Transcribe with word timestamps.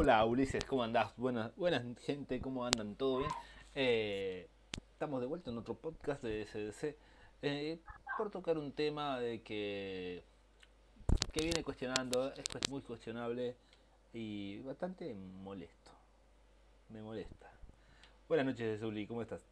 Hola 0.00 0.24
Ulises, 0.24 0.64
¿cómo 0.64 0.84
andás? 0.84 1.12
Buenas, 1.16 1.56
buenas 1.56 1.82
gente, 2.02 2.40
¿cómo 2.40 2.64
andan? 2.64 2.94
¿Todo 2.94 3.18
bien? 3.18 3.30
Eh, 3.74 4.48
estamos 4.92 5.20
de 5.20 5.26
vuelta 5.26 5.50
en 5.50 5.58
otro 5.58 5.74
podcast 5.74 6.22
de 6.22 6.46
SDC 6.46 6.96
eh, 7.42 7.80
por 8.16 8.30
tocar 8.30 8.58
un 8.58 8.70
tema 8.70 9.18
de 9.18 9.42
que, 9.42 10.22
que 11.32 11.40
viene 11.40 11.64
cuestionando, 11.64 12.32
es 12.32 12.70
muy 12.70 12.80
cuestionable 12.80 13.56
y 14.12 14.60
bastante 14.60 15.16
molesto. 15.42 15.90
Me 16.90 17.02
molesta. 17.02 17.50
Buenas 18.28 18.46
noches, 18.46 18.80
Uli, 18.80 19.04
¿cómo 19.04 19.22
estás? 19.22 19.44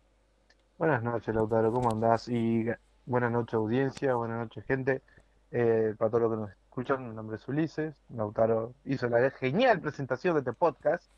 Buenas 0.79 1.03
noches, 1.03 1.35
Lautaro, 1.35 1.73
¿cómo 1.73 1.91
andás? 1.91 2.29
Y 2.29 2.67
buenas 3.05 3.33
noches, 3.33 3.55
audiencia, 3.55 4.15
buenas 4.15 4.39
noches, 4.39 4.65
gente. 4.65 5.03
Eh, 5.51 5.97
para 5.99 6.09
todos 6.09 6.23
los 6.23 6.31
que 6.31 6.37
nos 6.37 6.51
escuchan, 6.77 7.09
mi 7.09 7.15
nombre 7.15 7.37
es 7.37 7.49
Ulises. 7.49 7.95
Lautaro 8.15 8.75
hizo 8.85 9.09
la 9.09 9.31
genial 9.31 9.81
presentación 9.81 10.35
de 10.35 10.41
este 10.41 10.53
podcast. 10.53 11.11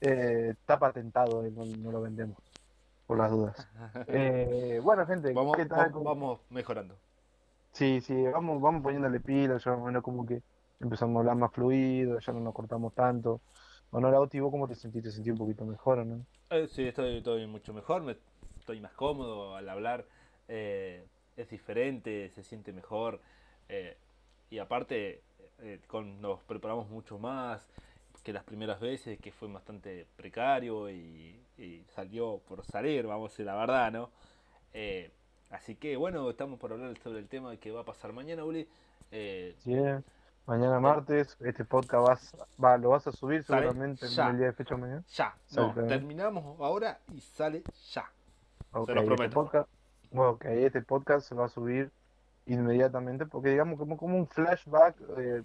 Eh, 0.00 0.48
está 0.52 0.78
patentado, 0.78 1.44
eh, 1.44 1.50
no, 1.54 1.66
no 1.66 1.92
lo 1.92 2.00
vendemos, 2.00 2.38
por 3.06 3.18
las 3.18 3.30
dudas. 3.30 3.68
Eh, 4.08 4.80
bueno, 4.82 5.06
gente, 5.06 5.34
Vamos, 5.34 5.54
¿qué 5.54 5.66
tal? 5.66 5.78
vamos, 5.78 5.92
¿Cómo- 5.92 6.04
vamos 6.04 6.40
mejorando. 6.48 6.94
Sí, 7.72 8.00
sí, 8.00 8.22
vamos, 8.28 8.58
vamos 8.62 8.82
poniéndole 8.82 9.20
pila, 9.20 9.58
ya 9.58 9.72
más 9.72 9.80
o 9.80 9.84
menos 9.84 10.02
como 10.02 10.24
que 10.24 10.40
empezamos 10.80 11.16
a 11.16 11.18
hablar 11.20 11.36
más 11.36 11.52
fluido, 11.52 12.18
ya 12.18 12.32
no 12.32 12.40
nos 12.40 12.54
cortamos 12.54 12.94
tanto. 12.94 13.42
Bueno, 13.90 14.10
Lauti, 14.10 14.40
¿vos 14.40 14.50
cómo 14.50 14.66
te 14.66 14.74
sentís? 14.76 15.02
¿Te 15.02 15.10
sentís 15.10 15.32
un 15.32 15.38
poquito 15.38 15.66
mejor, 15.66 15.98
o 15.98 16.04
no? 16.06 16.24
Eh, 16.48 16.68
sí, 16.68 16.88
estoy, 16.88 17.18
estoy 17.18 17.46
mucho 17.46 17.74
mejor, 17.74 18.00
me, 18.00 18.16
estoy 18.58 18.80
más 18.80 18.92
cómodo 18.92 19.56
al 19.56 19.68
hablar, 19.68 20.06
eh, 20.48 21.04
es 21.36 21.50
diferente, 21.50 22.30
se 22.30 22.42
siente 22.42 22.72
mejor 22.72 23.20
eh, 23.68 23.98
y 24.50 24.58
aparte 24.58 25.22
eh, 25.58 25.80
con, 25.86 26.20
nos 26.20 26.42
preparamos 26.44 26.88
mucho 26.88 27.18
más 27.18 27.66
que 28.22 28.32
las 28.32 28.42
primeras 28.44 28.80
veces, 28.80 29.18
que 29.20 29.30
fue 29.30 29.46
bastante 29.52 30.06
precario 30.16 30.90
y, 30.90 31.40
y 31.58 31.84
salió 31.94 32.38
por 32.48 32.64
salir, 32.64 33.06
vamos 33.06 33.30
a 33.30 33.32
decir 33.32 33.46
la 33.46 33.54
verdad, 33.54 33.92
¿no? 33.92 34.10
Eh, 34.74 35.10
así 35.50 35.76
que 35.76 35.96
bueno, 35.96 36.28
estamos 36.28 36.58
por 36.58 36.72
hablar 36.72 36.96
sobre 36.98 37.20
el 37.20 37.28
tema 37.28 37.56
que 37.56 37.70
va 37.70 37.82
a 37.82 37.84
pasar 37.84 38.12
mañana, 38.12 38.44
Uli. 38.44 38.68
Eh, 39.12 39.54
eh. 39.66 40.00
Mañana 40.46 40.78
martes, 40.80 41.36
este 41.40 41.64
podcast 41.64 42.06
vas, 42.06 42.36
va, 42.62 42.76
lo 42.78 42.90
vas 42.90 43.06
a 43.06 43.12
subir 43.12 43.42
Sale 43.44 43.62
seguramente 43.68 44.06
en 44.06 44.12
ya. 44.12 44.28
el 44.30 44.38
día 44.38 44.46
de 44.46 44.52
fecha 44.52 44.76
mañana. 44.76 45.02
ya, 45.12 45.34
no, 45.56 45.72
terminamos 45.86 46.60
ahora 46.60 46.98
y 47.14 47.20
sale 47.20 47.62
ya. 47.92 48.10
Ok, 48.72 48.86
Se 48.86 48.94
los 48.94 49.04
este 49.04 49.14
prometo. 49.16 49.34
podcast, 49.34 49.68
bueno, 50.10 50.30
ok, 50.32 50.44
este 50.46 50.82
podcast 50.82 51.28
se 51.28 51.34
va 51.34 51.46
a 51.46 51.48
subir 51.48 51.90
inmediatamente 52.46 53.26
porque 53.26 53.50
digamos 53.50 53.78
como, 53.78 53.96
como 53.96 54.16
un 54.16 54.28
flashback, 54.28 54.96
eh, 55.18 55.42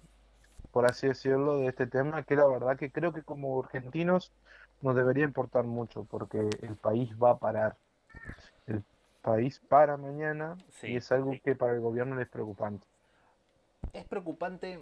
por 0.70 0.86
así 0.86 1.08
decirlo, 1.08 1.58
de 1.58 1.66
este 1.68 1.86
tema 1.86 2.22
que 2.22 2.36
la 2.36 2.46
verdad 2.46 2.76
que 2.78 2.90
creo 2.90 3.12
que 3.12 3.22
como 3.22 3.62
argentinos 3.62 4.32
nos 4.80 4.96
debería 4.96 5.24
importar 5.24 5.64
mucho 5.64 6.04
porque 6.04 6.38
el 6.62 6.76
país 6.76 7.10
va 7.22 7.30
a 7.32 7.38
parar. 7.38 7.76
El 8.66 8.82
país 9.22 9.60
para 9.68 9.96
mañana 9.96 10.56
Sí, 10.70 10.88
y 10.88 10.96
es 10.96 11.10
algo 11.12 11.32
sí. 11.32 11.40
que 11.40 11.54
para 11.54 11.74
el 11.74 11.80
gobierno 11.80 12.20
es 12.20 12.28
preocupante. 12.28 12.86
Es 13.92 14.04
preocupante 14.04 14.80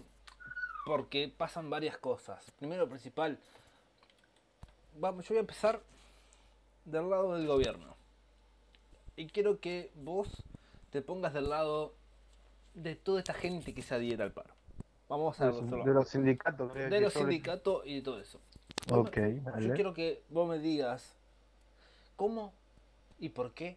porque 0.87 1.33
pasan 1.37 1.71
varias 1.71 1.99
cosas. 1.99 2.51
Primero, 2.59 2.89
principal, 2.89 3.39
vamos, 4.99 5.25
yo 5.27 5.35
voy 5.35 5.39
a 5.39 5.41
empezar 5.41 5.81
del 6.85 7.11
lado 7.11 7.35
del 7.35 7.47
gobierno. 7.47 7.95
Y 9.17 9.27
quiero 9.27 9.61
que 9.61 9.91
vos 9.97 10.43
te 10.91 11.03
pongas 11.03 11.35
del 11.35 11.51
lado 11.51 11.93
de 12.75 12.95
toda 12.97 13.19
esta 13.21 13.35
gente 13.35 13.75
que 13.75 13.83
se 13.83 13.95
adhiera 13.95 14.25
al 14.25 14.33
paro. 14.33 14.55
Vamos 15.09 15.41
a 15.41 15.47
De 15.47 15.53
los, 15.53 15.71
de 15.71 15.95
los 15.95 16.09
sindicatos, 16.09 16.75
De 16.75 17.01
los 17.01 17.13
sindicatos 17.13 17.83
y 17.85 17.97
de 17.97 18.03
todo 18.03 18.21
eso. 18.21 18.41
Ok, 18.91 19.17
me- 19.17 19.41
vale. 19.41 19.69
Yo 19.69 19.75
quiero 19.75 19.93
que 19.95 20.23
vos 20.29 20.49
me 20.49 20.59
digas 20.59 21.15
cómo 22.17 22.53
y 23.19 23.31
por 23.31 23.53
qué 23.53 23.77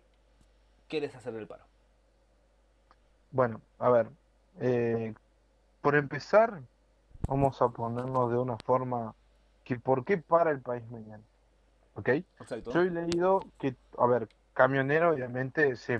quieres 0.87 1.15
hacer 1.15 1.33
el 1.35 1.47
paro. 1.47 1.63
Bueno, 3.31 3.61
a 3.79 3.89
ver, 3.89 4.09
eh, 4.59 5.13
por 5.81 5.95
empezar, 5.95 6.61
vamos 7.27 7.61
a 7.61 7.69
ponernos 7.69 8.31
de 8.31 8.37
una 8.37 8.57
forma 8.59 9.15
que 9.63 9.79
por 9.79 10.05
qué 10.05 10.17
para 10.19 10.51
el 10.51 10.61
país 10.61 10.83
mañana, 10.91 11.23
¿ok? 11.95 12.09
Exacto. 12.09 12.71
Yo 12.71 12.81
he 12.81 12.91
leído 12.91 13.39
que, 13.59 13.75
a 13.97 14.05
ver, 14.05 14.27
camionero 14.53 15.11
obviamente 15.11 15.75
se 15.77 15.99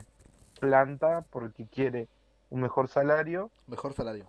planta 0.60 1.26
porque 1.32 1.66
quiere 1.68 2.08
un 2.54 2.62
mejor 2.62 2.88
salario, 2.88 3.50
Mejor 3.68 3.94
salario. 3.94 4.28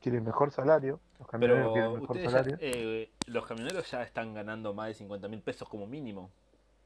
quiere 0.00 0.20
mejor 0.20 0.50
salario, 0.50 1.00
los 1.18 1.28
camioneros 1.28 1.62
Pero 1.62 1.72
quieren 1.72 1.92
mejor 1.92 2.16
ustedes 2.16 2.32
ya- 2.32 2.38
salario, 2.42 2.58
eh, 2.60 3.10
los 3.26 3.46
camioneros 3.46 3.90
ya 3.90 4.02
están 4.02 4.34
ganando 4.34 4.74
más 4.74 4.88
de 4.88 4.94
50 4.94 5.28
mil 5.28 5.40
pesos 5.40 5.66
como 5.68 5.86
mínimo. 5.86 6.28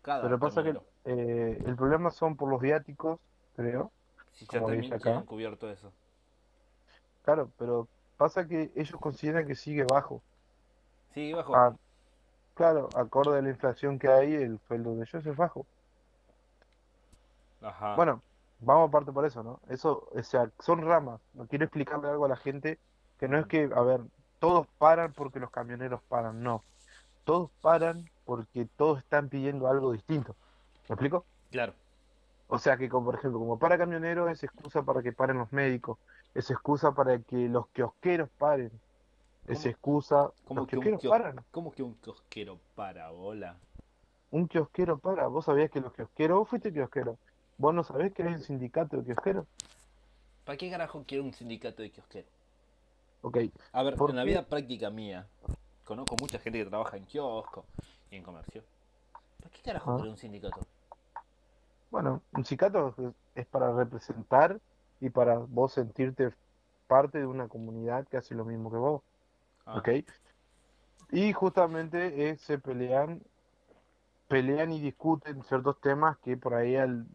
Cada 0.03 0.23
pero 0.23 0.39
pasa 0.39 0.63
que 0.63 0.71
eh, 1.05 1.63
el 1.67 1.75
problema 1.75 2.11
son 2.13 2.37
por 2.37 2.49
los 2.49 2.61
viáticos, 2.61 3.19
creo, 3.57 3.91
Si 4.33 4.47
ya 4.47 4.61
también 4.61 4.85
acá. 4.95 5.03
tienen 5.03 5.27
cubierto 5.27 5.69
eso. 5.69 5.93
claro, 7.25 7.51
pero 7.59 7.89
pasa 8.17 8.47
que 8.47 8.71
ellos 8.77 8.99
consideran 9.01 9.47
que 9.49 9.57
sigue 9.57 9.83
bajo. 9.83 10.23
Sí, 11.13 11.33
bajo. 11.33 11.57
Ah, 11.57 11.75
claro, 12.55 12.89
acorde 12.95 13.39
a 13.39 13.43
la 13.43 13.51
inflación 13.51 13.99
que 13.99 14.07
hay, 14.09 14.33
el 14.35 14.61
sueldo 14.69 14.95
de 14.95 15.03
ellos 15.03 15.27
es 15.27 15.37
bajo. 15.37 15.67
Ajá. 17.61 17.97
Bueno, 17.97 18.23
vamos 18.61 18.89
aparte 18.89 19.13
por 19.13 19.25
eso, 19.25 19.43
¿no? 19.43 19.61
Eso, 19.69 20.09
o 20.13 20.23
sea, 20.23 20.51
son 20.61 20.83
ramas. 20.87 21.21
No 21.35 21.47
quiero 21.47 21.65
explicarle 21.65 22.09
algo 22.09 22.25
a 22.25 22.29
la 22.29 22.37
gente 22.37 22.79
que 23.19 23.29
no 23.29 23.39
es 23.39 23.47
que, 23.47 23.69
a 23.75 23.81
ver, 23.83 24.01
todos 24.39 24.67
paran 24.79 25.13
porque 25.13 25.41
los 25.41 25.51
camioneros 25.51 26.01
paran, 26.09 26.43
no. 26.43 26.63
Todos 27.25 27.51
paran 27.61 28.09
porque 28.25 28.67
todos 28.77 28.99
están 28.99 29.29
pidiendo 29.29 29.69
algo 29.69 29.93
distinto. 29.93 30.37
¿Me 30.89 30.95
explico? 30.95 31.25
Claro. 31.51 31.75
O 32.47 32.59
sea 32.59 32.77
que, 32.77 32.89
como 32.89 33.07
por 33.07 33.17
ejemplo, 33.17 33.39
como 33.41 33.59
para 33.59 33.77
camioneros 33.77 34.31
es 34.31 34.43
excusa 34.45 34.83
para 34.83 35.03
que 35.03 35.13
paren 35.13 35.39
los 35.39 35.53
médicos, 35.53 35.99
es 36.35 36.51
excusa 36.51 36.93
para 36.93 37.19
que 37.19 37.49
los 37.49 37.69
kiosqueros 37.69 38.31
paren, 38.39 38.71
es 39.47 39.59
¿Cómo- 39.61 39.71
excusa, 39.71 40.31
¿Cómo 40.47 40.61
los 40.61 40.69
que, 40.69 40.77
kiosqueros 40.77 41.01
kios- 41.03 41.11
paran. 41.11 41.45
¿Cómo 41.51 41.73
que 41.73 41.83
un 41.83 41.95
kiosquero 41.97 42.59
para 42.75 43.11
bola? 43.11 43.57
Un 44.31 44.47
kiosquero 44.47 44.99
para. 44.99 45.27
¿Vos 45.27 45.45
sabías 45.47 45.71
que 45.71 45.81
los 45.81 45.93
kiosqueros, 45.93 46.39
vos 46.39 46.49
fuiste 46.49 46.73
kiosquero? 46.73 47.19
¿Vos 47.59 47.75
no 47.75 47.83
sabés 47.83 48.13
que 48.15 48.23
hay 48.23 48.35
un 48.35 48.41
sindicato 48.41 48.97
de 48.97 49.05
kiosqueros? 49.05 49.47
¿Para 50.45 50.57
qué 50.57 50.71
carajo 50.71 51.05
quiero 51.07 51.25
un 51.25 51.35
sindicato 51.35 51.83
de 51.83 51.91
kiosquero? 51.91 52.29
Ok, 53.23 53.39
A 53.73 53.83
ver, 53.83 53.97
¿Por 53.97 54.11
en 54.11 54.17
la 54.17 54.25
vida 54.25 54.47
práctica 54.47 54.91
mía, 54.91 55.27
conozco 55.85 56.17
mucha 56.17 56.39
gente 56.39 56.61
que 56.61 56.67
trabaja 56.67 56.97
en 56.97 57.05
kiosco 57.05 57.65
y 58.11 58.17
en 58.17 58.23
comercio. 58.23 58.63
¿Para 59.39 59.51
qué 59.51 59.63
carajo 59.63 59.91
Ah. 59.93 59.97
quiero 59.97 60.11
un 60.13 60.17
sindicato? 60.17 60.61
bueno, 61.91 62.23
un 62.33 62.45
sindicato 62.45 62.95
es- 62.97 63.15
es 63.35 63.47
para 63.47 63.73
representar 63.75 64.61
y 65.01 65.11
para 65.11 65.39
vos 65.39 65.73
sentirte 65.73 66.33
parte 66.87 67.19
de 67.19 67.27
una 67.27 67.49
comunidad 67.49 68.07
que 68.07 68.19
hace 68.19 68.35
lo 68.35 68.45
mismo 68.45 68.71
que 68.71 68.77
vos, 68.77 69.03
Ah, 69.67 69.79
¿ok? 69.79 69.89
Y 71.11 71.33
justamente 71.33 72.29
eh, 72.31 72.37
se 72.37 72.59
pelean, 72.59 73.23
pelean 74.29 74.71
y 74.73 74.81
discuten 74.81 75.43
ciertos 75.45 75.81
temas 75.81 76.19
que 76.19 76.37
por 76.37 76.55
ahí 76.55 76.77
al- 76.77 77.07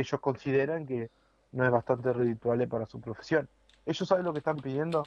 ellos 0.00 0.20
consideran 0.20 0.86
que 0.86 1.10
no 1.52 1.64
es 1.64 1.70
bastante 1.70 2.12
redituable 2.12 2.66
para 2.66 2.86
su 2.86 3.00
profesión. 3.00 3.48
¿Ellos 3.84 4.06
saben 4.08 4.24
lo 4.24 4.32
que 4.32 4.38
están 4.38 4.56
pidiendo? 4.56 5.06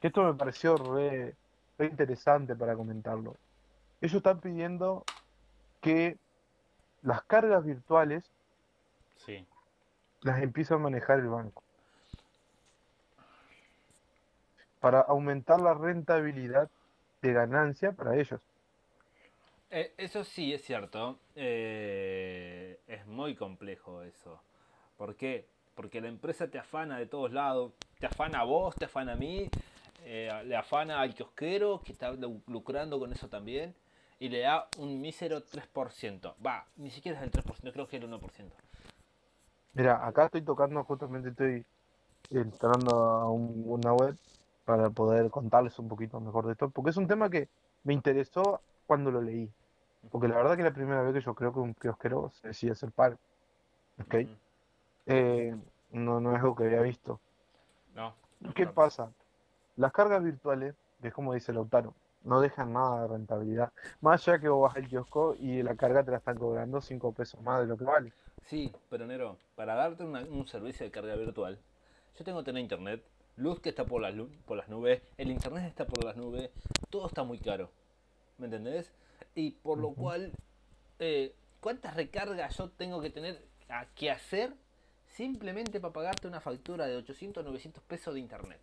Que 0.00 0.08
esto 0.08 0.22
me 0.22 0.34
pareció 0.34 0.76
re, 0.76 1.34
re 1.76 1.86
interesante 1.86 2.54
para 2.54 2.74
comentarlo. 2.76 3.36
Ellos 4.00 4.14
están 4.14 4.40
pidiendo 4.40 5.04
que 5.80 6.16
las 7.02 7.22
cargas 7.24 7.64
virtuales 7.64 8.24
Sí. 9.16 9.44
las 10.22 10.40
empieza 10.42 10.74
a 10.74 10.78
manejar 10.78 11.18
el 11.18 11.28
banco 11.28 11.62
para 14.80 15.00
aumentar 15.00 15.60
la 15.60 15.74
rentabilidad 15.74 16.70
de 17.22 17.32
ganancia 17.32 17.92
para 17.92 18.16
ellos. 18.16 18.40
Eh, 19.70 19.92
eso 19.98 20.24
sí 20.24 20.54
es 20.54 20.62
cierto. 20.62 21.18
Eh, 21.34 22.47
es 22.88 23.06
muy 23.06 23.34
complejo 23.36 24.02
eso. 24.02 24.40
¿Por 24.96 25.14
qué? 25.14 25.46
Porque 25.74 26.00
la 26.00 26.08
empresa 26.08 26.48
te 26.48 26.58
afana 26.58 26.98
de 26.98 27.06
todos 27.06 27.32
lados. 27.32 27.72
Te 28.00 28.06
afana 28.06 28.40
a 28.40 28.44
vos, 28.44 28.74
te 28.74 28.86
afana 28.86 29.12
a 29.12 29.16
mí. 29.16 29.48
eh, 30.04 30.30
le 30.46 30.56
afana 30.56 31.00
al 31.00 31.12
kiosquero 31.14 31.82
que 31.84 31.92
está 31.92 32.12
lu- 32.12 32.40
lucrando 32.46 32.98
con 32.98 33.12
eso 33.12 33.28
también. 33.28 33.74
Y 34.20 34.28
le 34.28 34.40
da 34.40 34.68
un 34.78 35.00
mísero 35.00 35.42
3%. 35.42 36.34
Va, 36.44 36.66
ni 36.76 36.90
siquiera 36.90 37.18
es 37.18 37.24
el 37.24 37.30
3%, 37.30 37.72
creo 37.72 37.86
que 37.86 37.96
es 37.96 38.02
el 38.02 38.08
1%. 38.08 38.54
Mira, 39.74 40.04
acá 40.06 40.26
estoy 40.26 40.42
tocando, 40.42 40.82
justamente 40.84 41.28
estoy 41.30 41.64
entrando 42.30 42.94
a 42.96 43.30
un- 43.30 43.64
una 43.66 43.92
web 43.92 44.16
para 44.64 44.90
poder 44.90 45.30
contarles 45.30 45.78
un 45.78 45.88
poquito 45.88 46.20
mejor 46.20 46.46
de 46.46 46.52
esto, 46.52 46.68
porque 46.70 46.90
es 46.90 46.96
un 46.96 47.06
tema 47.06 47.30
que 47.30 47.48
me 47.84 47.92
interesó 47.94 48.60
cuando 48.86 49.10
lo 49.10 49.20
leí, 49.20 49.48
porque 50.10 50.28
la 50.28 50.36
verdad 50.36 50.54
que 50.56 50.62
es 50.62 50.68
la 50.68 50.74
primera 50.74 51.02
vez 51.02 51.14
que 51.14 51.20
yo 51.20 51.34
creo 51.34 51.52
que 51.52 51.60
un 51.60 51.74
kiosquero 51.74 52.30
se 52.30 52.48
decide 52.48 52.72
hacer 52.72 52.90
paro, 52.92 53.18
¿ok? 54.00 54.14
Eh, 55.06 55.56
no, 55.90 56.20
no 56.20 56.32
es 56.32 56.40
algo 56.40 56.54
que 56.54 56.64
había 56.64 56.82
visto. 56.82 57.20
No. 57.94 58.14
¿Qué 58.54 58.66
pasa? 58.66 59.10
Las 59.76 59.92
cargas 59.92 60.22
virtuales 60.22 60.74
que 61.00 61.08
es 61.08 61.14
como 61.14 61.34
dice 61.34 61.52
Lautaro, 61.52 61.94
no 62.22 62.40
dejan 62.40 62.72
nada 62.72 63.02
de 63.02 63.08
rentabilidad. 63.08 63.72
Más 64.00 64.26
allá 64.26 64.40
que 64.40 64.48
vos 64.48 64.62
vas 64.62 64.76
al 64.76 64.88
kiosco 64.88 65.36
y 65.38 65.62
la 65.62 65.76
carga 65.76 66.02
te 66.02 66.10
la 66.10 66.16
están 66.18 66.36
cobrando 66.36 66.80
5 66.80 67.12
pesos 67.12 67.40
más 67.42 67.60
de 67.60 67.66
lo 67.66 67.76
que 67.76 67.84
vale. 67.84 68.12
Sí, 68.46 68.72
pero 68.90 69.06
Nero, 69.06 69.36
para 69.54 69.74
darte 69.74 70.04
una- 70.04 70.22
un 70.22 70.46
servicio 70.46 70.84
de 70.84 70.90
carga 70.90 71.14
virtual, 71.14 71.58
yo 72.18 72.24
tengo 72.24 72.40
que 72.40 72.46
tener 72.46 72.62
internet, 72.62 73.04
luz 73.36 73.60
que 73.60 73.68
está 73.68 73.84
por 73.84 74.02
las, 74.02 74.14
por 74.46 74.56
las 74.56 74.68
nubes, 74.68 75.02
el 75.16 75.30
internet 75.30 75.64
está 75.66 75.86
por 75.86 76.02
las 76.04 76.16
nubes, 76.16 76.50
todo 76.90 77.06
está 77.06 77.22
muy 77.22 77.38
caro. 77.38 77.70
¿Me 78.38 78.46
entendés? 78.46 78.92
Y 79.34 79.52
por 79.52 79.78
lo 79.78 79.90
cual, 79.92 80.32
eh, 80.98 81.34
¿cuántas 81.60 81.94
recargas 81.94 82.56
yo 82.56 82.70
tengo 82.70 83.00
que 83.00 83.10
tener 83.10 83.44
a, 83.68 83.86
que 83.94 84.10
hacer 84.10 84.54
simplemente 85.06 85.80
para 85.80 85.92
pagarte 85.92 86.26
una 86.26 86.40
factura 86.40 86.86
de 86.86 86.96
800 86.96 87.44
900 87.44 87.82
pesos 87.84 88.14
de 88.14 88.20
internet? 88.20 88.60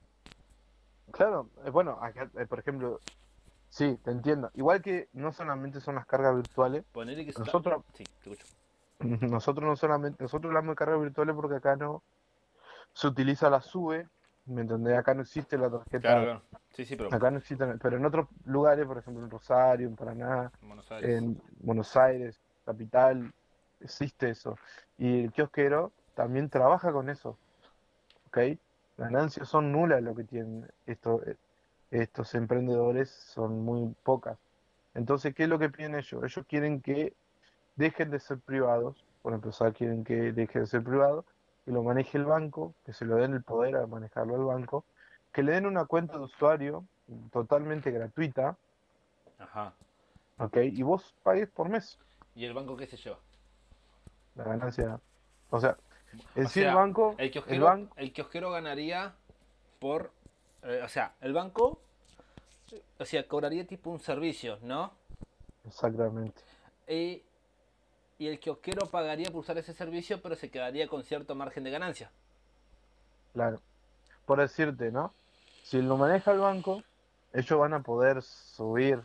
Claro, 1.12 1.50
eh, 1.64 1.70
bueno, 1.70 1.98
acá, 2.02 2.30
eh, 2.38 2.46
por 2.46 2.60
ejemplo, 2.60 3.00
sí, 3.70 3.98
te 4.04 4.12
entiendo. 4.12 4.52
Igual 4.56 4.82
que 4.82 5.08
no 5.14 5.32
solamente 5.32 5.80
son 5.80 5.96
las 5.96 6.06
cargas 6.06 6.36
virtuales, 6.36 6.84
que 6.94 7.22
está- 7.30 7.40
Nosotros- 7.42 7.84
Sí, 7.94 8.04
te 8.04 8.32
escucho. 8.32 8.46
nosotros 9.32 9.66
no 9.66 9.76
solamente, 9.76 10.22
nosotros 10.22 10.50
hablamos 10.50 10.72
de 10.72 10.76
cargas 10.76 11.02
virtuales 11.02 11.36
porque 11.36 11.56
acá 11.58 11.76
no 11.76 12.04
se 12.94 13.08
utiliza 13.08 13.50
la 13.50 13.62
SUBE, 13.62 14.08
¿me 14.46 14.62
entendés? 14.62 14.98
Acá 14.98 15.14
no 15.14 15.22
existe 15.22 15.58
la 15.58 15.70
tarjeta, 15.70 16.00
claro. 16.00 16.42
Sí, 16.75 16.83
sí, 16.83 16.98
pero 16.98 17.10
acá 17.13 17.31
no 17.31 17.38
existe, 17.38 17.66
pero 17.81 17.95
en 17.95 18.06
otros 18.06 18.27
lugares, 18.45 18.86
por 18.86 18.98
ejemplo 18.98 19.24
en 19.24 19.31
Rosario, 19.31 19.88
en 19.88 19.95
Paraná, 19.95 20.51
en 20.62 20.68
Buenos 20.68 20.92
Aires. 20.92 21.10
en 21.10 21.42
Buenos 21.60 21.95
Aires, 21.95 22.39
capital, 22.66 23.33
existe 23.80 24.30
eso. 24.30 24.57
Y 24.98 25.24
el 25.24 25.31
kiosquero 25.31 25.94
también 26.16 26.50
trabaja 26.50 26.92
con 26.92 27.10
eso, 27.10 27.38
¿ok? 28.27 28.39
Ganancias 28.98 29.48
son 29.48 29.72
nulas 29.72 30.04
lo 30.04 30.16
que 30.16 30.25
tienen 30.25 30.68
estos, 30.86 31.22
estos 31.92 32.36
emprendedores, 32.36 33.10
son 33.10 33.63
muy 33.63 33.95
pocas. 34.04 34.38
Entonces, 34.95 35.33
¿qué 35.33 35.44
es 35.44 35.50
lo 35.50 35.60
que 35.60 35.69
piden 35.69 35.95
ellos? 35.95 36.24
Ellos 36.24 36.45
quieren 36.45 36.81
que 36.81 37.13
dejen 37.77 38.12
de 38.12 38.19
ser 38.19 38.39
privados, 38.39 39.06
por 39.22 39.33
empezar, 39.33 39.74
quieren 39.74 40.04
que 40.04 40.33
dejen 40.33 40.63
de 40.63 40.68
ser 40.68 40.83
privados, 40.83 41.24
que 41.63 41.72
lo 41.72 41.83
maneje 41.83 42.18
el 42.18 42.25
banco, 42.25 42.74
que 42.86 42.92
se 42.92 43.06
lo 43.06 43.16
den 43.16 43.33
el 43.33 43.44
poder 43.44 43.77
a 43.77 43.88
manejarlo 43.88 44.36
al 44.36 44.44
banco, 44.44 44.83
que 45.36 45.44
le 45.44 45.52
den 45.52 45.66
una 45.66 45.84
cuenta 45.86 46.18
de 46.18 46.24
usuario 46.24 46.88
totalmente 47.30 47.92
gratuita, 47.92 48.58
Ajá. 49.38 49.74
¿ok? 50.38 50.58
Y 50.72 50.82
vos 50.84 51.14
pagues 51.24 51.50
por 51.50 51.68
mes. 51.68 52.00
¿Y 52.36 52.46
el 52.46 52.54
banco 52.54 52.78
qué 52.78 52.88
se 52.88 52.98
lleva? 52.98 53.20
la 54.36 54.44
ganancia. 54.46 55.00
O 55.50 55.60
sea, 55.60 55.78
en 56.36 56.48
sí 56.48 56.62
el 56.62 56.72
sea, 56.72 56.76
banco, 56.76 57.16
El 57.18 57.32
el 57.32 57.32
kiosquero, 57.32 57.66
banco, 57.66 57.94
el 57.98 58.14
kiosquero 58.14 58.52
ganaría 58.52 59.16
por. 59.80 60.12
eh, 60.64 60.82
o 60.84 60.88
sea, 60.90 61.16
el 61.22 61.34
banco. 61.34 61.82
O 63.00 63.06
sea, 63.06 63.28
cobraría 63.28 63.66
tipo 63.68 63.90
un 63.92 64.00
servicio, 64.00 64.58
¿no? 64.62 64.92
exactamente, 65.68 66.42
Y, 66.88 67.24
y 68.18 68.28
el 68.28 68.40
kiosquero 68.40 68.90
pagaría 68.90 69.32
por 69.32 69.42
usar 69.42 69.58
ese 69.58 69.74
servicio, 69.74 70.22
pero 70.22 70.36
se 70.36 70.50
quedaría 70.52 70.88
con 70.88 71.04
cierto 71.04 71.36
margen 71.36 71.64
de 71.64 71.72
ganancia. 71.72 72.12
claro. 73.34 73.62
Por 74.26 74.40
decirte, 74.40 74.92
¿no? 74.92 75.14
Si 75.66 75.82
lo 75.82 75.98
maneja 75.98 76.32
el 76.32 76.38
banco, 76.42 76.84
ellos 77.34 77.60
van 77.60 77.74
a 77.74 77.82
poder 77.82 78.22
subir, 78.22 79.02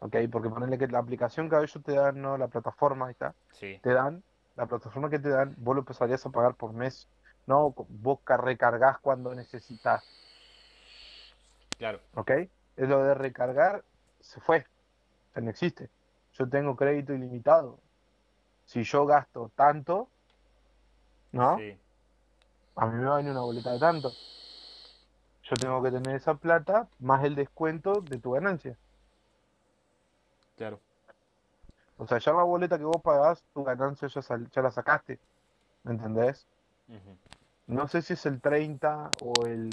¿ok? 0.00 0.16
Porque 0.30 0.50
ponerle 0.50 0.76
que 0.76 0.86
la 0.86 0.98
aplicación 0.98 1.48
que 1.48 1.56
ellos 1.56 1.80
te 1.82 1.92
dan, 1.92 2.20
¿no? 2.20 2.36
La 2.36 2.48
plataforma, 2.48 3.06
ahí 3.06 3.12
está, 3.12 3.34
Sí. 3.52 3.80
te 3.82 3.94
dan, 3.94 4.22
la 4.54 4.66
plataforma 4.66 5.08
que 5.08 5.18
te 5.18 5.30
dan, 5.30 5.54
vos 5.56 5.74
lo 5.74 5.80
empezarías 5.80 6.26
a 6.26 6.30
pagar 6.30 6.56
por 6.56 6.74
mes, 6.74 7.08
¿no? 7.46 7.70
Vos 7.88 8.18
ca- 8.22 8.36
recargás 8.36 8.98
cuando 8.98 9.34
necesitas, 9.34 10.04
Claro. 11.78 12.00
¿ok? 12.16 12.32
Es 12.76 12.86
lo 12.86 13.02
de 13.02 13.14
recargar, 13.14 13.82
se 14.20 14.40
fue, 14.40 14.58
o 14.58 15.32
sea, 15.32 15.42
no 15.42 15.48
existe. 15.48 15.88
Yo 16.32 16.50
tengo 16.50 16.76
crédito 16.76 17.14
ilimitado. 17.14 17.78
Si 18.66 18.82
yo 18.82 19.06
gasto 19.06 19.50
tanto, 19.56 20.10
¿no? 21.32 21.56
Sí. 21.56 21.80
A 22.76 22.86
mí 22.88 22.98
me 22.98 23.06
va 23.06 23.14
a 23.14 23.16
venir 23.16 23.32
una 23.32 23.40
boleta 23.40 23.72
de 23.72 23.78
tanto. 23.78 24.14
Yo 25.50 25.56
tengo 25.56 25.82
que 25.82 25.90
tener 25.90 26.16
esa 26.16 26.34
plata 26.34 26.88
más 26.98 27.24
el 27.24 27.34
descuento 27.34 28.00
de 28.02 28.18
tu 28.18 28.32
ganancia. 28.32 28.76
Claro. 30.56 30.78
O 31.96 32.06
sea, 32.06 32.18
ya 32.18 32.32
la 32.32 32.42
boleta 32.42 32.78
que 32.78 32.84
vos 32.84 33.00
pagás, 33.02 33.42
tu 33.54 33.64
ganancia 33.64 34.08
ya, 34.08 34.22
sal- 34.22 34.48
ya 34.50 34.62
la 34.62 34.70
sacaste. 34.70 35.18
¿Me 35.84 35.92
entendés? 35.92 36.46
No 37.66 37.88
sé 37.88 38.02
si 38.02 38.12
es 38.14 38.26
el 38.26 38.40
30 38.40 39.12
o 39.20 39.46
el... 39.46 39.70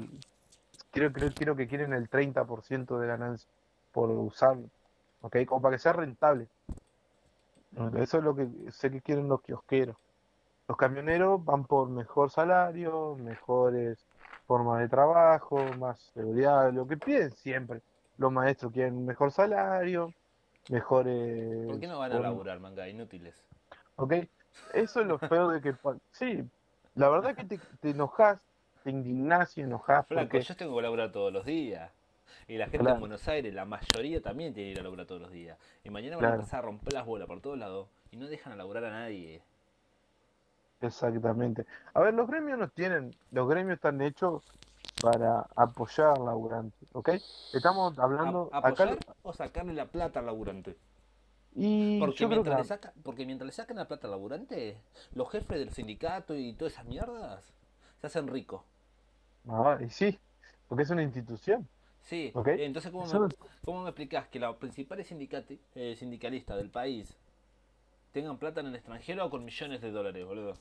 Creo, 0.92 1.12
creo, 1.12 1.30
creo 1.34 1.56
que 1.56 1.68
quieren 1.68 1.92
el 1.92 2.08
30% 2.08 2.98
de 2.98 3.06
ganancia 3.06 3.48
por 3.92 4.10
usarlo. 4.10 4.68
¿Ok? 5.20 5.36
Como 5.46 5.62
para 5.62 5.76
que 5.76 5.82
sea 5.82 5.92
rentable. 5.92 6.48
Eso 7.96 8.18
es 8.18 8.24
lo 8.24 8.34
que 8.34 8.48
sé 8.72 8.90
que 8.90 9.00
quieren 9.02 9.28
los 9.28 9.42
kiosqueros. 9.42 9.96
Los 10.68 10.76
camioneros 10.76 11.44
van 11.44 11.64
por 11.64 11.88
mejor 11.90 12.30
salario, 12.30 13.16
mejores 13.16 14.04
formas 14.46 14.80
de 14.80 14.88
trabajo, 14.88 15.58
más 15.78 15.98
seguridad, 16.14 16.72
lo 16.72 16.86
que 16.86 16.96
piden 16.96 17.30
siempre. 17.32 17.80
Los 18.18 18.32
maestros 18.32 18.72
quieren 18.72 19.04
mejor 19.04 19.30
salario, 19.30 20.12
mejores... 20.70 21.66
¿Por 21.66 21.80
qué 21.80 21.86
no 21.86 21.98
van 21.98 22.12
a 22.12 22.18
laburar, 22.20 22.60
manga? 22.60 22.88
Inútiles. 22.88 23.44
¿Ok? 23.96 24.14
Eso 24.72 25.00
es 25.00 25.06
lo 25.06 25.18
feo 25.18 25.48
de 25.50 25.60
que... 25.60 25.74
Sí, 26.12 26.42
la 26.94 27.08
verdad 27.08 27.34
que 27.34 27.44
te, 27.44 27.58
te 27.80 27.90
enojas, 27.90 28.38
te 28.82 28.90
indignás 28.90 29.56
y 29.58 29.62
enojás 29.62 30.06
Flaco, 30.06 30.28
porque... 30.30 30.40
yo 30.42 30.56
tengo 30.56 30.76
que 30.76 30.82
laburar 30.82 31.12
todos 31.12 31.32
los 31.32 31.44
días. 31.44 31.90
Y 32.48 32.56
la 32.58 32.66
gente 32.66 32.78
Claro. 32.78 32.94
en 32.94 33.00
Buenos 33.00 33.26
Aires, 33.28 33.52
la 33.52 33.64
mayoría 33.64 34.20
también 34.22 34.54
tiene 34.54 34.68
que 34.68 34.72
ir 34.74 34.80
a 34.80 34.84
laburar 34.84 35.06
todos 35.06 35.20
los 35.20 35.32
días. 35.32 35.58
Y 35.82 35.90
mañana 35.90 36.16
van 36.16 36.20
Claro. 36.20 36.34
a 36.34 36.36
empezar 36.36 36.58
a 36.60 36.62
romper 36.62 36.92
las 36.92 37.04
bolas 37.04 37.26
por 37.26 37.40
todos 37.40 37.58
lados. 37.58 37.88
Y 38.12 38.16
no 38.16 38.26
dejan 38.28 38.52
a 38.52 38.56
laburar 38.56 38.84
a 38.84 38.90
nadie. 38.90 39.42
Exactamente. 40.80 41.66
A 41.94 42.00
ver, 42.00 42.14
los 42.14 42.28
gremios 42.28 42.58
no 42.58 42.68
tienen, 42.68 43.14
los 43.30 43.48
gremios 43.48 43.76
están 43.76 44.00
hechos 44.02 44.42
para 45.00 45.46
apoyar 45.56 46.08
al 46.18 46.24
laburante, 46.26 46.86
¿ok? 46.92 47.10
Estamos 47.52 47.98
hablando 47.98 48.54
A- 48.60 48.68
acá 48.68 48.84
¿Apoyar 48.84 48.98
o 49.22 49.32
sacarle 49.32 49.72
la 49.74 49.86
plata 49.86 50.20
al 50.20 50.26
laburante? 50.26 50.76
y 51.54 51.98
Porque 51.98 52.26
mientras, 52.26 52.56
que 52.56 52.62
le 52.62 52.64
saca, 52.68 52.94
porque 53.02 53.26
mientras 53.26 53.46
le 53.46 53.52
sacan 53.52 53.76
la 53.76 53.88
plata 53.88 54.06
al 54.06 54.12
laburante, 54.12 54.80
los 55.14 55.30
jefes 55.30 55.58
del 55.58 55.70
sindicato 55.72 56.34
y 56.36 56.54
todas 56.54 56.72
esas 56.74 56.86
mierdas 56.86 57.52
se 58.00 58.06
hacen 58.06 58.28
ricos. 58.28 58.62
ah, 59.48 59.78
y 59.80 59.88
sí, 59.90 60.18
porque 60.68 60.82
es 60.84 60.90
una 60.90 61.02
institución, 61.02 61.68
Sí, 62.02 62.34
¿ok? 62.34 62.48
entonces 62.54 62.90
¿cómo 62.92 63.06
me, 63.06 63.20
cómo 63.64 63.82
me 63.82 63.90
explicás 63.90 64.28
que 64.28 64.38
los 64.38 64.56
principales 64.56 65.10
sindicati- 65.10 65.58
eh, 65.74 65.94
sindicalistas 65.98 66.56
del 66.56 66.70
país 66.70 67.16
tengan 68.16 68.38
plata 68.38 68.60
en 68.60 68.68
el 68.68 68.74
extranjero 68.74 69.28
con 69.30 69.44
millones 69.44 69.80
de 69.82 69.90
dólares, 69.90 70.24
boludo? 70.26 70.54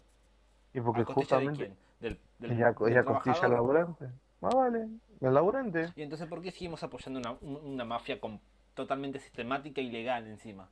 y 0.74 0.81
porque 0.81 1.01
¿A 1.01 1.03
de 1.03 1.13
justamente 1.15 1.63
quién? 1.65 1.77
Del, 2.01 2.19
del, 2.39 2.51
ella, 2.51 2.75
del 2.83 2.91
ella 2.91 3.03
costilla 3.05 3.47
laburante. 3.47 4.05
Ah, 4.41 4.51
vale, 4.51 4.88
el 5.21 5.33
laburante. 5.33 5.91
Y 5.95 6.01
entonces, 6.03 6.27
¿por 6.27 6.41
qué 6.43 6.51
seguimos 6.51 6.83
apoyando 6.83 7.19
una, 7.19 7.31
un- 7.41 7.74
una 7.74 7.85
mafia 7.85 8.19
con, 8.19 8.39
totalmente 8.75 9.19
sistemática 9.19 9.81
y 9.81 9.89
legal 9.89 10.27
encima? 10.27 10.69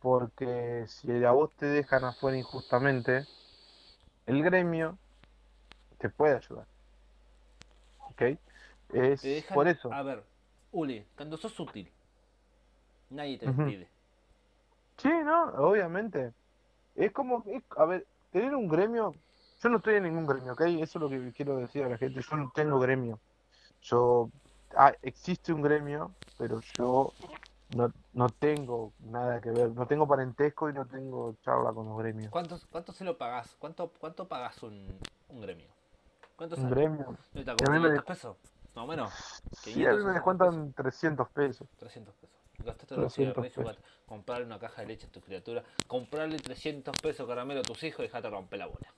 Porque 0.00 0.84
si 0.86 1.24
a 1.24 1.32
vos 1.32 1.50
te 1.56 1.66
dejan 1.66 2.04
afuera 2.04 2.36
injustamente, 2.38 3.26
el 4.26 4.42
gremio 4.44 4.98
te 5.98 6.08
puede 6.10 6.36
ayudar. 6.36 6.66
¿Ok? 7.98 8.22
Es 8.92 9.22
dejan, 9.22 9.54
por 9.54 9.66
eso. 9.68 9.88
A 9.92 10.02
ver, 10.02 10.24
Uli, 10.72 11.04
cuando 11.16 11.36
sos 11.36 11.58
útil, 11.58 11.90
nadie 13.10 13.38
te 13.38 13.46
despide. 13.46 13.88
Sí, 14.98 15.08
no, 15.24 15.44
obviamente. 15.68 16.32
Es 16.94 17.12
como, 17.12 17.44
es- 17.48 17.64
a 17.78 17.86
ver, 17.86 18.06
tener 18.30 18.54
un 18.54 18.68
gremio, 18.68 19.12
yo 19.62 19.68
no 19.68 19.78
estoy 19.78 19.96
en 19.96 20.04
ningún 20.04 20.26
gremio, 20.26 20.52
¿ok? 20.54 20.62
Eso 20.62 20.98
es 20.98 21.02
lo 21.02 21.10
que 21.10 21.32
quiero 21.32 21.56
decir 21.58 21.84
a 21.84 21.88
la 21.90 21.98
gente, 21.98 22.20
yo 22.22 22.36
no 22.36 22.52
tengo 22.54 22.78
gremio. 22.80 23.20
Yo, 23.82 24.30
ah, 24.76 24.92
existe 25.02 25.52
un 25.52 25.62
gremio, 25.62 26.14
pero 26.38 26.60
yo 26.78 27.12
no, 27.70 27.92
no 28.12 28.30
tengo 28.30 28.92
nada 29.00 29.40
que 29.40 29.50
ver, 29.50 29.70
no 29.72 29.86
tengo 29.86 30.06
parentesco 30.08 30.70
y 30.70 30.74
no 30.74 30.86
tengo 30.86 31.36
charla 31.42 31.72
con 31.72 31.88
los 31.88 31.98
gremios. 31.98 32.30
¿Cuánto, 32.30 32.58
cuánto 32.70 32.92
se 32.92 33.04
lo 33.04 33.16
pagás? 33.18 33.56
¿Cuánto, 33.58 33.90
cuánto 34.00 34.28
pagás 34.28 34.62
un, 34.62 34.98
un 35.28 35.40
gremio? 35.40 35.68
¿Cuánto 36.36 36.56
Un 36.56 36.70
gremio, 36.70 37.16
¿No 37.34 37.40
está 37.40 37.52
Y 37.52 37.64
a 37.64 37.68
como 37.68 37.70
mí 37.70 37.78
me 37.80 37.88
500 37.88 38.04
pesos? 38.04 38.36
Más 38.74 38.84
o 38.84 38.86
menos. 38.86 39.12
sí, 39.52 39.86
a 39.86 39.92
500, 39.92 39.98
mí 39.98 40.04
me 40.04 40.12
600 40.12 40.14
descuentan 40.14 40.72
300 40.74 41.28
pesos. 41.30 41.68
300 41.78 42.14
pesos. 42.14 42.43
Gastaste 42.64 42.96
los 42.96 43.12
300 43.12 43.46
cigarrillos, 43.46 43.76
pesos. 43.76 43.84
gast- 43.84 44.06
comprarle 44.06 44.46
una 44.46 44.58
caja 44.58 44.82
de 44.82 44.88
leche 44.88 45.06
a 45.06 45.10
tu 45.10 45.20
criatura, 45.20 45.62
comprarle 45.86 46.38
300 46.38 46.96
pesos 47.00 47.26
caramelo 47.26 47.60
a 47.60 47.62
tus 47.62 47.82
hijos 47.82 48.00
y 48.00 48.02
dejate 48.04 48.30
romper 48.30 48.58
la 48.58 48.66
bola. 48.66 48.94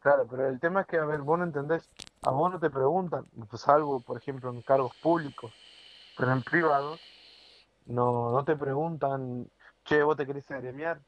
Claro, 0.00 0.26
pero 0.28 0.46
el 0.48 0.60
tema 0.60 0.82
es 0.82 0.86
que, 0.86 0.98
a 0.98 1.04
ver, 1.06 1.20
vos 1.22 1.38
no 1.38 1.44
entendés, 1.44 1.88
a 2.22 2.30
vos 2.30 2.52
no 2.52 2.60
te 2.60 2.68
preguntan, 2.68 3.24
pues, 3.48 3.62
salvo, 3.62 4.00
por 4.00 4.18
ejemplo, 4.18 4.50
en 4.50 4.60
cargos 4.60 4.94
públicos, 4.96 5.50
pero 6.16 6.30
en 6.32 6.42
privados, 6.42 7.00
no, 7.86 8.30
no 8.30 8.44
te 8.44 8.54
preguntan, 8.54 9.48
che, 9.84 10.02
vos 10.02 10.16
te 10.16 10.26
querés 10.26 10.50
agremiar, 10.50 11.00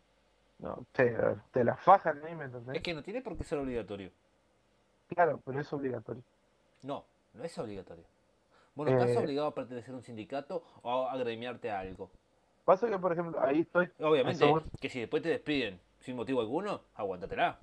no, 0.59 0.79
te, 0.93 1.15
te 1.53 1.63
la 1.63 1.77
fajan 1.77 2.25
ahí, 2.25 2.35
¿me 2.35 2.45
entendés? 2.47 2.77
Es 2.77 2.83
que 2.83 2.95
no 2.95 3.03
tiene 3.03 3.21
por 3.21 3.37
qué 3.37 3.45
ser 3.45 3.59
obligatorio. 3.59 4.11
Claro, 5.09 5.41
pero 5.45 5.61
es 5.61 5.73
obligatorio. 5.73 6.23
No, 6.83 7.05
no 7.35 7.45
es 7.45 7.59
obligatorio. 7.59 8.05
Vos 8.77 8.85
no 8.87 8.93
estás 8.93 9.17
Eh, 9.17 9.19
obligado 9.19 9.49
a 9.49 9.55
pertenecer 9.55 9.95
a 9.95 9.97
un 9.97 10.03
sindicato 10.03 10.63
o 10.83 11.09
a 11.09 11.13
agremiarte 11.13 11.71
a 11.71 11.81
algo. 11.81 12.11
Pasa 12.67 12.89
que, 12.89 12.99
por 12.99 13.13
ejemplo, 13.13 13.41
ahí 13.43 13.61
estoy. 13.61 13.89
Obviamente, 14.01 14.53
que 14.81 14.91
si 14.91 15.01
después 15.01 15.23
te 15.23 15.31
despiden 15.31 15.81
sin 16.01 16.15
motivo 16.15 16.41
alguno, 16.43 16.83
aguantatela. 16.95 17.59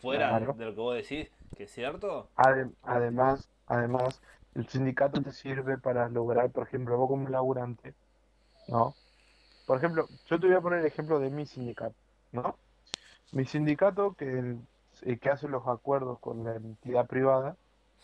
Fuera 0.00 0.28
Claro. 0.28 0.54
de 0.54 0.64
lo 0.64 0.74
que 0.74 0.80
vos 0.80 0.94
decís, 0.96 1.30
que 1.56 1.64
es 1.64 1.70
cierto. 1.70 2.28
Ade- 2.36 2.70
Además, 2.82 3.48
además, 3.66 4.20
el 4.54 4.66
sindicato 4.68 5.22
te 5.22 5.30
sirve 5.32 5.78
para 5.78 6.08
lograr, 6.08 6.50
por 6.50 6.66
ejemplo, 6.66 6.96
vos 6.96 7.08
como 7.08 7.28
laburante, 7.28 7.94
¿no? 8.68 8.94
Por 9.66 9.78
ejemplo, 9.78 10.08
yo 10.26 10.40
te 10.40 10.46
voy 10.46 10.56
a 10.56 10.60
poner 10.60 10.80
el 10.80 10.86
ejemplo 10.86 11.20
de 11.20 11.30
mi 11.30 11.46
sindicato, 11.46 11.94
¿no? 12.32 12.56
Mi 13.32 13.44
sindicato 13.44 14.14
que, 14.14 14.56
eh, 15.02 15.18
que 15.18 15.30
hace 15.30 15.48
los 15.48 15.66
acuerdos 15.68 16.18
con 16.20 16.44
la 16.44 16.56
entidad 16.56 17.06
privada, 17.06 17.56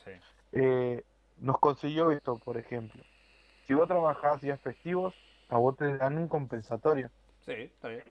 Sí. 0.05 0.11
eh, 0.53 1.03
nos 1.45 1.59
consiguió 1.59 2.11
esto, 2.11 2.39
por 2.39 2.57
ejemplo. 2.57 3.03
Si 3.67 3.75
vos 3.75 3.87
trabajás 3.87 4.41
días 4.41 4.61
festivos, 4.61 5.15
a 5.49 5.59
vos 5.59 5.77
te 5.77 5.97
dan 5.97 6.19
un 6.19 6.29
compensatorio, 6.29 7.11
Sí, 7.41 7.53
está 7.53 7.89
bien. 7.89 8.05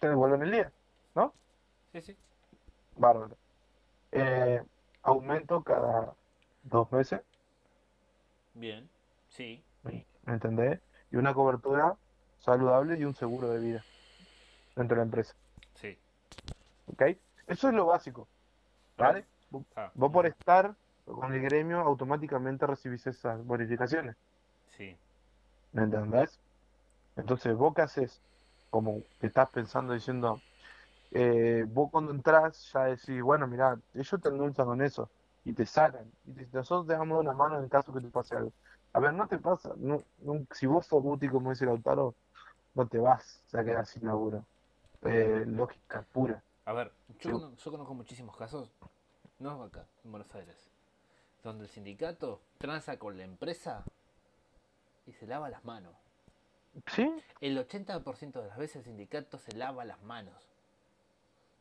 Te 0.00 0.08
devuelven 0.08 0.42
el 0.42 0.50
día, 0.50 0.72
¿no? 1.14 1.32
Sí, 1.92 2.02
sí. 2.02 2.16
Bárbaro. 2.96 3.36
Eh, 4.10 4.60
aumento 5.02 5.62
cada 5.62 6.12
dos 6.64 6.90
meses. 6.90 7.20
Bien. 8.54 8.90
Sí. 9.28 9.64
¿Me 9.84 10.04
entendés? 10.26 10.80
Y 11.12 11.16
una 11.16 11.32
cobertura 11.34 11.96
saludable 12.38 12.98
y 12.98 13.04
un 13.04 13.14
seguro 13.14 13.48
de 13.48 13.60
vida 13.60 13.84
dentro 14.74 14.96
de 14.96 15.00
la 15.00 15.04
empresa. 15.04 15.34
Sí. 15.74 15.96
¿Ok? 16.86 17.02
Eso 17.46 17.68
es 17.68 17.74
lo 17.74 17.86
básico. 17.86 18.26
¿Vale? 18.96 19.24
Vos- 19.50 19.64
Ah, 19.76 19.92
Vos 19.94 20.10
por 20.10 20.26
estar 20.26 20.74
con 21.04 21.32
el 21.34 21.42
gremio 21.42 21.80
automáticamente 21.80 22.66
recibís 22.66 23.06
esas 23.06 23.44
bonificaciones. 23.44 24.16
Sí. 24.66 24.98
¿Me 25.72 25.82
entendés? 25.84 26.40
Entonces, 27.16 27.54
¿vos 27.56 27.74
qué 27.74 27.82
haces? 27.82 28.22
Como 28.70 29.04
que 29.20 29.28
estás 29.28 29.50
pensando 29.50 29.94
diciendo, 29.94 30.44
eh, 31.10 31.64
vos 31.68 31.90
cuando 31.92 32.12
entras 32.12 32.70
ya 32.72 32.84
decís, 32.86 33.22
bueno, 33.22 33.46
mirá, 33.48 33.80
ellos 33.94 34.20
te 34.22 34.28
endulzan 34.30 34.66
con 34.66 34.82
eso 34.82 35.12
y 35.44 35.54
te 35.54 35.66
sacan. 35.66 36.12
Y 36.24 36.34
te- 36.34 36.48
nosotros 36.52 36.86
te 36.88 36.94
damos 36.94 37.20
una 37.20 37.34
mano 37.34 37.58
en 37.58 37.64
el 37.64 37.70
caso 37.70 37.92
que 37.94 38.00
te 38.02 38.10
pase 38.10 38.36
algo. 38.36 38.52
A 38.94 39.00
ver, 39.00 39.14
no 39.14 39.28
te 39.28 39.38
pasa, 39.38 39.74
no, 39.78 39.98
no- 40.18 40.46
si 40.52 40.66
vos 40.66 40.86
sos 40.86 41.02
Guti, 41.02 41.28
como 41.28 41.50
dice 41.50 41.66
Lautaro, 41.66 42.16
no 42.74 42.88
te 42.88 42.98
vas 42.98 43.44
a 43.54 43.64
quedar 43.64 43.86
sin 43.86 44.06
laburo. 44.06 44.46
Eh, 45.02 45.44
lógica 45.46 46.02
pura. 46.12 46.44
A 46.64 46.72
ver, 46.72 46.92
yo, 47.08 47.14
Sí. 47.20 47.30
cono- 47.32 47.56
yo 47.56 47.70
conozco 47.70 47.94
muchísimos 47.94 48.36
casos, 48.36 48.72
no 49.38 49.62
acá, 49.62 49.86
en 50.04 50.10
Buenos 50.12 50.34
Aires, 50.34 50.73
donde 51.44 51.64
el 51.64 51.70
sindicato 51.70 52.40
tranza 52.58 52.98
con 52.98 53.16
la 53.16 53.24
empresa 53.24 53.84
y 55.06 55.12
se 55.12 55.26
lava 55.26 55.48
las 55.50 55.64
manos. 55.64 55.94
Sí, 56.88 57.08
El 57.40 57.56
80% 57.56 58.32
de 58.42 58.48
las 58.48 58.58
veces 58.58 58.76
el 58.76 58.84
sindicato 58.84 59.38
se 59.38 59.52
lava 59.52 59.84
las 59.84 60.02
manos. 60.02 60.34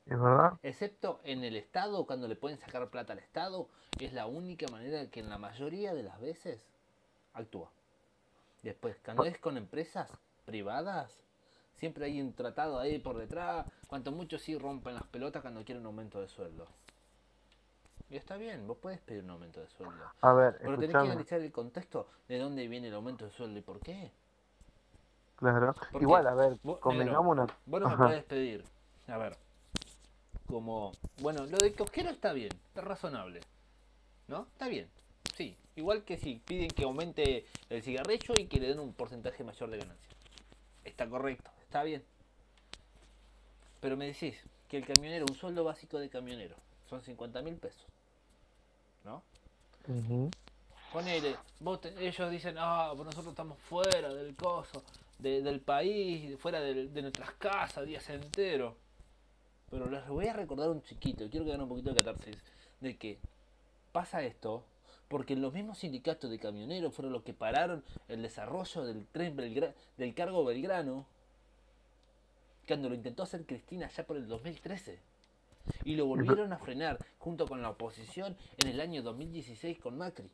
es 0.07 0.19
verdad. 0.19 0.53
Excepto 0.63 1.19
en 1.23 1.43
el 1.43 1.55
Estado, 1.55 2.05
cuando 2.07 2.27
le 2.27 2.35
pueden 2.35 2.57
sacar 2.57 2.89
plata 2.89 3.13
al 3.13 3.19
Estado, 3.19 3.69
es 3.99 4.13
la 4.13 4.25
única 4.25 4.65
manera 4.71 5.05
que 5.11 5.19
en 5.19 5.29
la 5.29 5.37
mayoría 5.37 5.93
de 5.93 6.03
las 6.03 6.19
veces 6.19 6.61
actúa. 7.33 7.69
Después, 8.63 8.97
cuando 9.03 9.25
es 9.25 9.37
con 9.37 9.57
empresas 9.57 10.09
privadas, 10.45 11.19
siempre 11.75 12.05
hay 12.05 12.21
un 12.21 12.33
tratado 12.33 12.79
ahí 12.79 12.97
por 12.97 13.17
detrás, 13.17 13.67
cuanto 13.87 14.11
mucho 14.11 14.39
sí 14.39 14.57
rompen 14.57 14.95
las 14.95 15.03
pelotas 15.03 15.41
cuando 15.41 15.63
quieren 15.63 15.81
un 15.81 15.87
aumento 15.87 16.21
de 16.21 16.27
sueldo. 16.27 16.67
Y 18.13 18.17
está 18.17 18.37
bien, 18.37 18.67
vos 18.67 18.77
puedes 18.77 18.99
pedir 18.99 19.23
un 19.23 19.31
aumento 19.31 19.59
de 19.59 19.67
sueldo. 19.69 20.05
A 20.21 20.33
ver, 20.33 20.59
Pero 20.59 20.75
tenés 20.75 20.91
que 20.91 20.97
analizar 20.97 21.41
el 21.41 21.51
contexto 21.51 22.07
de 22.27 22.37
dónde 22.37 22.67
viene 22.67 22.89
el 22.89 22.93
aumento 22.93 23.25
de 23.25 23.31
sueldo 23.31 23.57
y 23.57 23.63
por 23.63 23.79
qué. 23.79 24.11
claro. 25.35 25.73
Porque 25.91 26.03
Igual, 26.03 26.27
a 26.27 26.35
ver, 26.35 26.59
vos, 26.61 26.77
convengamos 26.77 27.31
una... 27.31 27.47
Vos 27.65 27.81
no 27.81 27.89
me 27.89 27.97
podés 27.97 28.23
pedir, 28.25 28.63
a 29.07 29.17
ver, 29.17 29.35
como, 30.45 30.91
bueno, 31.21 31.47
lo 31.47 31.57
de 31.57 31.73
kiosquero 31.73 32.11
está 32.11 32.33
bien, 32.33 32.51
es 32.75 32.83
razonable, 32.83 33.41
¿no? 34.27 34.43
Está 34.43 34.67
bien, 34.67 34.87
sí. 35.35 35.57
Igual 35.75 36.03
que 36.03 36.17
si 36.17 36.35
piden 36.35 36.69
que 36.69 36.83
aumente 36.83 37.47
el 37.71 37.81
cigarrillo 37.81 38.35
y 38.37 38.45
que 38.45 38.59
le 38.59 38.67
den 38.67 38.79
un 38.79 38.93
porcentaje 38.93 39.43
mayor 39.43 39.71
de 39.71 39.79
ganancia. 39.79 40.15
Está 40.83 41.09
correcto, 41.09 41.49
está 41.63 41.81
bien. 41.81 42.03
Pero 43.79 43.97
me 43.97 44.05
decís 44.05 44.35
que 44.67 44.77
el 44.77 44.85
camionero, 44.85 45.25
un 45.27 45.35
sueldo 45.35 45.63
básico 45.63 45.97
de 45.97 46.09
camionero, 46.09 46.55
son 46.87 47.01
50 47.01 47.41
mil 47.41 47.55
pesos, 47.55 47.87
¿no? 49.03 49.21
Ujú. 49.87 50.29
Ponele, 50.91 51.35
vos 51.59 51.81
te- 51.81 52.07
ellos 52.07 52.31
dicen, 52.31 52.55
ah, 52.57 52.93
nosotros 52.95 53.27
estamos 53.27 53.57
fuera 53.59 54.13
del 54.13 54.35
coso, 54.35 54.83
de- 55.19 55.41
del 55.41 55.59
país, 55.59 56.37
fuera 56.39 56.59
de, 56.61 56.85
nuestras 57.01 57.31
casas, 57.31 57.85
días 57.85 58.07
enteros. 58.09 58.75
Pero 59.71 59.89
les 59.89 60.07
voy 60.07 60.27
a 60.27 60.33
recordar 60.33 60.69
un 60.69 60.83
chiquito, 60.83 61.27
quiero 61.29 61.45
que 61.45 61.51
hagan 61.51 61.63
un 61.63 61.69
poquito 61.69 61.89
de 61.93 62.03
catarsis, 62.03 62.37
de 62.79 62.95
que 62.97 63.17
pasa 63.91 64.21
esto 64.23 64.63
porque 65.07 65.35
los 65.35 65.53
mismos 65.53 65.79
sindicatos 65.79 66.29
de 66.29 66.39
camioneros 66.39 66.93
fueron 66.93 67.11
los 67.13 67.23
que 67.23 67.33
pararon 67.33 67.83
el 68.07 68.21
desarrollo 68.21 68.83
del 68.83 69.05
tren 69.07 69.35
Belgra- 69.35 69.73
del 69.97 70.13
cargo 70.15 70.43
Belgrano, 70.45 71.05
cuando 72.67 72.89
lo 72.89 72.95
intentó 72.95 73.23
hacer 73.23 73.45
Cristina 73.45 73.89
ya 73.89 74.05
por 74.05 74.17
el 74.17 74.27
2013. 74.27 74.99
Y 75.83 75.95
lo 75.95 76.05
volvieron 76.05 76.51
a 76.53 76.57
frenar 76.57 76.97
junto 77.17 77.47
con 77.47 77.61
la 77.61 77.69
oposición 77.69 78.37
en 78.57 78.69
el 78.69 78.81
año 78.81 79.01
2016 79.01 79.79
con 79.79 79.97
Macri. 79.97 80.29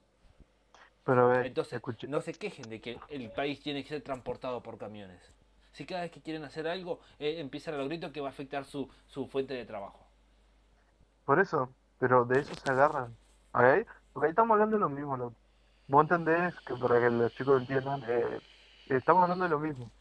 Pero 1.03 1.25
a 1.25 1.27
ver, 1.29 1.45
Entonces, 1.47 1.81
no 2.07 2.21
se 2.21 2.33
quejen 2.33 2.69
de 2.69 2.81
que 2.81 2.99
el 3.09 3.31
país 3.31 3.61
tiene 3.61 3.83
que 3.83 3.89
ser 3.89 4.01
transportado 4.01 4.61
por 4.61 4.77
camiones. 4.77 5.21
Si 5.71 5.85
cada 5.85 6.01
vez 6.01 6.11
que 6.11 6.21
quieren 6.21 6.43
hacer 6.43 6.67
algo, 6.67 6.99
eh, 7.19 7.39
empiezan 7.39 7.75
a 7.75 7.77
los 7.77 7.87
gritos 7.87 8.11
que 8.11 8.21
va 8.21 8.27
a 8.27 8.31
afectar 8.31 8.65
su, 8.65 8.89
su 9.07 9.27
fuente 9.27 9.53
de 9.53 9.65
trabajo. 9.65 10.05
Por 11.25 11.39
eso, 11.39 11.71
pero 11.99 12.25
de 12.25 12.39
eso 12.39 12.53
se 12.55 12.71
agarran. 12.71 13.15
Porque 13.51 14.27
ahí 14.27 14.29
estamos 14.29 14.55
hablando 14.55 14.77
de 14.77 14.81
lo 14.81 14.89
mismo. 14.89 15.33
Vos 15.87 16.01
entendés 16.03 16.53
que 16.61 16.75
para 16.75 16.99
que 16.99 17.09
los 17.09 17.33
chicos 17.35 17.61
entiendan, 17.61 18.03
eh, 18.07 18.39
estamos 18.87 19.23
hablando 19.23 19.45
de 19.45 19.49
lo 19.49 19.59
mismo. 19.59 19.91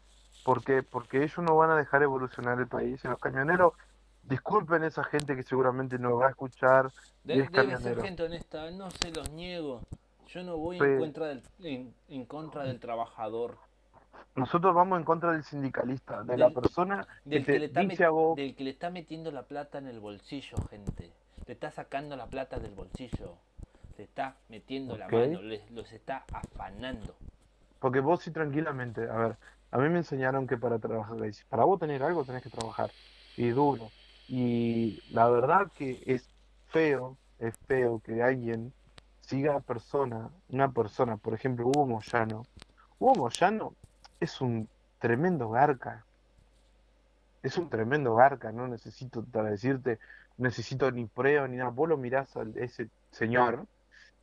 ¿Por 0.45 0.65
qué? 0.65 0.83
Porque 0.83 1.19
ellos 1.23 1.39
no 1.39 1.57
van 1.57 1.71
a 1.71 1.77
dejar 1.77 2.03
evolucionar 2.03 2.59
el 2.59 2.67
país. 2.67 3.05
Y 3.05 3.09
los 3.09 3.19
camioneros, 3.19 3.75
disculpen 4.29 4.85
esa 4.85 5.05
gente 5.05 5.35
que 5.37 5.43
seguramente 5.43 5.99
no 5.99 6.17
va 6.17 6.27
a 6.27 6.31
escuchar 6.31 6.91
De- 7.25 7.37
y 7.37 7.41
es 7.41 7.51
debe 7.53 7.77
ser 7.79 8.01
gente 8.01 8.23
honesta, 8.23 8.71
no 8.71 8.91
se 8.91 9.11
los 9.11 9.31
niego. 9.31 9.83
Yo 10.29 10.43
no 10.43 10.59
voy 10.59 10.79
en, 10.79 10.99
contra 10.99 11.27
del, 11.29 11.43
en, 11.61 11.95
en 12.09 12.25
contra 12.27 12.65
del 12.65 12.79
trabajador. 12.81 13.57
Nosotros 14.35 14.75
vamos 14.75 14.99
en 14.99 15.05
contra 15.05 15.33
del 15.33 15.43
sindicalista, 15.43 16.21
de 16.23 16.37
Del- 16.37 16.41
la 16.41 16.51
persona 16.51 17.07
Del 17.25 17.45
que, 17.45 17.59
le 17.59 17.65
está 17.67 17.81
dice 17.81 18.05
a 18.05 18.09
met- 18.09 18.13
vos, 18.13 18.37
del 18.37 18.55
que 18.55 18.65
le 18.65 18.71
está 18.71 18.91
metiendo 18.91 19.31
la 19.33 19.43
plata 19.45 19.79
en 19.79 19.87
el 19.87 20.01
bolsillo, 20.01 20.57
gente. 20.71 21.11
Le 21.47 21.53
está 21.55 21.71
sacando 21.71 22.15
la 22.15 22.27
plata 22.27 22.59
del 22.59 22.75
bolsillo. 22.75 23.35
Le 23.97 24.05
está 24.05 24.37
metiendo 24.49 24.97
la 24.97 25.09
mano, 25.09 25.43
les, 25.43 25.69
los 25.71 25.91
está 25.93 26.25
afanando. 26.33 27.15
porque 27.81 28.01
vos 28.01 28.21
sí 28.23 28.31
tranquilamente, 28.31 29.09
a 29.09 29.17
ver, 29.17 29.37
a 29.71 29.79
mí 29.79 29.89
me 29.89 29.99
enseñaron 29.99 30.47
que 30.47 30.57
para 30.57 30.79
trabajar, 30.79 31.17
para 31.49 31.65
vos 31.65 31.79
tener 31.81 32.03
algo 32.03 32.25
tenés 32.25 32.43
que 32.43 32.51
trabajar, 32.51 32.91
y 33.37 33.49
duro. 33.51 33.91
Y 34.29 35.03
la 35.11 35.29
verdad 35.29 35.73
que 35.75 36.03
es 36.07 36.29
feo, 36.69 37.17
es 37.39 37.55
feo 37.67 38.01
que 38.05 38.23
alguien 38.23 38.73
siga 39.23 39.57
a 39.57 39.61
persona, 39.61 40.31
una 40.51 40.71
persona, 40.71 41.17
por 41.17 41.35
ejemplo, 41.35 41.67
Hugo 41.67 41.87
Moyano. 41.87 42.45
Hugo 42.99 43.15
Moyano 43.15 43.75
es 44.21 44.41
un 44.41 44.69
tremendo 44.99 45.51
garca. 45.51 46.05
Es 47.43 47.57
un 47.57 47.71
tremendo 47.71 48.15
garca, 48.15 48.53
no 48.53 48.69
necesito 48.69 49.25
para 49.25 49.51
decirte, 49.51 49.99
necesito 50.37 50.91
ni 50.91 51.07
prueba 51.07 51.47
ni 51.49 51.57
nada. 51.57 51.71
Vos 51.71 51.89
lo 51.89 51.97
mirás 51.97 52.37
a 52.37 52.43
ese 52.57 52.89
señor, 53.11 53.67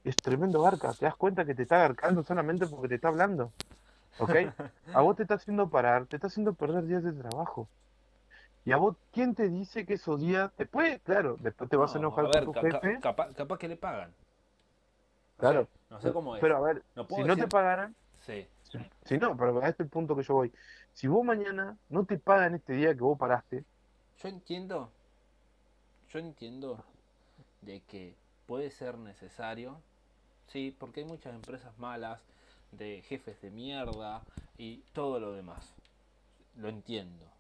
es 0.04 0.18
tremendo 0.18 0.62
garca. 0.62 0.94
Te 0.94 1.06
das 1.06 1.16
cuenta 1.16 1.46
que 1.46 1.56
te 1.56 1.64
está 1.64 1.78
garcando 1.80 2.24
solamente 2.24 2.68
porque 2.68 2.90
te 2.90 2.96
está 2.96 3.08
hablando. 3.08 3.52
¿Ok? 4.20 4.32
A 4.94 5.02
vos 5.02 5.16
te 5.16 5.24
está 5.24 5.36
haciendo 5.36 5.70
parar, 5.70 6.06
te 6.06 6.18
está 6.18 6.28
haciendo 6.28 6.54
perder 6.54 6.86
días 6.86 7.04
de 7.04 7.14
trabajo. 7.14 7.68
Y 8.66 8.72
a 8.72 8.78
vos, 8.78 8.96
¿quién 9.14 9.36
te 9.36 9.48
dice 9.48 9.86
que 9.86 9.94
esos 9.94 10.20
días, 10.20 10.52
después, 10.58 11.00
claro, 11.04 11.38
después 11.40 11.70
te 11.70 11.78
vas 11.78 11.92
a 11.92 12.00
No, 12.00 12.08
enojar 12.08 12.28
ver, 12.30 12.46
con 12.46 12.54
tu 12.56 12.62
jefe, 12.62 13.00
capaz, 13.00 13.34
capaz 13.34 13.60
que 13.60 13.68
le 13.68 13.78
pagan. 13.78 14.12
Claro, 15.38 15.68
no 15.90 16.02
sé 16.02 16.12
cómo 16.12 16.36
es. 16.36 16.42
pero 16.42 16.58
a 16.58 16.62
ver, 16.62 16.84
No 16.96 17.08
si 17.08 17.24
no 17.24 17.36
te 17.36 17.48
pagaran, 17.48 17.96
Sí. 18.26 18.48
si 19.06 19.18
no, 19.20 19.38
pero 19.38 19.62
a 19.62 19.70
este 19.70 19.84
es 19.84 19.86
el 19.86 19.90
punto 19.90 20.16
que 20.16 20.24
yo 20.24 20.34
voy. 20.34 20.52
Si 20.94 21.08
vos 21.08 21.24
mañana 21.24 21.78
no 21.90 22.06
te 22.06 22.18
pagan 22.18 22.56
este 22.56 22.74
día 22.74 22.96
que 22.96 23.02
vos 23.02 23.18
paraste, 23.20 23.64
Yo 24.18 24.30
entiendo, 24.30 24.90
yo 26.10 26.20
entiendo 26.20 26.84
de 27.62 27.82
que 27.82 28.16
puede 28.48 28.72
ser 28.72 28.98
necesario, 28.98 29.80
sí, 30.48 30.76
porque 30.80 31.02
hay 31.02 31.06
muchas 31.06 31.36
empresas 31.36 31.78
malas, 31.78 32.22
de 32.72 33.04
jefes 33.04 33.40
de 33.42 33.52
mierda 33.52 34.22
y 34.58 34.78
todo 34.94 35.20
lo 35.20 35.34
demás. 35.34 35.74
Lo 36.58 36.70
entiendo. 36.70 37.35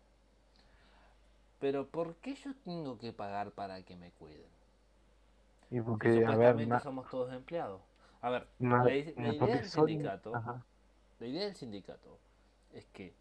Pero 1.59 1.87
¿por 1.87 2.15
qué 2.15 2.35
yo 2.35 2.51
tengo 2.63 2.97
que 2.97 3.13
pagar 3.13 3.51
para 3.51 3.81
que 3.83 3.95
me 3.95 4.11
cuiden? 4.11 4.45
y 5.71 5.75
Si 5.75 5.81
porque, 5.81 6.23
a 6.25 6.35
ver, 6.35 6.67
na- 6.67 6.79
somos 6.79 7.09
todos 7.09 7.33
empleados. 7.33 7.81
A 8.21 8.29
ver, 8.29 8.47
la, 8.59 8.89
idea 8.95 9.13
porque 9.39 9.55
del 9.55 9.65
sindicato, 9.69 10.31
la 11.19 11.27
idea 11.27 11.45
del 11.45 11.55
sindicato 11.55 12.17
es 12.73 12.85
que 12.87 13.13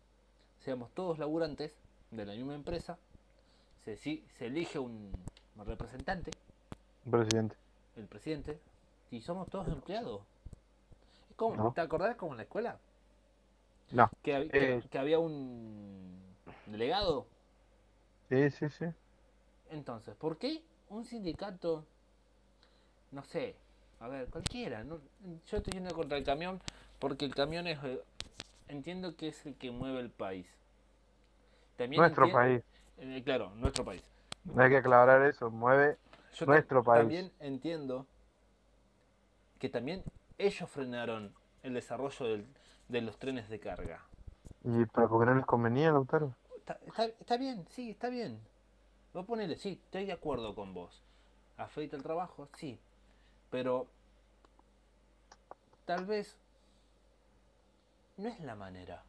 seamos 0.61 0.91
todos 0.93 1.19
laburantes 1.19 1.75
de 2.11 2.25
la 2.27 2.33
misma 2.35 2.55
empresa, 2.55 2.99
se, 3.85 3.97
si- 3.97 4.25
se 4.39 4.47
elige 4.47 4.79
un 4.79 5.13
representante, 5.65 6.31
Presidente. 7.11 7.57
el 7.97 8.07
presidente, 8.07 8.61
y 9.11 9.21
somos 9.21 9.49
todos 9.49 9.69
empleados. 9.69 10.23
No. 11.39 11.73
¿Te 11.75 11.81
acordás 11.81 12.17
como 12.17 12.33
en 12.33 12.37
la 12.39 12.43
escuela? 12.45 12.79
No. 13.91 14.09
Que, 14.23 14.49
Eh. 14.53 14.83
que 14.91 14.99
había 14.99 15.19
un 15.19 16.19
delegado. 16.67 17.27
Sí, 18.29 18.51
sí, 18.51 18.69
sí. 18.71 18.87
Entonces, 19.71 20.15
¿por 20.17 20.39
qué 20.39 20.63
un 20.89 21.05
sindicato, 21.05 21.85
no 23.13 23.23
sé, 23.25 23.57
a 24.01 24.09
ver, 24.09 24.29
cualquiera, 24.29 24.85
no, 24.85 24.99
yo 25.47 25.57
estoy 25.57 25.73
yendo 25.75 25.95
contra 25.95 26.19
el 26.19 26.25
camión 26.25 26.61
porque 26.99 27.25
el 27.25 27.35
camión 27.35 27.67
es, 27.67 27.83
eh, 27.85 28.01
entiendo 28.69 29.17
que 29.17 29.29
es 29.29 29.47
el 29.47 29.55
que 29.57 29.71
mueve 29.71 30.01
el 30.01 30.11
país. 30.11 30.47
También 31.77 32.01
Nuestro 32.03 32.31
país. 32.31 32.63
eh, 32.99 33.23
claro, 33.25 33.51
nuestro 33.57 33.85
país. 33.85 34.03
Hay 34.57 34.71
que 34.71 34.77
aclarar 34.77 35.23
eso. 35.27 35.51
Mueve. 35.51 35.97
Yo 36.35 36.47
Nuestro 36.47 36.83
país. 36.85 37.01
También 37.03 37.33
entiendo 37.41 38.07
que 39.59 39.69
también 39.69 40.03
ellos 40.39 40.69
frenaron 40.71 41.33
el 41.63 41.75
desarrollo 41.75 42.27
del- 42.27 42.47
de 42.89 43.01
los 43.01 43.19
trenes 43.19 43.49
de 43.49 43.59
carga. 43.59 44.03
¿Y 44.65 44.85
pero 44.87 45.09
por 45.09 45.21
qué 45.21 45.27
no 45.27 45.35
les 45.37 45.47
convenía, 45.47 45.91
Lautaro? 45.91 46.35
Está, 46.67 46.79
está- 46.87 47.05
está 47.21 47.37
bien, 47.37 47.67
sí, 47.69 47.91
está 47.91 48.09
bien. 48.09 48.41
Vos 49.13 49.27
ponele, 49.27 49.57
sí, 49.57 49.79
estoy 49.85 50.07
de 50.07 50.13
acuerdo 50.13 50.55
con 50.55 50.73
vos. 50.73 51.03
Afeita 51.59 51.95
el 51.97 52.03
trabajo, 52.03 52.49
sí. 52.57 52.79
Pero 53.51 53.87
tal 55.85 56.07
vez 56.07 56.39
no 58.17 58.29
es 58.31 58.41
la 58.41 58.55
manera. 58.57 59.05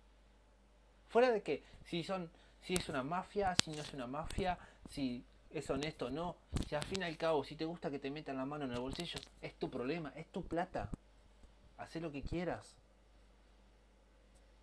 Fuera 1.07 1.31
de 1.31 1.41
que 1.41 1.63
si 1.85 2.03
son, 2.03 2.29
si 2.61 2.73
es 2.73 2.89
una 2.89 3.03
mafia, 3.03 3.55
si 3.55 3.71
no 3.71 3.81
es 3.81 3.93
una 3.93 4.05
mafia, 4.05 4.59
si 4.89 5.23
es 5.49 5.69
honesto 5.69 6.07
o 6.07 6.09
no, 6.09 6.35
si 6.67 6.75
al 6.75 6.83
fin 6.83 7.01
y 7.01 7.05
al 7.05 7.17
cabo, 7.17 7.45
si 7.45 7.55
te 7.55 7.63
gusta 7.63 7.89
que 7.89 7.99
te 7.99 8.11
metan 8.11 8.35
la 8.35 8.45
mano 8.45 8.65
en 8.65 8.71
el 8.73 8.79
bolsillo, 8.81 9.17
es 9.41 9.55
tu 9.57 9.69
problema, 9.69 10.11
es 10.17 10.27
tu 10.27 10.43
plata. 10.43 10.89
Haz 11.77 11.95
lo 11.95 12.11
que 12.11 12.21
quieras. 12.21 12.75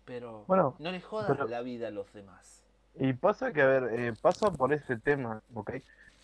Pero 0.05 0.45
Bueno, 0.45 0.75
no 0.79 0.91
le 0.91 1.01
jodas 1.01 1.27
pero- 1.31 1.47
la 1.47 1.61
vida 1.61 1.87
a 1.87 1.91
los 1.91 2.11
demás. 2.13 2.62
Y 2.95 3.13
pasa 3.13 3.51
que, 3.51 3.61
a 3.61 3.67
ver, 3.67 3.99
eh, 3.99 4.13
pasa 4.21 4.51
por 4.51 4.73
ese 4.73 4.97
tema, 4.97 5.41
¿ok? 5.53 5.71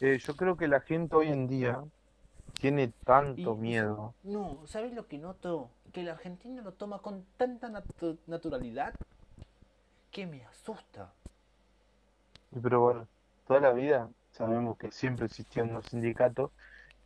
Eh, 0.02 0.18
yo 0.20 0.36
creo 0.36 0.56
que 0.56 0.68
la 0.68 0.82
gente 0.82 1.16
hoy 1.16 1.28
en 1.28 1.48
día 1.48 1.84
tiene 2.60 2.94
tanto 3.04 3.56
Y- 3.56 3.58
miedo. 3.58 4.14
No, 4.24 4.62
¿sabes 4.68 4.94
lo 4.94 5.08
que 5.08 5.18
noto? 5.18 5.70
Que 5.92 6.02
el 6.02 6.10
argentino 6.10 6.62
lo 6.62 6.74
toma 6.74 7.00
con 7.00 7.26
tanta 7.38 7.70
natu- 7.70 8.20
naturalidad 8.28 8.94
que 10.12 10.28
me 10.28 10.46
asusta. 10.46 11.12
Pero 12.62 12.82
bueno, 12.82 13.08
toda 13.48 13.60
la 13.60 13.72
vida 13.72 14.10
sabemos 14.32 14.78
que 14.78 14.92
siempre 14.92 15.26
existieron 15.26 15.74
los 15.74 15.86
sindicatos. 15.86 16.52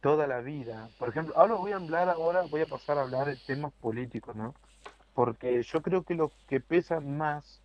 Toda 0.01 0.27
la 0.27 0.41
vida. 0.41 0.89
Por 0.99 1.07
ejemplo, 1.09 1.33
ahora 1.37 1.55
voy 1.55 1.71
a 1.71 1.77
hablar 1.77 2.09
ahora, 2.09 2.41
voy 2.51 2.61
a 2.61 2.65
pasar 2.65 2.97
a 2.97 3.03
hablar 3.03 3.25
de 3.27 3.37
temas 3.37 3.71
políticos, 3.79 4.35
¿no? 4.35 4.53
Porque 5.13 5.63
yo 5.63 5.81
creo 5.81 6.03
que 6.03 6.15
los 6.15 6.31
que 6.47 6.59
pesan 6.59 7.17
más, 7.17 7.61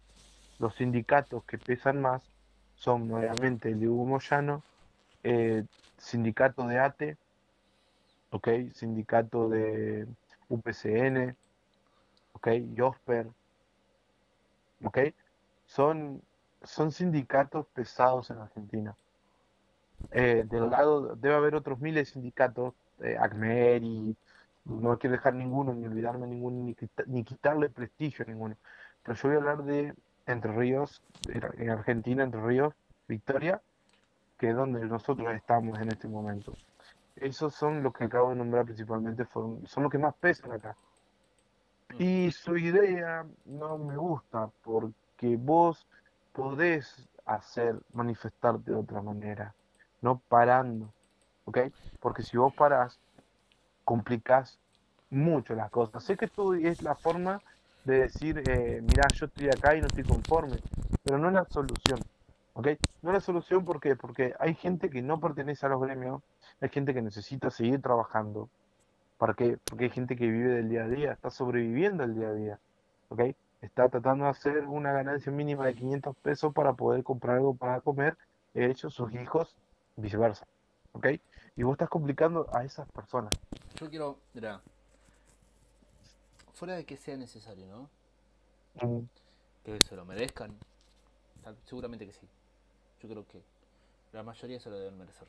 los 0.59 0.75
sindicatos 0.77 1.45
que 1.45 1.59
pesan 1.59 2.00
más, 2.03 2.23
son 2.75 3.09
nuevamente 3.09 3.71
el 3.71 3.81
de 3.81 3.88
Hugo 3.88 4.07
Moyano, 4.07 4.65
eh, 5.25 5.65
sindicato 5.99 6.67
de 6.69 6.79
ATE, 6.81 7.19
¿ok? 8.31 8.49
Sindicato 8.75 9.49
de 9.49 10.09
UPCN, 10.49 11.37
¿ok? 12.33 12.49
Josper, 12.77 13.29
¿ok? 14.85 14.99
Son, 15.67 16.23
son 16.62 16.91
sindicatos 16.93 17.67
pesados 17.73 18.31
en 18.31 18.38
Argentina. 18.38 18.99
Eh, 20.11 20.45
del 20.47 20.71
lado, 20.71 21.17
debe 21.17 21.35
haber 21.35 21.54
otros 21.54 21.80
miles 21.80 22.09
de 22.09 22.13
sindicatos, 22.13 22.75
eh, 23.02 23.17
ACMER 23.19 23.82
y 23.82 24.17
no 24.65 24.99
quiero 24.99 25.17
dejar 25.17 25.35
ninguno, 25.35 25.75
ni 25.75 25.87
olvidarme 25.87 26.26
ninguno, 26.26 26.65
ni, 26.65 26.75
quita- 26.75 27.04
ni 27.06 27.25
quitarle 27.25 27.69
prestigio 27.71 28.25
a 28.25 28.28
ninguno. 28.30 28.56
Pero 29.02 29.17
yo 29.17 29.28
voy 29.28 29.37
a 29.37 29.39
hablar 29.41 29.65
de 29.65 29.95
Entre 30.28 30.52
Ríos, 30.52 31.02
en 31.28 31.43
en 31.62 31.71
Argentina, 31.71 32.23
Entre 32.23 32.41
Ríos, 32.41 32.75
Victoria, 33.08 33.60
que 34.38 34.50
es 34.50 34.56
donde 34.56 34.84
nosotros 34.86 35.34
estamos 35.34 35.78
en 35.80 35.88
este 35.88 36.06
momento. 36.06 36.52
Esos 37.17 37.54
son 37.54 37.82
los 37.82 37.93
que 37.93 38.04
acabo 38.04 38.30
de 38.30 38.36
nombrar 38.36 38.64
principalmente, 38.64 39.25
fueron- 39.25 39.67
son 39.67 39.82
los 39.84 39.91
que 39.93 39.99
más 39.99 40.14
pesan 40.14 40.52
acá. 40.52 40.76
Y 41.99 42.30
su 42.30 42.56
idea 42.56 43.26
no 43.47 43.78
me 43.78 43.97
gusta 43.97 44.49
porque 44.62 45.36
vos 45.36 45.86
podés 46.32 47.08
hacer 47.25 47.76
manifestarte 47.95 48.71
de 48.71 48.76
otra 48.76 49.02
manera, 49.02 49.54
no 50.02 50.19
parando, 50.28 50.93
¿ok? 51.47 51.58
Porque 51.99 52.23
si 52.23 52.36
vos 52.36 52.54
parás, 52.54 53.00
complicás 53.84 54.58
mucho 55.10 55.54
las 55.54 55.71
cosas. 55.71 56.04
Sé 56.04 56.17
que 56.17 56.26
esto 56.26 56.54
es 56.54 56.82
la 56.82 56.95
forma 56.95 57.41
de 57.89 58.01
decir, 58.01 58.43
eh, 58.49 58.81
mirá, 58.83 59.07
yo 59.15 59.27
estoy 59.27 59.49
acá 59.49 59.77
y 59.77 59.81
no 59.81 59.87
estoy 59.87 60.05
conforme, 60.05 60.59
pero 61.03 61.19
no 61.19 61.29
es 61.29 61.35
la 61.35 61.45
solución, 61.47 62.01
¿ok? 62.55 62.69
No 63.03 63.11
es 63.11 63.15
la 63.15 63.21
solución 63.21 63.65
¿por 63.65 63.81
qué? 63.81 63.97
porque 63.97 64.35
hay 64.39 64.55
gente 64.55 64.91
que 64.91 65.03
no 65.03 65.21
pertenece 65.21 65.67
a 65.67 65.71
los 65.71 65.81
gremios, 65.81 66.23
hay 66.61 66.69
gente 66.69 66.95
que 66.95 67.03
necesita 67.03 67.51
seguir 67.51 67.81
trabajando, 67.83 68.49
¿Para 69.19 69.35
qué? 69.35 69.59
Porque 69.65 69.85
hay 69.85 69.91
gente 69.91 70.17
que 70.17 70.29
vive 70.29 70.55
del 70.55 70.69
día 70.69 70.85
a 70.85 70.89
día, 70.89 71.13
está 71.13 71.29
sobreviviendo 71.29 72.05
el 72.05 72.15
día 72.15 72.29
a 72.29 72.35
día, 72.35 72.61
¿ok? 73.09 73.23
Está 73.61 73.89
tratando 73.89 74.25
de 74.25 74.31
hacer 74.31 74.65
una 74.67 74.93
ganancia 74.93 75.33
mínima 75.33 75.67
de 75.67 75.75
500 75.75 76.17
pesos 76.19 76.55
para 76.55 76.75
poder 76.75 77.03
comprar 77.03 77.37
algo 77.37 77.55
para 77.55 77.81
comer, 77.81 78.17
ellos, 78.55 78.95
sus 78.95 79.13
hijos, 79.15 79.57
viceversa, 79.97 80.47
¿ok? 80.93 81.09
Y 81.57 81.65
vos 81.65 81.73
estás 81.73 81.89
complicando 81.89 82.47
a 82.53 82.65
esas 82.65 82.89
personas. 82.93 83.35
Yo 83.75 83.91
quiero, 83.91 84.19
mira, 84.35 84.63
fuera 86.58 86.75
de 86.76 86.84
que 86.84 86.97
sea 86.97 87.16
necesario, 87.16 87.66
¿no? 87.66 87.88
Mm, 88.86 89.04
Que 89.64 89.80
se 89.82 89.97
lo 89.97 90.04
merezcan, 90.04 90.56
seguramente 91.64 92.06
que 92.06 92.12
sí. 92.12 92.26
Yo 93.02 93.08
creo 93.08 93.26
que 93.26 93.42
la 94.12 94.23
mayoría 94.23 94.58
se 94.60 94.71
lo 94.71 94.78
deben 94.78 94.99
merecer. 94.99 95.28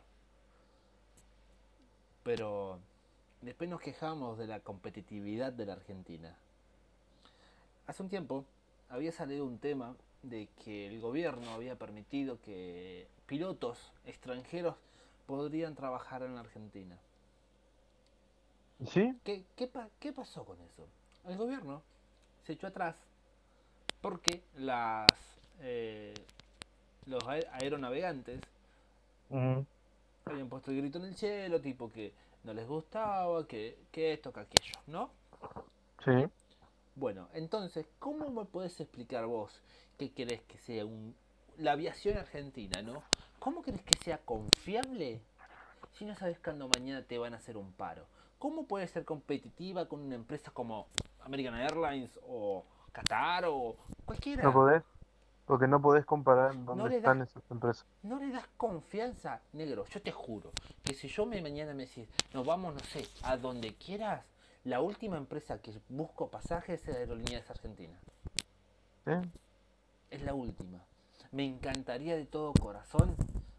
Pero 2.24 2.80
después 3.42 3.70
nos 3.70 3.82
quejamos 3.82 4.38
de 4.38 4.48
la 4.48 4.60
competitividad 4.60 5.54
de 5.54 5.66
la 5.66 5.74
Argentina. 5.74 6.36
Hace 7.88 8.04
un 8.04 8.10
tiempo 8.10 8.46
había 8.90 9.12
salido 9.12 9.46
un 9.46 9.58
tema 9.60 9.96
de 10.24 10.48
que 10.64 10.88
el 10.88 11.00
gobierno 11.00 11.50
había 11.52 11.78
permitido 11.78 12.40
que 12.42 13.08
pilotos 13.26 13.92
extranjeros 14.06 14.76
podrían 15.28 15.76
trabajar 15.76 16.24
en 16.24 16.36
la 16.36 16.42
Argentina. 16.42 16.98
¿Sí? 18.88 19.14
¿Qué, 19.24 19.44
qué, 19.56 19.68
pa- 19.68 19.90
qué 20.00 20.12
pasó 20.14 20.46
con 20.46 20.60
eso? 20.62 20.88
El 21.28 21.38
gobierno 21.38 21.82
se 22.46 22.54
echó 22.54 22.68
atrás 22.68 22.96
porque 24.02 24.44
las 24.56 25.12
eh, 25.62 26.14
los 27.06 27.24
ae- 27.28 27.48
aeronavegantes 27.52 28.42
habían 30.26 30.48
puesto 30.50 30.72
el 30.72 30.78
grito 30.78 30.98
en 31.00 31.06
el 31.06 31.16
cielo, 31.16 31.60
tipo 31.62 31.90
que 31.92 32.14
no 32.44 32.54
les 32.54 32.68
gustaba, 32.68 33.46
que, 33.48 33.78
que 33.92 34.14
esto, 34.14 34.32
que 34.32 34.40
aquello, 34.40 34.74
¿no? 34.88 35.10
Sí. 36.06 36.12
Bueno, 36.96 37.28
entonces, 37.34 37.86
¿cómo 38.00 38.30
me 38.30 38.46
puedes 38.46 38.80
explicar 38.80 39.26
vos 39.26 39.52
qué 39.98 40.12
querés 40.12 40.42
que 40.44 40.58
sea 40.60 40.86
un, 40.86 41.16
la 41.58 41.74
aviación 41.74 42.18
argentina, 42.18 42.82
¿no? 42.82 43.04
¿Cómo 43.40 43.62
querés 43.62 43.82
que 43.84 43.96
sea 43.98 44.18
confiable 44.20 45.20
si 45.98 46.06
no 46.06 46.16
sabes 46.16 46.40
cuándo 46.40 46.70
mañana 46.70 47.04
te 47.04 47.18
van 47.18 47.34
a 47.34 47.38
hacer 47.38 47.58
un 47.58 47.72
paro? 47.74 48.06
¿Cómo 48.38 48.66
puede 48.66 48.88
ser 48.88 49.04
competitiva 49.06 49.88
con 49.88 50.00
una 50.02 50.16
empresa 50.16 50.52
como 50.52 50.88
American 51.30 51.56
Airlines 51.56 52.20
o 52.28 52.64
Qatar 52.92 53.46
o 53.46 53.76
cualquiera? 54.06 54.44
No 54.44 54.52
podés, 54.52 54.84
porque 55.46 55.68
no 55.68 55.80
podés 55.80 56.06
comparar 56.06 56.54
dónde 56.66 56.90
le 56.90 56.98
están 56.98 57.22
esas 57.22 57.44
empresas. 57.52 57.86
No 58.04 58.18
le 58.20 58.32
das 58.32 58.46
confianza, 58.58 59.40
negro. 59.54 59.86
Yo 59.86 60.02
te 60.02 60.12
juro 60.12 60.52
que 60.84 60.94
si 60.96 61.08
yo 61.08 61.26
me 61.28 61.42
mañana 61.42 61.74
me 61.74 61.86
decís, 61.86 62.08
nos 62.34 62.46
vamos, 62.46 62.74
no 62.74 62.80
sé, 62.82 63.08
a 63.24 63.38
donde 63.38 63.76
quieras, 63.76 64.24
la 64.64 64.82
última 64.82 65.18
empresa 65.18 65.62
que 65.62 65.72
busco 65.88 66.30
pasajes 66.30 66.88
es 66.88 66.96
Aerolíneas 66.96 67.50
Argentina. 67.50 67.98
¿sí? 69.06 69.14
Es 70.10 70.22
la 70.24 70.34
última. 70.34 70.80
Me 71.32 71.46
encantaría 71.46 72.16
de 72.16 72.26
todo 72.26 72.54
corazón 72.60 73.16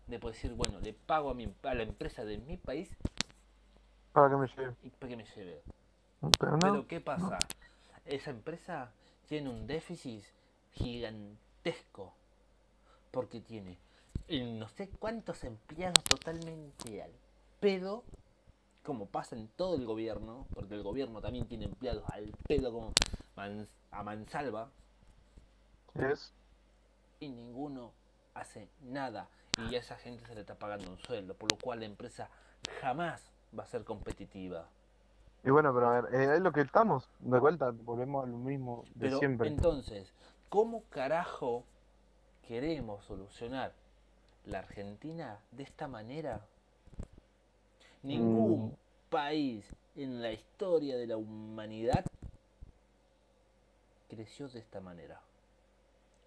de 0.08 0.18
poder 0.18 0.34
decir, 0.34 0.54
bueno, 0.54 0.80
le 0.80 0.92
pago 0.92 1.30
a, 1.30 1.34
mi, 1.34 1.54
a 1.62 1.74
la 1.74 1.84
empresa 1.84 2.24
de 2.24 2.38
mi 2.38 2.56
país 2.56 2.90
Para 4.12 4.28
que 4.28 4.36
me 4.36 4.48
lleve. 4.48 4.74
y 4.82 4.90
para 4.90 5.08
que 5.08 5.16
me 5.16 5.24
lleve. 5.24 5.62
Pero 6.38 6.52
no, 6.52 6.58
Pero 6.58 6.86
¿qué 6.86 7.00
pasa? 7.00 7.38
Esa 8.10 8.30
empresa 8.30 8.90
tiene 9.28 9.48
un 9.48 9.68
déficit 9.68 10.24
gigantesco 10.72 12.12
porque 13.12 13.40
tiene 13.40 13.78
no 14.28 14.68
sé 14.68 14.88
cuántos 14.88 15.44
empleados 15.44 16.02
totalmente 16.04 17.02
al 17.02 17.12
pedo 17.60 18.02
como 18.82 19.06
pasa 19.06 19.36
en 19.36 19.46
todo 19.46 19.76
el 19.76 19.84
gobierno, 19.84 20.46
porque 20.54 20.74
el 20.74 20.82
gobierno 20.82 21.20
también 21.20 21.46
tiene 21.46 21.66
empleados 21.66 22.02
al 22.10 22.32
pedo 22.48 22.72
como 22.72 22.92
a 23.36 24.02
mansalva, 24.02 24.70
es 25.94 26.32
y 27.20 27.28
ninguno 27.28 27.92
hace 28.34 28.68
nada 28.80 29.28
y 29.70 29.76
a 29.76 29.78
esa 29.78 29.96
gente 29.96 30.26
se 30.26 30.34
le 30.34 30.40
está 30.40 30.56
pagando 30.56 30.90
un 30.90 30.98
sueldo, 30.98 31.34
por 31.34 31.52
lo 31.52 31.58
cual 31.58 31.80
la 31.80 31.86
empresa 31.86 32.28
jamás 32.80 33.22
va 33.56 33.62
a 33.62 33.66
ser 33.68 33.84
competitiva. 33.84 34.68
Y 35.44 35.50
bueno, 35.50 35.72
pero 35.72 35.88
a 35.88 36.00
ver, 36.00 36.14
eh, 36.14 36.34
es 36.36 36.40
lo 36.40 36.52
que 36.52 36.60
estamos, 36.60 37.08
de 37.20 37.38
vuelta, 37.38 37.70
volvemos 37.70 38.24
a 38.24 38.28
lo 38.28 38.36
mismo 38.36 38.84
de 38.94 39.06
Pero 39.06 39.18
siempre. 39.18 39.48
entonces, 39.48 40.12
¿cómo 40.48 40.82
carajo 40.90 41.64
queremos 42.46 43.04
solucionar 43.06 43.72
la 44.44 44.58
Argentina 44.58 45.38
de 45.52 45.62
esta 45.62 45.88
manera? 45.88 46.40
Ningún 48.02 48.66
Mm. 48.68 48.74
país 49.10 49.64
en 49.96 50.20
la 50.22 50.32
historia 50.32 50.96
de 50.96 51.06
la 51.06 51.16
humanidad 51.16 52.04
creció 54.08 54.48
de 54.48 54.58
esta 54.60 54.80
manera. 54.80 55.20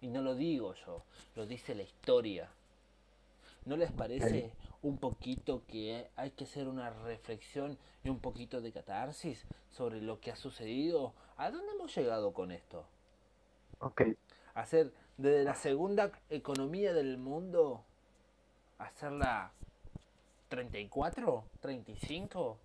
Y 0.00 0.08
no 0.08 0.22
lo 0.22 0.34
digo 0.34 0.74
yo, 0.86 1.02
lo 1.36 1.46
dice 1.46 1.74
la 1.74 1.82
historia. 1.82 2.48
¿No 3.64 3.76
les 3.76 3.92
parece 3.92 4.52
un 4.82 4.98
poquito 4.98 5.64
que 5.66 6.10
hay 6.16 6.30
que 6.32 6.44
hacer 6.44 6.68
una 6.68 6.90
reflexión 6.90 7.78
y 8.02 8.10
un 8.10 8.20
poquito 8.20 8.60
de 8.60 8.72
catarsis 8.72 9.46
sobre 9.70 10.00
lo 10.02 10.20
que 10.20 10.30
ha 10.30 10.36
sucedido? 10.36 11.14
¿A 11.36 11.50
dónde 11.50 11.72
hemos 11.72 11.94
llegado 11.96 12.32
con 12.34 12.52
esto? 12.52 12.86
Ok, 13.80 14.02
Hacer 14.54 14.92
desde 15.16 15.44
la 15.44 15.54
segunda 15.54 16.10
economía 16.30 16.92
del 16.92 17.18
mundo, 17.18 17.84
hacerla 18.78 19.52
34, 20.48 21.44
35, 21.60 22.58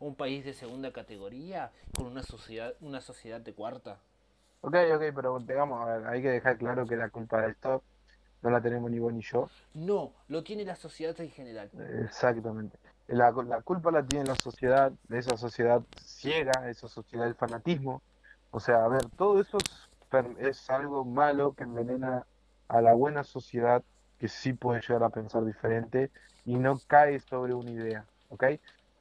un 0.00 0.14
país 0.16 0.44
de 0.44 0.52
segunda 0.54 0.92
categoría 0.92 1.72
con 1.92 2.06
una 2.06 2.22
sociedad, 2.22 2.74
una 2.80 3.00
sociedad 3.00 3.40
de 3.40 3.54
cuarta. 3.54 4.00
ok, 4.62 4.74
ok, 4.94 5.02
pero 5.14 5.38
digamos, 5.40 5.80
a 5.82 5.96
ver, 5.98 6.06
hay 6.08 6.22
que 6.22 6.30
dejar 6.30 6.58
claro 6.58 6.86
que 6.86 6.96
la 6.96 7.10
culpa 7.10 7.42
de 7.42 7.50
esto 7.52 7.82
no 8.44 8.50
la 8.50 8.60
tenemos 8.60 8.90
ni 8.90 8.98
vos 8.98 9.12
ni 9.12 9.22
yo. 9.22 9.48
No, 9.72 10.12
lo 10.28 10.44
tiene 10.44 10.66
la 10.66 10.76
sociedad 10.76 11.18
en 11.18 11.30
general. 11.30 11.70
Exactamente. 12.04 12.78
La, 13.08 13.30
la 13.30 13.62
culpa 13.62 13.90
la 13.90 14.04
tiene 14.04 14.26
la 14.26 14.34
sociedad, 14.34 14.92
esa 15.08 15.38
sociedad 15.38 15.82
ciega, 15.96 16.68
esa 16.68 16.86
sociedad 16.86 17.24
del 17.24 17.34
fanatismo. 17.34 18.02
O 18.50 18.60
sea, 18.60 18.84
a 18.84 18.88
ver, 18.88 19.06
todo 19.16 19.40
eso 19.40 19.56
es, 19.56 19.88
es 20.38 20.68
algo 20.68 21.06
malo 21.06 21.54
que 21.54 21.64
envenena 21.64 22.26
a 22.68 22.82
la 22.82 22.92
buena 22.92 23.24
sociedad 23.24 23.82
que 24.18 24.28
sí 24.28 24.52
puede 24.52 24.82
llegar 24.82 25.04
a 25.04 25.08
pensar 25.08 25.42
diferente 25.44 26.10
y 26.44 26.56
no 26.56 26.78
cae 26.86 27.20
sobre 27.20 27.54
una 27.54 27.70
idea, 27.70 28.04
¿ok? 28.28 28.44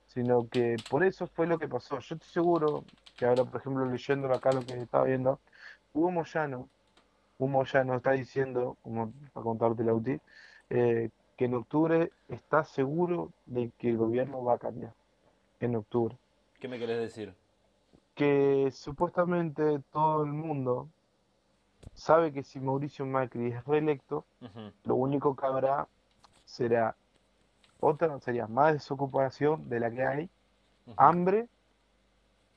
Sino 0.07 0.47
que 0.47 0.77
por 0.89 1.03
eso 1.03 1.27
fue 1.27 1.47
lo 1.47 1.59
que 1.59 1.67
pasó. 1.67 1.99
Yo 1.99 2.15
estoy 2.15 2.29
seguro 2.29 2.85
que 3.17 3.25
ahora, 3.25 3.43
por 3.43 3.59
ejemplo, 3.59 3.85
leyendo 3.85 4.33
acá 4.33 4.53
lo 4.53 4.61
que 4.61 4.73
estaba 4.73 5.03
viendo, 5.03 5.41
Hugo 5.91 6.11
Moyano, 6.11 6.69
Hugo 7.37 7.49
Moyano 7.49 7.95
está 7.95 8.11
diciendo, 8.11 8.77
como 8.83 9.11
para 9.33 9.43
contarte 9.43 9.83
la 9.83 9.93
UTI, 9.93 10.19
eh, 10.69 11.09
que 11.37 11.45
en 11.45 11.55
octubre 11.55 12.11
está 12.29 12.63
seguro 12.63 13.31
de 13.45 13.71
que 13.77 13.89
el 13.89 13.97
gobierno 13.97 14.43
va 14.43 14.55
a 14.55 14.57
cambiar. 14.57 14.93
En 15.59 15.75
octubre. 15.75 16.17
¿Qué 16.59 16.67
me 16.67 16.77
querés 16.77 16.99
decir? 16.99 17.33
Que 18.15 18.69
supuestamente 18.71 19.79
todo 19.91 20.23
el 20.23 20.33
mundo 20.33 20.89
sabe 21.93 22.33
que 22.33 22.43
si 22.43 22.59
Mauricio 22.59 23.05
Macri 23.05 23.47
es 23.47 23.63
reelecto, 23.65 24.25
lo 24.83 24.95
único 24.95 25.35
que 25.35 25.45
habrá 25.45 25.87
será 26.45 26.95
otra, 27.79 28.19
sería 28.19 28.47
más 28.47 28.73
desocupación 28.73 29.69
de 29.69 29.79
la 29.79 29.91
que 29.91 30.03
hay, 30.05 30.29
hambre 30.97 31.47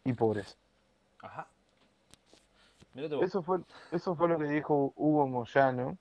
y 0.04 0.12
pobreza. 0.12 0.56
Ajá. 1.20 1.48
Eso 3.22 3.42
fue, 3.42 3.61
eso 3.92 4.14
fue 4.16 4.28
lo 4.28 4.38
que 4.38 4.44
dijo 4.46 4.92
Hugo 4.96 5.26
Moyano 5.26 5.98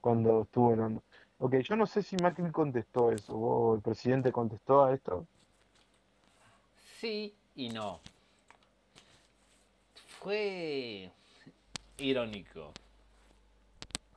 cuando 0.00 0.42
estuvo 0.42 0.70
hablando. 0.72 1.02
Ok, 1.38 1.56
yo 1.58 1.76
no 1.76 1.86
sé 1.86 2.02
si 2.02 2.16
Macri 2.16 2.50
contestó 2.50 3.12
eso, 3.12 3.34
o 3.36 3.74
el 3.76 3.80
presidente 3.82 4.32
contestó 4.32 4.84
a 4.84 4.94
esto. 4.94 5.26
Sí 6.98 7.34
y 7.54 7.68
no. 7.68 8.00
Fue 10.20 11.10
irónico. 11.98 12.72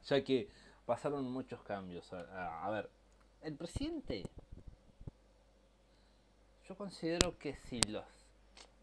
Ya 0.08 0.24
que 0.24 0.50
pasaron 0.86 1.32
muchos 1.32 1.62
cambios. 1.62 2.12
A, 2.12 2.22
a- 2.22 2.65
a 2.65 2.70
ver, 2.72 2.89
el 3.44 3.56
presidente. 3.56 4.24
Yo 6.67 6.76
considero 6.76 7.38
que 7.38 7.56
si 7.56 7.82
los. 7.82 8.06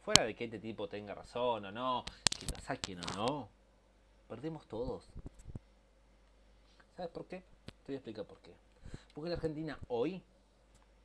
Fuera 0.09 0.25
de 0.25 0.35
que 0.35 0.45
este 0.45 0.59
tipo 0.59 0.89
tenga 0.89 1.15
razón 1.15 1.67
o 1.67 1.71
no, 1.71 2.03
que 2.41 2.47
lo 2.47 2.59
saquen 2.63 2.99
o 2.99 3.15
no, 3.15 3.49
perdemos 4.27 4.67
todos. 4.67 5.05
¿Sabes 6.97 7.13
por 7.13 7.27
qué? 7.27 7.41
Te 7.67 7.89
voy 7.89 7.97
a 7.97 7.99
explicar 7.99 8.25
por 8.25 8.39
qué. 8.39 8.55
Porque 9.13 9.29
la 9.29 9.37
Argentina 9.37 9.79
hoy 9.89 10.23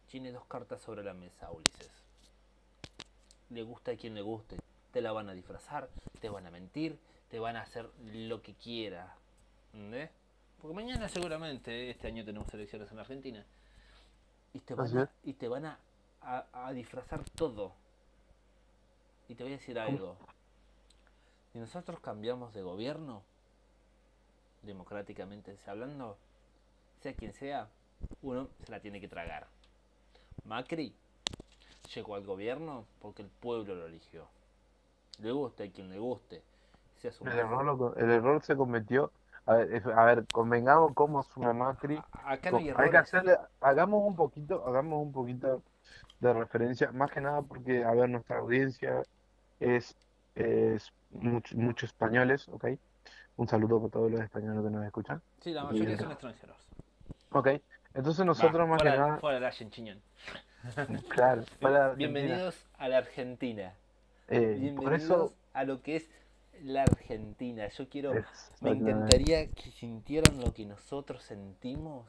tiene 0.10 0.32
dos 0.32 0.46
cartas 0.46 0.82
sobre 0.82 1.04
la 1.04 1.14
mesa, 1.14 1.52
Ulises 1.52 1.92
le 3.50 3.64
gusta 3.64 3.92
a 3.92 3.98
quien 3.98 4.16
le 4.16 4.22
guste. 4.22 4.56
Te 4.94 5.02
la 5.02 5.12
van 5.12 5.28
a 5.28 5.34
disfrazar, 5.34 5.90
te 6.22 6.30
van 6.30 6.48
a 6.48 6.50
mentir, 6.52 6.98
te 7.30 7.40
van 7.40 7.58
a 7.58 7.64
hacer 7.64 7.90
lo 8.06 8.42
que 8.42 8.54
quiera. 8.54 9.14
¿Entendés? 9.74 10.12
Porque 10.62 10.76
mañana 10.76 11.10
seguramente, 11.10 11.90
este 11.90 12.08
año 12.08 12.24
tenemos 12.24 12.54
elecciones 12.54 12.90
en 12.90 13.00
Argentina. 13.00 13.46
Y 14.54 14.60
te 14.60 14.74
van 14.76 14.88
a, 14.98 15.12
y 15.26 15.34
te 15.34 15.50
van 15.50 15.66
a, 15.66 15.78
a- 16.22 16.46
a 16.54 16.72
disfrazar 16.72 17.26
todo. 17.32 17.74
Y 19.34 19.36
te 19.36 19.42
voy 19.44 19.54
a 19.54 19.58
decir 19.58 19.80
algo. 19.80 20.16
Si 21.52 21.58
nosotros 21.58 22.00
cambiamos 22.02 22.54
de 22.54 22.62
gobierno, 22.62 23.24
democráticamente 24.62 25.58
hablando, 25.66 26.20
sea 27.02 27.16
quien 27.16 27.34
sea, 27.34 27.68
uno 28.22 28.48
se 28.64 28.72
la 28.72 28.80
tiene 28.80 29.02
que 29.02 29.08
tragar. 29.08 29.48
Macri 30.46 30.94
llegó 31.96 32.14
al 32.14 32.28
gobierno 32.28 32.86
porque 33.02 33.24
el 33.24 33.30
pueblo 33.30 33.74
lo 33.74 33.88
eligió. 33.88 34.28
Le 35.18 35.32
guste 35.32 35.64
a 35.64 35.72
quien 35.72 35.90
le 35.90 35.98
guste. 35.98 36.44
Sea 37.02 37.12
su 37.12 37.26
El 37.26 37.40
error, 37.40 37.66
lo- 37.66 37.96
el 37.96 38.12
error 38.12 38.40
se 38.44 38.56
cometió. 38.56 39.12
A 39.48 39.56
ver, 39.56 39.84
a 39.96 40.06
ver, 40.06 40.28
convengamos 40.32 40.94
cómo 40.94 41.22
asume 41.22 41.52
Macri. 41.54 42.00
Acá 42.24 42.52
no 42.52 42.58
hay 42.58 42.70
Hay 42.70 42.92
que 42.92 42.98
hacerle, 42.98 43.36
hagamos 43.62 44.04
un 44.04 44.16
poquito, 44.16 44.64
hagamos 44.68 45.02
un 45.02 45.12
poquito 45.12 45.64
de 46.20 46.34
referencia, 46.34 46.92
más 46.94 47.12
que 47.12 47.20
nada 47.20 47.42
porque, 47.42 47.84
a 47.84 47.92
ver, 47.92 48.10
nuestra 48.10 48.38
audiencia 48.40 49.04
es, 49.64 49.96
es 50.36 50.92
mucho, 51.12 51.56
muchos 51.58 51.90
españoles, 51.90 52.48
¿ok? 52.50 52.68
Un 53.38 53.48
saludo 53.48 53.80
para 53.80 53.92
todos 53.92 54.12
los 54.12 54.22
españoles 54.22 54.64
que 54.64 54.70
nos 54.70 54.86
escuchan. 54.86 55.22
Sí, 55.42 55.52
la 55.52 55.64
mayoría 55.64 55.98
son 55.98 56.12
extranjeros. 56.12 56.58
Ok, 57.32 57.48
entonces 57.94 58.26
nosotros 58.26 58.68
más 58.68 58.82
que 58.82 58.90
fuera, 58.90 59.08
nada, 59.08 59.18
fuera 59.20 59.40
la 59.40 59.52
claro, 61.10 61.42
Argentina, 61.42 61.94
Bienvenidos 61.94 62.66
a 62.78 62.88
la 62.88 62.98
Argentina. 63.00 63.74
eh, 64.30 64.54
por 64.54 64.60
Bienvenidos 64.60 65.04
eso 65.04 65.34
a 65.54 65.64
lo 65.64 65.82
que 65.82 65.98
es 65.98 66.10
la 66.62 66.84
Argentina. 66.84 67.68
Yo 67.70 67.90
quiero, 67.90 68.14
me 68.62 68.72
encantaría 68.72 69.50
que 69.50 69.72
sintieran 69.72 70.40
lo 70.40 70.54
que 70.54 70.66
nosotros 70.66 71.24
sentimos. 71.24 72.08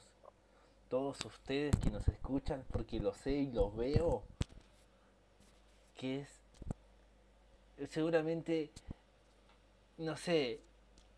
Todos 0.88 1.25
ustedes 1.25 1.75
que 1.77 1.90
nos 1.90 2.07
escuchan, 2.09 2.62
porque 2.71 3.01
lo 3.01 3.14
sé 3.14 3.33
y 3.33 3.51
lo 3.51 3.73
veo. 3.73 4.23
Que 5.97 6.21
es 6.21 6.43
seguramente, 7.89 8.71
no 9.99 10.17
sé, 10.17 10.61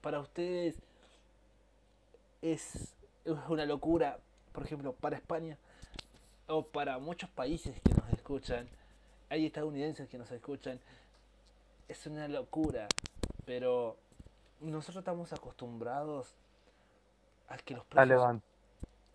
para 0.01 0.21
ustedes 0.21 0.77
es, 2.43 2.95
una 3.49 3.65
locura, 3.67 4.19
por 4.53 4.65
ejemplo, 4.65 4.93
para 4.93 5.17
España 5.17 5.59
o 6.47 6.65
para 6.67 6.99
muchos 6.99 7.29
países 7.31 7.81
que 7.83 7.93
nos 7.95 8.09
escuchan, 8.13 8.69
hay 9.29 9.47
estadounidenses 9.47 10.09
que 10.09 10.19
nos 10.19 10.31
escuchan, 10.31 10.79
es 11.89 12.07
una 12.07 12.29
locura, 12.29 12.87
pero 13.45 13.97
nosotros 14.61 14.99
estamos 15.03 15.33
acostumbrados 15.33 16.35
a 17.49 17.57
que 17.59 17.75
los 17.75 17.85
precios, 17.87 18.23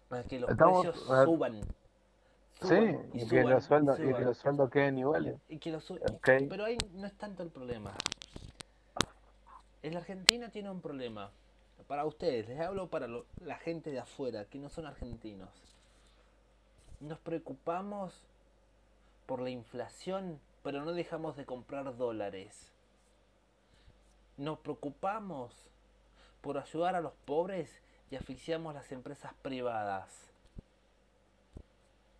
a 0.09 0.23
que 0.23 0.39
los 0.39 0.49
Estamos- 0.49 0.85
precios 0.87 1.05
suban. 1.25 1.61
Sí, 2.61 2.75
y 3.13 3.27
que 3.27 3.43
los 3.43 3.65
sueldos, 3.65 3.99
y 3.99 4.13
que 4.13 4.21
los 4.21 4.37
sueldos 4.37 4.69
queden 4.69 4.97
iguales. 4.97 5.35
Y 5.49 5.57
que 5.57 5.71
lo 5.71 5.79
su- 5.81 5.95
Ok. 5.95 6.29
Pero 6.49 6.65
ahí 6.65 6.77
no 6.93 7.07
es 7.07 7.13
tanto 7.17 7.41
el 7.43 7.49
problema. 7.49 7.93
En 9.83 9.93
la 9.93 9.99
Argentina 9.99 10.49
tiene 10.49 10.69
un 10.69 10.81
problema. 10.81 11.31
Para 11.87 12.05
ustedes, 12.05 12.47
les 12.47 12.59
hablo 12.59 12.87
para 12.89 13.07
lo- 13.07 13.25
la 13.43 13.57
gente 13.57 13.91
de 13.91 13.99
afuera, 13.99 14.45
que 14.45 14.59
no 14.59 14.69
son 14.69 14.85
argentinos. 14.85 15.49
Nos 16.99 17.17
preocupamos 17.19 18.13
por 19.25 19.41
la 19.41 19.49
inflación, 19.49 20.39
pero 20.61 20.85
no 20.85 20.91
dejamos 20.93 21.35
de 21.37 21.45
comprar 21.45 21.97
dólares. 21.97 22.71
Nos 24.37 24.59
preocupamos 24.59 25.55
por 26.41 26.57
ayudar 26.59 26.95
a 26.95 27.01
los 27.01 27.13
pobres 27.25 27.81
y 28.11 28.15
asfixiamos 28.15 28.73
las 28.75 28.91
empresas 28.91 29.33
privadas. 29.41 30.30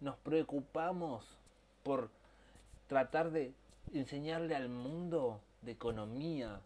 Nos 0.02 0.18
preocupamos 0.18 1.26
por 1.84 2.10
tratar 2.88 3.32
de 3.32 3.54
enseñarle 3.94 4.56
al 4.56 4.68
mundo 4.68 5.40
de 5.62 5.72
economía 5.72 6.60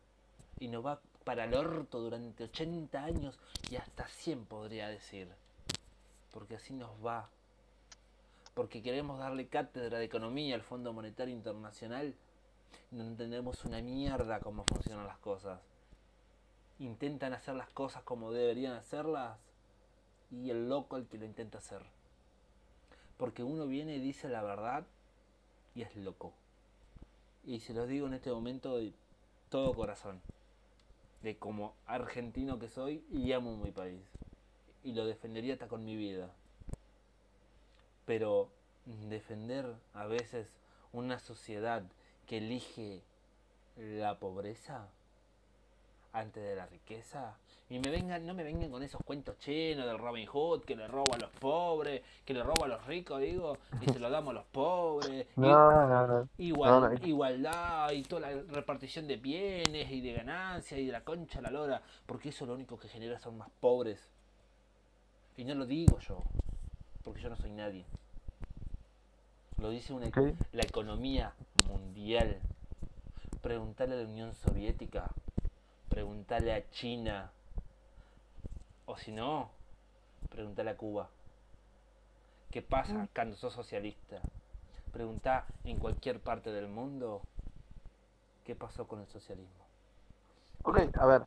y 0.60 0.68
nos 0.68 0.86
va 0.86 1.00
para 1.24 1.46
el 1.46 1.54
orto 1.54 2.00
durante 2.00 2.46
80 2.46 3.04
años 3.04 3.38
y 3.70 3.76
hasta 3.76 4.08
100 4.08 4.46
podría 4.46 4.88
decir. 4.88 5.28
Porque 6.32 6.56
así 6.56 6.74
nos 6.74 6.92
va. 7.06 7.30
Porque 8.56 8.82
queremos 8.82 9.20
darle 9.20 9.48
cátedra 9.48 10.00
de 10.00 10.06
economía 10.06 10.56
al 10.56 10.64
Fondo 10.64 10.94
Monetario 10.94 11.36
Internacional 11.36 12.16
no 12.92 13.04
entendemos 13.04 13.66
una 13.66 13.82
mierda 13.82 14.40
cómo 14.40 14.64
funcionan 14.64 15.08
las 15.08 15.18
cosas. 15.18 15.60
Intentan 16.80 17.34
hacer 17.34 17.56
las 17.56 17.70
cosas 17.70 18.04
como 18.04 18.32
deberían 18.32 18.74
hacerlas 18.74 19.38
y 20.32 20.50
el 20.50 20.70
loco 20.70 20.98
el 20.98 21.08
que 21.08 21.18
lo 21.18 21.26
intenta 21.26 21.58
hacer. 21.58 21.82
Porque 23.18 23.44
uno 23.44 23.68
viene 23.68 23.96
y 23.96 24.00
dice 24.00 24.30
la 24.30 24.44
verdad 24.44 24.86
y 25.74 25.84
es 25.84 25.96
loco. 25.96 26.34
Y 27.46 27.60
se 27.60 27.74
los 27.74 27.88
digo 27.88 28.08
en 28.08 28.14
este 28.14 28.32
momento 28.32 28.78
de 28.78 28.94
todo 29.50 29.74
corazón. 29.74 30.22
De 31.22 31.38
como 31.38 31.74
argentino 31.86 32.60
que 32.60 32.70
soy 32.70 33.04
y 33.12 33.32
amo 33.32 33.58
mi 33.58 33.72
país. 33.72 34.02
Y 34.84 34.94
lo 34.94 35.06
defendería 35.06 35.54
hasta 35.54 35.68
con 35.68 35.86
mi 35.86 35.96
vida. 35.96 36.32
Pero 38.06 38.50
defender 38.86 39.76
a 39.94 40.06
veces 40.06 40.48
una 40.94 41.20
sociedad 41.20 41.84
que 42.28 42.38
elige 42.38 43.02
la 43.78 44.20
pobreza 44.20 44.88
antes 46.16 46.44
de 46.44 46.56
la 46.56 46.66
riqueza 46.66 47.36
y 47.68 47.80
me 47.80 47.90
vengan, 47.90 48.26
no 48.26 48.36
me 48.36 48.44
vengan 48.44 48.70
con 48.70 48.84
esos 48.84 49.02
cuentos 49.04 49.40
chinos 49.40 49.88
del 49.88 49.98
Robin 49.98 50.28
Hood 50.28 50.62
que 50.66 50.76
le 50.76 50.88
roba 50.88 51.16
a 51.16 51.18
los 51.18 51.32
pobres, 51.32 52.04
que 52.24 52.34
le 52.34 52.44
roba 52.44 52.66
a 52.66 52.68
los 52.68 52.86
ricos, 52.86 53.20
digo, 53.20 53.58
y 53.82 53.92
se 53.92 54.00
lo 54.00 54.10
damos 54.12 54.32
a 54.32 54.34
los 54.36 54.46
pobres. 54.46 55.26
No, 55.36 55.88
no, 55.88 56.08
no. 56.08 56.30
Igual, 56.38 56.70
No, 56.70 56.90
no. 56.90 57.08
Igualdad 57.08 57.92
y 57.92 58.04
toda 58.04 58.30
la 58.30 58.42
repartición 58.50 59.08
de 59.08 59.18
bienes 59.18 59.90
y 59.92 60.02
de 60.02 60.14
ganancias 60.14 60.80
y 60.80 60.86
de 60.86 60.92
la 60.92 61.04
concha 61.04 61.40
a 61.40 61.42
la 61.42 61.50
lora, 61.50 61.82
porque 62.06 62.30
eso 62.30 62.46
lo 62.46 62.54
único 62.54 62.78
que 62.78 62.88
genera 62.88 63.20
son 63.20 63.38
más 63.38 63.50
pobres. 63.60 64.10
Y 65.36 65.44
no 65.44 65.56
lo 65.56 65.66
digo 65.66 65.98
yo, 66.00 66.22
porque 67.04 67.22
yo 67.22 67.30
no 67.30 67.36
soy 67.36 67.52
nadie. 67.52 67.84
Lo 69.58 69.72
dice 69.72 69.92
una, 69.94 70.12
la 70.52 70.62
economía 70.62 71.34
mundial. 71.68 72.40
Preguntarle 73.42 73.96
a 73.96 73.98
la 74.00 74.08
Unión 74.08 74.34
Soviética, 74.34 75.12
preguntarle 75.96 76.54
a 76.54 76.70
China, 76.72 77.32
o 78.86 78.98
si 78.98 79.14
no, 79.14 79.50
preguntarle 80.30 80.72
a 80.72 80.76
Cuba. 80.76 81.08
¿Qué 82.52 82.62
pasa 82.62 83.08
cuando 83.16 83.38
sos 83.38 83.54
socialista? 83.54 84.20
Preguntá 84.92 85.46
en 85.64 85.78
cualquier 85.78 86.20
parte 86.20 86.52
del 86.52 86.68
mundo 86.68 87.22
qué 88.44 88.58
pasó 88.58 88.86
con 88.86 89.00
el 89.00 89.08
socialismo. 89.08 89.64
Ok, 90.64 90.80
a 91.00 91.06
ver, 91.06 91.22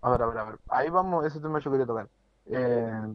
a 0.00 0.10
ver, 0.10 0.22
a 0.22 0.26
ver, 0.26 0.38
a 0.38 0.44
ver. 0.44 0.58
Ahí 0.68 0.88
vamos, 0.88 1.26
ese 1.26 1.38
tema 1.38 1.58
yo 1.58 1.70
quería 1.70 1.84
tocar. 1.84 2.08
Eh, 2.46 3.14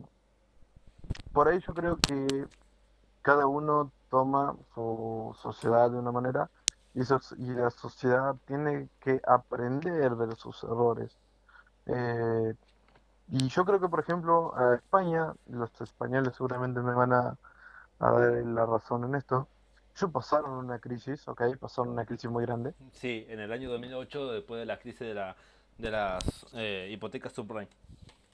por 1.33 1.47
ahí 1.47 1.59
yo 1.61 1.73
creo 1.73 1.97
que 1.97 2.45
cada 3.23 3.47
uno 3.47 3.91
toma 4.11 4.55
su 4.75 5.35
sociedad 5.41 5.89
de 5.89 5.97
una 5.97 6.11
manera 6.11 6.47
y, 6.93 7.01
la 7.54 7.69
sociedad 7.69 8.36
tiene 8.45 8.89
que 8.99 9.21
aprender 9.25 10.15
de 10.15 10.36
sus 10.36 10.63
errores. 10.63 11.15
Eh, 11.86 12.54
y 13.30 13.47
yo 13.47 13.63
creo 13.65 13.80
que, 13.80 13.88
por 13.88 14.01
ejemplo, 14.01 14.54
a 14.58 14.75
España, 14.75 15.34
los 15.47 15.69
españoles 15.80 16.34
seguramente 16.36 16.82
me 16.82 16.93
van 16.93 17.13
a, 17.13 17.38
a 17.99 18.12
dar 18.12 18.45
la 18.45 18.65
razón 18.65 19.06
en 19.06 19.15
esto. 19.15 19.47
Ellos 19.95 20.12
pasaron 20.12 20.51
una 20.51 20.80
crisis, 20.80 21.27
ok, 21.27 21.58
pasaron 21.58 21.91
una 21.93 22.06
crisis 22.06 22.30
muy 22.30 22.45
grande. 22.45 22.73
Sí, 22.93 23.25
en 23.30 23.39
el 23.39 23.51
año 23.51 23.69
2008, 23.69 24.32
después 24.34 24.60
de 24.60 24.65
la 24.65 24.80
crisis 24.80 24.99
de, 24.99 25.13
la, 25.13 25.36
de 25.77 25.91
las 25.91 26.45
eh, 26.54 26.89
hipotecas 26.91 27.32
subprime. 27.32 27.67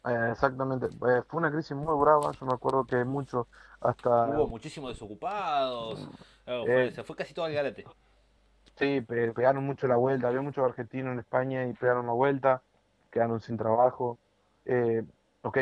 Eh, 0.05 0.29
exactamente, 0.31 0.85
Eh, 0.87 1.21
fue 1.27 1.39
una 1.39 1.51
crisis 1.51 1.75
muy 1.75 1.99
brava, 1.99 2.31
yo 2.31 2.45
me 2.45 2.53
acuerdo 2.53 2.85
que 2.85 3.03
muchos 3.03 3.45
hasta, 3.81 4.25
Hubo 4.29 4.47
muchísimos 4.47 4.93
desocupados, 4.93 6.07
eh, 6.45 6.63
fue- 6.65 6.91
se 6.91 7.03
fue 7.03 7.15
casi 7.15 7.33
todo 7.33 7.45
al 7.45 7.53
garete. 7.53 7.85
Sí, 8.77 9.01
pe- 9.01 9.33
pegaron 9.33 9.65
mucho 9.65 9.87
la 9.87 9.97
vuelta, 9.97 10.27
había 10.27 10.41
muchos 10.41 10.63
argentinos 10.65 11.13
en 11.13 11.19
España 11.19 11.67
y 11.67 11.73
pegaron 11.73 12.05
la 12.07 12.13
vuelta, 12.13 12.63
quedaron 13.11 13.41
sin 13.41 13.57
trabajo. 13.57 14.19
Eh, 14.65 15.03
ok, 15.41 15.57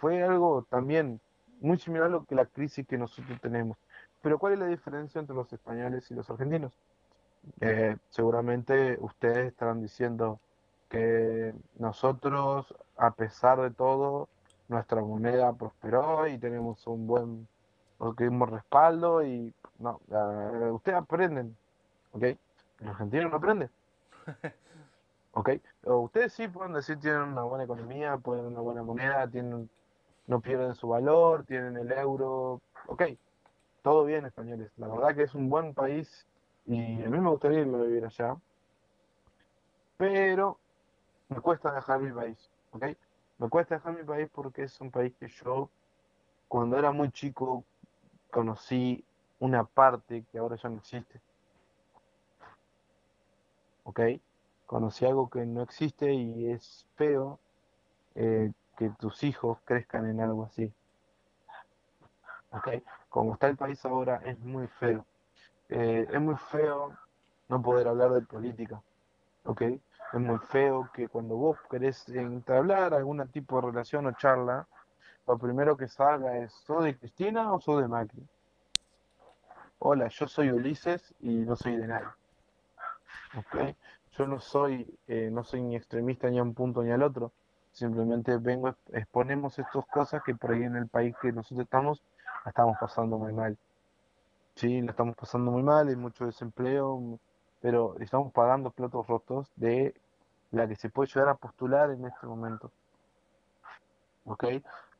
fue 0.00 0.22
algo 0.22 0.64
también 0.70 1.20
muy 1.60 1.78
similar 1.78 2.08
a 2.08 2.10
lo 2.10 2.24
que 2.26 2.34
la 2.34 2.46
crisis 2.46 2.86
que 2.86 2.98
nosotros 2.98 3.40
tenemos. 3.40 3.78
Pero 4.20 4.38
¿cuál 4.38 4.54
es 4.54 4.58
la 4.58 4.66
diferencia 4.66 5.20
entre 5.20 5.36
los 5.36 5.52
españoles 5.52 6.10
y 6.10 6.14
los 6.14 6.28
argentinos? 6.30 6.72
Eh, 7.60 7.96
seguramente 8.08 8.98
ustedes 9.00 9.48
estarán 9.48 9.82
diciendo 9.82 10.42
que 10.88 11.54
nosotros, 11.74 12.74
a 12.96 13.14
pesar 13.14 13.60
de 13.62 13.72
todo, 13.72 14.30
nuestra 14.68 15.00
moneda 15.02 15.54
prosperó 15.56 16.26
y 16.28 16.38
tenemos 16.38 16.86
un 16.86 17.06
buen 17.06 17.48
un 17.98 18.48
respaldo 18.50 19.24
y 19.24 19.54
no, 19.78 20.00
ustedes 20.74 20.98
aprenden, 20.98 21.58
¿ok? 22.12 22.24
Los 22.80 22.90
argentinos 22.90 23.30
no 23.30 23.36
aprenden, 23.38 23.70
¿ok? 25.32 25.50
Ustedes 25.84 26.32
sí 26.32 26.48
pueden 26.48 26.74
decir 26.74 26.98
tienen 26.98 27.22
una 27.22 27.42
buena 27.42 27.64
economía, 27.64 28.16
pueden 28.18 28.46
una 28.46 28.60
buena 28.60 28.82
moneda, 28.82 29.28
tienen, 29.28 29.70
no 30.26 30.40
pierden 30.40 30.74
su 30.74 30.88
valor, 30.88 31.44
tienen 31.44 31.76
el 31.76 31.90
euro, 31.92 32.60
¿ok? 32.86 33.02
Todo 33.82 34.04
bien, 34.04 34.26
españoles. 34.26 34.70
La 34.76 34.88
verdad 34.88 35.14
que 35.14 35.22
es 35.22 35.34
un 35.34 35.48
buen 35.48 35.72
país 35.72 36.26
y 36.66 37.02
a 37.02 37.08
mí 37.08 37.18
me 37.18 37.30
gustaría 37.30 37.60
irme 37.60 37.78
a 37.78 37.82
vivir 37.82 38.04
allá, 38.04 38.36
pero 39.96 40.58
me 41.28 41.40
cuesta 41.40 41.72
dejar 41.72 42.00
mi 42.00 42.12
país, 42.12 42.50
¿ok? 42.72 42.84
Me 43.38 43.48
cuesta 43.48 43.76
dejar 43.76 43.96
mi 43.96 44.04
país 44.04 44.28
porque 44.34 44.64
es 44.64 44.80
un 44.80 44.90
país 44.90 45.14
que 45.18 45.28
yo, 45.28 45.70
cuando 46.48 46.78
era 46.78 46.92
muy 46.92 47.10
chico, 47.10 47.64
conocí 48.30 49.04
una 49.38 49.64
parte 49.64 50.24
que 50.30 50.38
ahora 50.38 50.56
ya 50.56 50.68
no 50.68 50.78
existe, 50.78 51.20
¿ok? 53.86 54.00
Conocí 54.66 55.06
algo 55.06 55.30
que 55.30 55.46
no 55.46 55.62
existe 55.62 56.12
y 56.12 56.50
es 56.50 56.86
feo 56.96 57.38
eh, 58.16 58.52
que 58.76 58.90
tus 58.90 59.22
hijos 59.22 59.58
crezcan 59.64 60.10
en 60.10 60.20
algo 60.20 60.44
así, 60.44 60.72
¿ok? 62.50 62.68
Como 63.08 63.34
está 63.34 63.46
el 63.46 63.56
país 63.56 63.84
ahora, 63.86 64.20
es 64.24 64.38
muy 64.40 64.66
feo. 64.66 65.06
Eh, 65.68 66.06
es 66.12 66.20
muy 66.20 66.36
feo 66.36 66.96
no 67.48 67.62
poder 67.62 67.86
hablar 67.86 68.10
de 68.10 68.22
política, 68.22 68.82
¿ok? 69.44 69.62
Es 69.62 70.20
muy 70.20 70.38
feo 70.38 70.90
que 70.92 71.08
cuando 71.08 71.36
vos 71.36 71.56
querés 71.70 72.08
entablar 72.08 72.92
algún 72.92 73.26
tipo 73.28 73.60
de 73.60 73.68
relación 73.68 74.06
o 74.06 74.12
charla, 74.12 74.66
lo 75.28 75.38
primero 75.38 75.76
que 75.76 75.86
salga 75.86 76.38
es, 76.38 76.52
¿sos 76.52 76.84
de 76.84 76.98
Cristina 76.98 77.52
o 77.52 77.60
sos 77.60 77.82
de 77.82 77.88
Macri? 77.88 78.26
Hola, 79.78 80.08
yo 80.08 80.26
soy 80.26 80.50
Ulises 80.50 81.14
y 81.20 81.28
no 81.28 81.54
soy 81.54 81.76
de 81.76 81.86
nadie, 81.86 82.08
¿ok? 83.36 83.74
Yo 84.18 84.26
no 84.26 84.40
soy, 84.40 84.98
eh, 85.08 85.28
no 85.30 85.44
soy 85.44 85.62
ni 85.62 85.76
extremista 85.76 86.28
ni 86.30 86.38
a 86.38 86.42
un 86.42 86.54
punto 86.54 86.82
ni 86.82 86.90
al 86.90 87.02
otro, 87.02 87.32
simplemente 87.72 88.38
vengo, 88.38 88.74
exponemos 88.92 89.58
estas 89.58 89.84
cosas 89.86 90.22
que 90.22 90.34
por 90.34 90.52
ahí 90.52 90.62
en 90.62 90.76
el 90.76 90.88
país 90.88 91.14
que 91.20 91.32
nosotros 91.32 91.64
estamos, 91.64 92.02
estamos 92.46 92.76
pasando 92.80 93.18
muy 93.18 93.32
mal. 93.32 93.58
Sí, 94.54 94.80
la 94.80 94.92
estamos 94.92 95.16
pasando 95.16 95.50
muy 95.50 95.62
mal, 95.62 95.88
hay 95.88 95.96
mucho 95.96 96.24
desempleo, 96.24 97.18
pero 97.60 97.96
estamos 98.00 98.32
pagando 98.32 98.70
platos 98.70 99.06
rotos 99.06 99.52
de 99.56 99.94
la 100.50 100.66
que 100.66 100.76
se 100.76 100.88
puede 100.88 101.08
llegar 101.08 101.28
a 101.28 101.34
postular 101.34 101.90
en 101.90 102.06
este 102.06 102.26
momento. 102.26 102.70
¿Ok? 104.24 104.44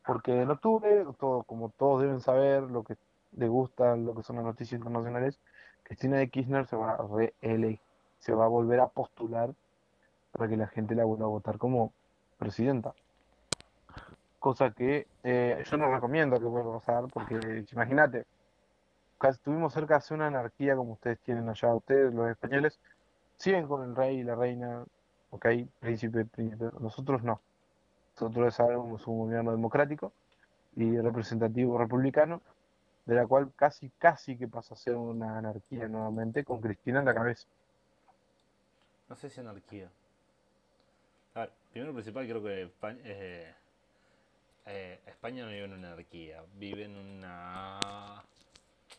Porque 0.05 0.41
en 0.41 0.51
octubre, 0.51 1.05
todo, 1.19 1.43
como 1.43 1.69
todos 1.69 2.01
deben 2.01 2.21
saber, 2.21 2.63
lo 2.63 2.83
que 2.83 2.97
les 3.31 3.49
gusta, 3.49 3.95
lo 3.95 4.13
que 4.15 4.23
son 4.23 4.35
las 4.37 4.45
noticias 4.45 4.77
internacionales, 4.79 5.39
Cristina 5.83 6.17
de 6.17 6.29
Kirchner 6.29 6.67
se 6.67 6.75
va 6.75 6.91
a 6.91 7.07
reelegir, 7.07 7.79
se 8.19 8.33
va 8.33 8.45
a 8.45 8.49
volver 8.49 8.79
a 8.79 8.87
postular 8.87 9.53
para 10.31 10.49
que 10.49 10.57
la 10.57 10.67
gente 10.67 10.95
la 10.95 11.05
vuelva 11.05 11.25
a 11.25 11.29
votar 11.29 11.57
como 11.57 11.93
presidenta. 12.37 12.93
Cosa 14.39 14.71
que 14.71 15.07
eh, 15.23 15.63
yo 15.69 15.77
no 15.77 15.93
recomiendo 15.93 16.39
que 16.39 16.45
vuelva 16.45 16.75
a 16.75 16.79
pasar, 16.79 17.05
porque 17.11 17.65
imagínate, 17.71 18.25
casi 19.17 19.37
estuvimos 19.37 19.73
cerca 19.73 19.99
de 19.99 20.13
una 20.13 20.27
anarquía 20.27 20.75
como 20.75 20.93
ustedes 20.93 21.19
tienen 21.19 21.49
allá, 21.49 21.73
ustedes 21.73 22.13
los 22.13 22.29
españoles 22.29 22.79
siguen 23.37 23.67
con 23.67 23.83
el 23.83 23.95
rey 23.95 24.19
y 24.19 24.23
la 24.23 24.35
reina, 24.35 24.83
ok, 25.31 25.47
príncipe, 25.79 26.25
príncipe, 26.25 26.65
nosotros 26.79 27.23
no. 27.23 27.41
Nosotros 28.19 28.55
sabemos 28.55 29.05
un 29.07 29.19
gobierno 29.19 29.51
democrático 29.51 30.11
y 30.75 30.97
representativo 30.99 31.77
republicano, 31.77 32.41
de 33.05 33.15
la 33.15 33.25
cual 33.25 33.51
casi, 33.55 33.89
casi 33.97 34.37
que 34.37 34.47
pasa 34.47 34.73
a 34.73 34.77
ser 34.77 34.95
una 34.95 35.37
anarquía 35.37 35.87
nuevamente 35.87 36.43
con 36.43 36.59
Cristina 36.59 36.99
en 36.99 37.05
la 37.05 37.13
cabeza. 37.13 37.47
No 39.09 39.15
sé 39.15 39.29
si 39.29 39.39
anarquía. 39.39 39.89
A 41.35 41.41
ver, 41.41 41.51
primero 41.71 41.93
principal 41.93 42.27
creo 42.27 42.43
que 42.43 42.63
España, 42.63 42.99
eh, 43.03 43.53
eh, 44.65 44.99
España 45.05 45.45
no 45.45 45.51
vive 45.51 45.63
en 45.65 45.73
una 45.73 45.93
anarquía, 45.93 46.43
vive 46.55 46.85
en 46.85 46.95
una... 46.95 48.23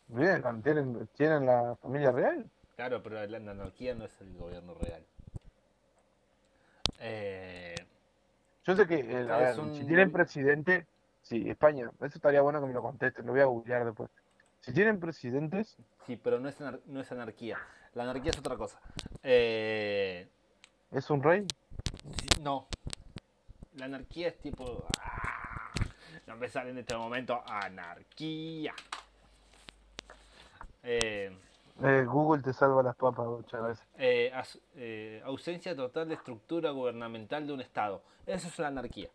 Bien, 0.08 0.42
¿tienen, 0.62 1.06
tienen 1.16 1.44
la 1.44 1.76
familia 1.82 2.12
real? 2.12 2.50
Claro, 2.76 3.02
pero 3.02 3.26
la, 3.26 3.38
la 3.38 3.50
anarquía 3.50 3.94
no 3.94 4.04
es 4.04 4.20
el 4.20 4.32
gobierno 4.38 4.74
real. 4.74 5.04
Eh, 7.00 7.74
Yo 8.64 8.76
sé 8.76 8.86
que, 8.86 9.00
eh, 9.00 9.26
a 9.30 9.38
Es 9.40 9.56
ver, 9.56 9.60
un- 9.60 9.74
si 9.74 9.84
tienen 9.84 10.10
presidente, 10.12 10.86
sí, 11.22 11.48
España, 11.50 11.90
eso 12.00 12.16
estaría 12.16 12.40
bueno 12.40 12.60
que 12.60 12.66
me 12.68 12.72
lo 12.72 12.82
contesten, 12.82 13.26
lo 13.26 13.32
voy 13.32 13.40
a 13.40 13.46
googlear 13.46 13.84
después. 13.84 14.10
Si 14.60 14.72
tienen 14.72 14.98
presidentes, 15.00 15.76
sí, 16.06 16.16
pero 16.16 16.38
no 16.40 16.48
es, 16.48 16.60
anar- 16.60 16.80
no 16.86 17.00
es 17.00 17.12
anarquía. 17.12 17.58
La 17.94 18.04
anarquía 18.04 18.30
es 18.30 18.38
otra 18.38 18.56
cosa. 18.56 18.80
Eh, 19.22 20.28
¿es 20.92 21.10
un 21.10 21.22
rey? 21.22 21.46
no. 22.42 22.66
La 23.74 23.84
anarquía 23.86 24.28
es 24.28 24.38
tipo... 24.38 24.84
ah, 25.00 25.72
no 26.26 26.36
me 26.36 26.48
sale 26.48 26.70
en 26.70 26.78
este 26.78 26.96
momento 26.96 27.40
anarquía. 27.46 28.74
Eh, 30.82 31.36
Eh, 31.82 32.04
Google 32.06 32.42
te 32.42 32.52
salva 32.52 32.82
las 32.82 32.96
papas 32.96 33.26
muchas 33.26 33.62
veces. 33.62 33.86
eh, 33.96 34.32
as- 34.34 34.58
eh, 34.74 35.22
ausencia 35.24 35.76
total 35.76 36.08
de 36.08 36.14
estructura 36.14 36.70
gubernamental 36.70 37.46
de 37.46 37.52
un 37.52 37.60
Estado. 37.60 38.02
Eso 38.26 38.48
es 38.48 38.58
la 38.58 38.68
anarquía. 38.68 39.08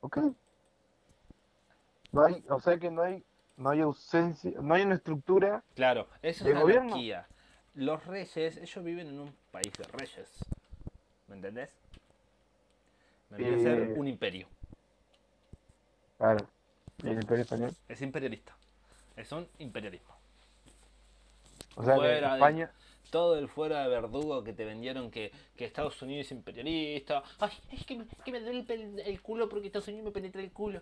¿Ok? 0.00 0.18
No 2.12 2.24
hay, 2.24 2.44
o 2.48 2.60
sea 2.60 2.78
que 2.78 2.90
no 2.90 3.02
hay, 3.02 3.24
no 3.56 3.70
hay 3.70 3.80
ausencia, 3.80 4.52
no 4.60 4.74
hay 4.74 4.82
una 4.82 4.94
estructura. 4.96 5.62
Claro, 5.74 6.08
eso 6.22 6.44
¿De 6.44 6.52
es 6.52 6.60
gobierno? 6.60 6.82
anarquía. 6.94 7.26
Los 7.74 8.04
reyes, 8.06 8.56
ellos 8.56 8.84
viven 8.84 9.08
en 9.08 9.20
un 9.20 9.34
país 9.50 9.72
de 9.76 9.84
reyes. 9.84 10.30
¿Me 11.28 11.36
entendés? 11.36 11.70
Vendría 13.30 13.56
a 13.56 13.58
ser 13.58 13.82
Eh. 13.90 13.94
un 13.96 14.06
imperio. 14.08 14.46
Claro, 16.18 16.46
el 17.02 17.12
Imperio 17.14 17.42
Español. 17.42 17.72
Es 17.88 18.00
imperialista. 18.00 18.56
Es 19.16 19.30
un 19.32 19.48
imperialismo. 19.58 20.14
O 21.76 21.84
sea 21.84 21.96
Fuera 21.96 22.28
de- 22.30 22.34
España, 22.36 22.70
Todo 23.10 23.38
el 23.38 23.48
fuera 23.48 23.82
de 23.82 23.88
verdugo 23.88 24.42
que 24.42 24.52
te 24.52 24.64
vendieron 24.64 25.08
que, 25.10 25.30
que 25.56 25.64
Estados 25.66 26.00
Unidos 26.02 26.26
es 26.26 26.32
imperialista. 26.32 27.22
Ay, 27.38 27.52
es 27.70 27.84
que 27.86 27.96
me, 27.96 28.06
que 28.24 28.32
me 28.32 28.40
duele 28.40 28.64
el, 28.68 28.98
el 29.00 29.22
culo 29.22 29.48
porque 29.48 29.66
Estados 29.68 29.86
Unidos 29.88 30.06
me 30.06 30.10
penetra 30.10 30.40
el 30.42 30.50
culo. 30.50 30.80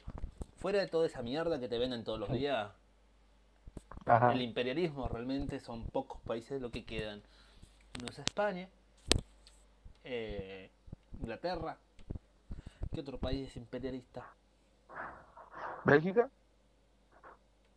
Fuera 0.63 0.79
de 0.79 0.87
toda 0.87 1.07
esa 1.07 1.23
mierda 1.23 1.59
que 1.59 1.69
te 1.69 1.77
venden 1.77 2.05
todos 2.05 2.21
los 2.21 2.31
días. 2.31 2.71
ajá, 4.07 4.33
El 4.33 4.43
imperialismo 4.43 5.09
realmente 5.09 5.59
son 5.59 5.85
pocos 5.87 6.21
países 6.23 6.63
lo 6.63 6.71
que 6.71 6.85
quedan. 6.85 7.21
Uno 7.99 8.09
es 8.09 8.19
España, 8.21 8.69
eh, 10.05 10.71
Inglaterra. 11.21 11.77
¿Qué 12.93 13.01
otro 13.01 13.19
país 13.19 13.49
es 13.49 13.57
imperialista? 13.57 14.25
Bélgica, 15.85 16.31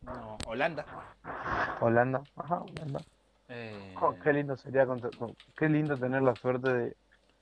No, 0.02 0.38
Holanda. 0.46 0.86
Holanda, 1.80 2.22
ajá, 2.36 2.60
Holanda. 2.60 3.00
Eh, 3.48 3.94
Oh, 4.00 4.14
qué 4.22 4.32
lindo 4.32 4.56
sería, 4.56 4.86
con- 4.86 5.00
qué 5.56 5.68
lindo 5.68 5.96
tener 5.96 6.22
la 6.22 6.36
suerte 6.36 6.72
de 6.72 6.96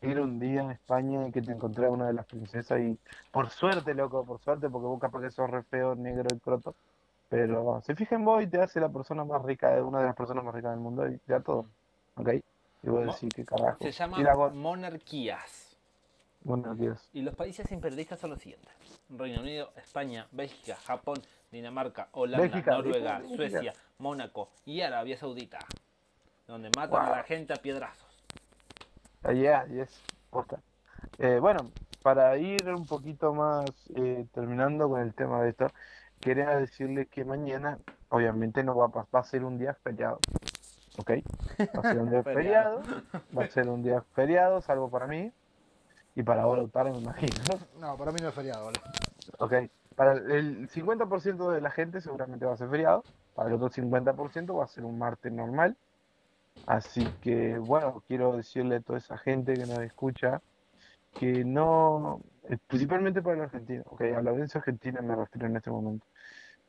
ir 0.04 0.20
un 0.20 0.38
día 0.38 0.62
en 0.62 0.70
España 0.70 1.28
y 1.28 1.32
que 1.32 1.42
te 1.42 1.52
encontré 1.52 1.86
a 1.86 1.90
una 1.90 2.06
de 2.06 2.12
las 2.12 2.26
princesas 2.26 2.80
y 2.80 2.98
por 3.30 3.50
suerte, 3.50 3.94
loco, 3.94 4.24
por 4.24 4.40
suerte, 4.40 4.68
porque 4.68 4.86
vos 4.86 5.00
capaz 5.00 5.20
que 5.20 5.30
sos 5.30 5.50
re 5.50 5.62
feo, 5.62 5.94
negro 5.94 6.28
y 6.34 6.38
croto, 6.38 6.74
pero 7.28 7.80
se 7.84 7.94
fija 7.94 8.16
en 8.16 8.24
vos 8.24 8.42
y 8.42 8.46
te 8.46 8.60
hace 8.60 8.80
la 8.80 8.88
persona 8.88 9.24
más 9.24 9.42
rica, 9.42 9.74
de 9.74 9.82
una 9.82 10.00
de 10.00 10.06
las 10.06 10.16
personas 10.16 10.44
más 10.44 10.54
ricas 10.54 10.72
del 10.72 10.80
mundo 10.80 11.08
y 11.08 11.20
da 11.26 11.40
todo, 11.40 11.66
¿ok? 12.16 12.28
Y 12.82 12.88
vos 12.88 13.06
decís, 13.06 13.30
qué 13.34 13.44
carajo. 13.44 13.78
se 13.82 13.90
llaman 13.90 14.56
monarquías. 14.56 15.74
Dios. 16.76 17.08
Y 17.14 17.22
los 17.22 17.34
países 17.34 17.72
imperialistas 17.72 18.20
son 18.20 18.30
los 18.30 18.38
siguientes: 18.38 18.70
Reino 19.08 19.40
Unido, 19.40 19.70
España, 19.76 20.26
Bélgica, 20.30 20.76
Japón, 20.76 21.22
Dinamarca, 21.50 22.08
Holanda, 22.12 22.42
Bélgica, 22.42 22.72
Noruega, 22.72 23.18
Bélgica. 23.20 23.36
Suecia, 23.36 23.72
Mónaco 23.98 24.50
y 24.66 24.82
Arabia 24.82 25.16
Saudita. 25.16 25.58
Donde 26.46 26.68
matan 26.76 27.06
a 27.06 27.10
la 27.16 27.22
gente 27.22 27.54
a 27.54 27.56
piedrazos. 27.56 28.03
Allá, 29.24 29.66
yes, 29.66 30.02
posta. 30.30 30.60
Eh, 31.18 31.38
bueno, 31.40 31.70
para 32.02 32.36
ir 32.36 32.68
un 32.68 32.86
poquito 32.86 33.32
más 33.34 33.64
eh, 33.94 34.26
terminando 34.32 34.88
con 34.88 35.00
el 35.00 35.14
tema 35.14 35.42
de 35.42 35.50
esto, 35.50 35.66
quería 36.20 36.50
decirles 36.56 37.08
que 37.08 37.24
mañana, 37.24 37.78
obviamente, 38.10 38.62
no 38.62 38.76
va 38.76 38.86
a, 38.86 39.06
va 39.14 39.20
a 39.20 39.24
ser 39.24 39.44
un 39.44 39.58
día 39.58 39.74
feriado, 39.74 40.18
¿ok? 40.98 41.10
Va 41.60 41.80
a 41.80 41.92
ser 41.92 41.98
un 42.00 42.10
día 42.10 42.22
Feriado. 42.22 42.82
va 43.36 43.44
a 43.44 43.48
ser 43.48 43.68
un 43.68 43.82
día 43.82 44.02
feriado, 44.14 44.60
salvo 44.60 44.90
para 44.90 45.06
mí 45.06 45.32
y 46.14 46.22
para 46.22 46.44
vos, 46.44 46.58
Lautaro, 46.58 46.92
me 46.92 46.98
imagino, 46.98 47.32
No, 47.80 47.96
para 47.96 48.12
mí 48.12 48.20
no 48.20 48.28
es 48.28 48.34
feriado, 48.34 48.64
boludo. 48.64 48.82
¿ok? 49.38 49.54
Para 49.96 50.12
el 50.12 50.68
50% 50.68 51.50
de 51.50 51.60
la 51.60 51.70
gente 51.70 52.00
seguramente 52.00 52.44
va 52.46 52.54
a 52.54 52.56
ser 52.56 52.68
feriado, 52.68 53.04
para 53.34 53.48
el 53.48 53.54
otro 53.54 53.70
50% 53.70 54.56
va 54.58 54.64
a 54.64 54.68
ser 54.68 54.84
un 54.84 54.98
martes 54.98 55.32
normal. 55.32 55.76
Así 56.66 57.12
que, 57.20 57.58
bueno, 57.58 58.02
quiero 58.06 58.36
decirle 58.36 58.76
a 58.76 58.80
toda 58.80 58.98
esa 58.98 59.18
gente 59.18 59.58
que 59.58 59.66
nos 59.66 59.82
escucha 59.82 60.40
que 61.16 61.44
no, 61.44 62.20
eh, 62.48 62.58
principalmente 62.68 63.22
para 63.22 63.36
la 63.36 63.44
Argentina, 63.44 63.82
ok, 63.86 64.02
a 64.02 64.22
la 64.22 64.30
audiencia 64.30 64.58
argentina 64.60 65.00
me 65.02 65.16
refiero 65.16 65.46
en 65.46 65.56
este 65.56 65.70
momento, 65.70 66.06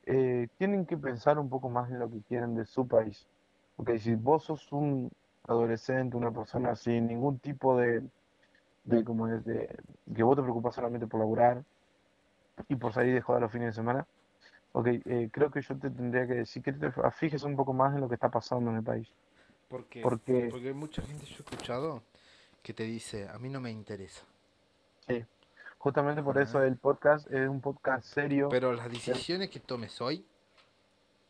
eh, 0.05 0.47
tienen 0.57 0.85
que 0.85 0.97
pensar 0.97 1.39
un 1.39 1.49
poco 1.49 1.69
más 1.69 1.89
en 1.91 1.99
lo 1.99 2.09
que 2.09 2.21
quieren 2.23 2.55
de 2.55 2.65
su 2.65 2.87
país. 2.87 3.27
Ok, 3.77 3.91
si 3.99 4.15
vos 4.15 4.43
sos 4.45 4.71
un 4.71 5.11
adolescente, 5.47 6.17
una 6.17 6.31
persona 6.31 6.75
sin 6.75 7.07
ningún 7.07 7.39
tipo 7.39 7.77
de, 7.77 8.03
de 8.83 9.03
como 9.03 9.27
es, 9.27 9.43
de, 9.45 9.67
que 10.15 10.23
vos 10.23 10.35
te 10.35 10.43
preocupas 10.43 10.75
solamente 10.75 11.07
por 11.07 11.19
laburar 11.19 11.63
y 12.67 12.75
por 12.75 12.93
salir 12.93 13.13
de 13.13 13.21
joda 13.21 13.39
los 13.39 13.51
fines 13.51 13.67
de 13.67 13.73
semana, 13.73 14.05
ok, 14.73 14.87
eh, 14.87 15.29
creo 15.31 15.51
que 15.51 15.61
yo 15.61 15.77
te 15.77 15.89
tendría 15.89 16.27
que 16.27 16.35
decir 16.35 16.61
que 16.63 16.73
te 16.73 16.91
fijes 17.11 17.43
un 17.43 17.55
poco 17.55 17.73
más 17.73 17.95
en 17.95 18.01
lo 18.01 18.09
que 18.09 18.15
está 18.15 18.29
pasando 18.29 18.71
en 18.71 18.77
el 18.77 18.83
país. 18.83 19.11
Porque, 19.67 20.01
Porque- 20.01 20.47
porque 20.51 20.67
hay 20.67 20.73
mucha 20.73 21.01
gente 21.01 21.25
yo 21.25 21.35
he 21.37 21.39
escuchado 21.39 22.03
que 22.61 22.73
te 22.73 22.83
dice, 22.83 23.27
a 23.29 23.37
mí 23.39 23.49
no 23.49 23.59
me 23.59 23.71
interesa. 23.71 24.23
Sí. 25.07 25.23
Justamente 25.77 26.23
por 26.23 26.37
eso 26.39 26.63
el 26.63 26.77
podcast 26.77 27.31
es 27.31 27.47
un 27.47 27.61
podcast 27.61 28.05
serio, 28.05 28.49
Pero 28.49 28.73
las 28.73 28.89
decisiones 28.89 29.49
que 29.49 29.59
tomes 29.59 29.99
hoy, 30.01 30.25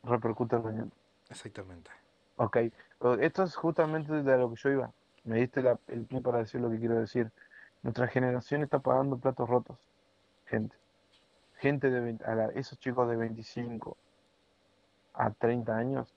repercute 0.03 0.57
mañana. 0.57 0.89
exactamente. 1.29 1.89
Ok, 2.37 2.57
esto 3.21 3.43
es 3.43 3.55
justamente 3.55 4.11
de 4.23 4.37
lo 4.37 4.49
que 4.49 4.55
yo 4.57 4.69
iba. 4.69 4.91
Me 5.23 5.39
diste 5.39 5.61
la- 5.61 5.79
el 5.87 6.05
pie 6.05 6.21
para 6.21 6.39
decir 6.39 6.61
lo 6.61 6.69
que 6.69 6.77
quiero 6.79 6.99
decir. 6.99 7.31
Nuestra 7.83 8.07
generación 8.07 8.63
está 8.63 8.79
pagando 8.79 9.17
platos 9.17 9.47
rotos, 9.49 9.77
gente. 10.45 10.75
Gente 11.57 11.89
de 11.89 11.99
20 11.99 12.25
a 12.25 12.35
la- 12.35 12.49
esos 12.49 12.77
chicos 12.79 13.09
de 13.09 13.15
25 13.15 13.97
a 15.13 15.31
30 15.31 15.75
años, 15.77 16.13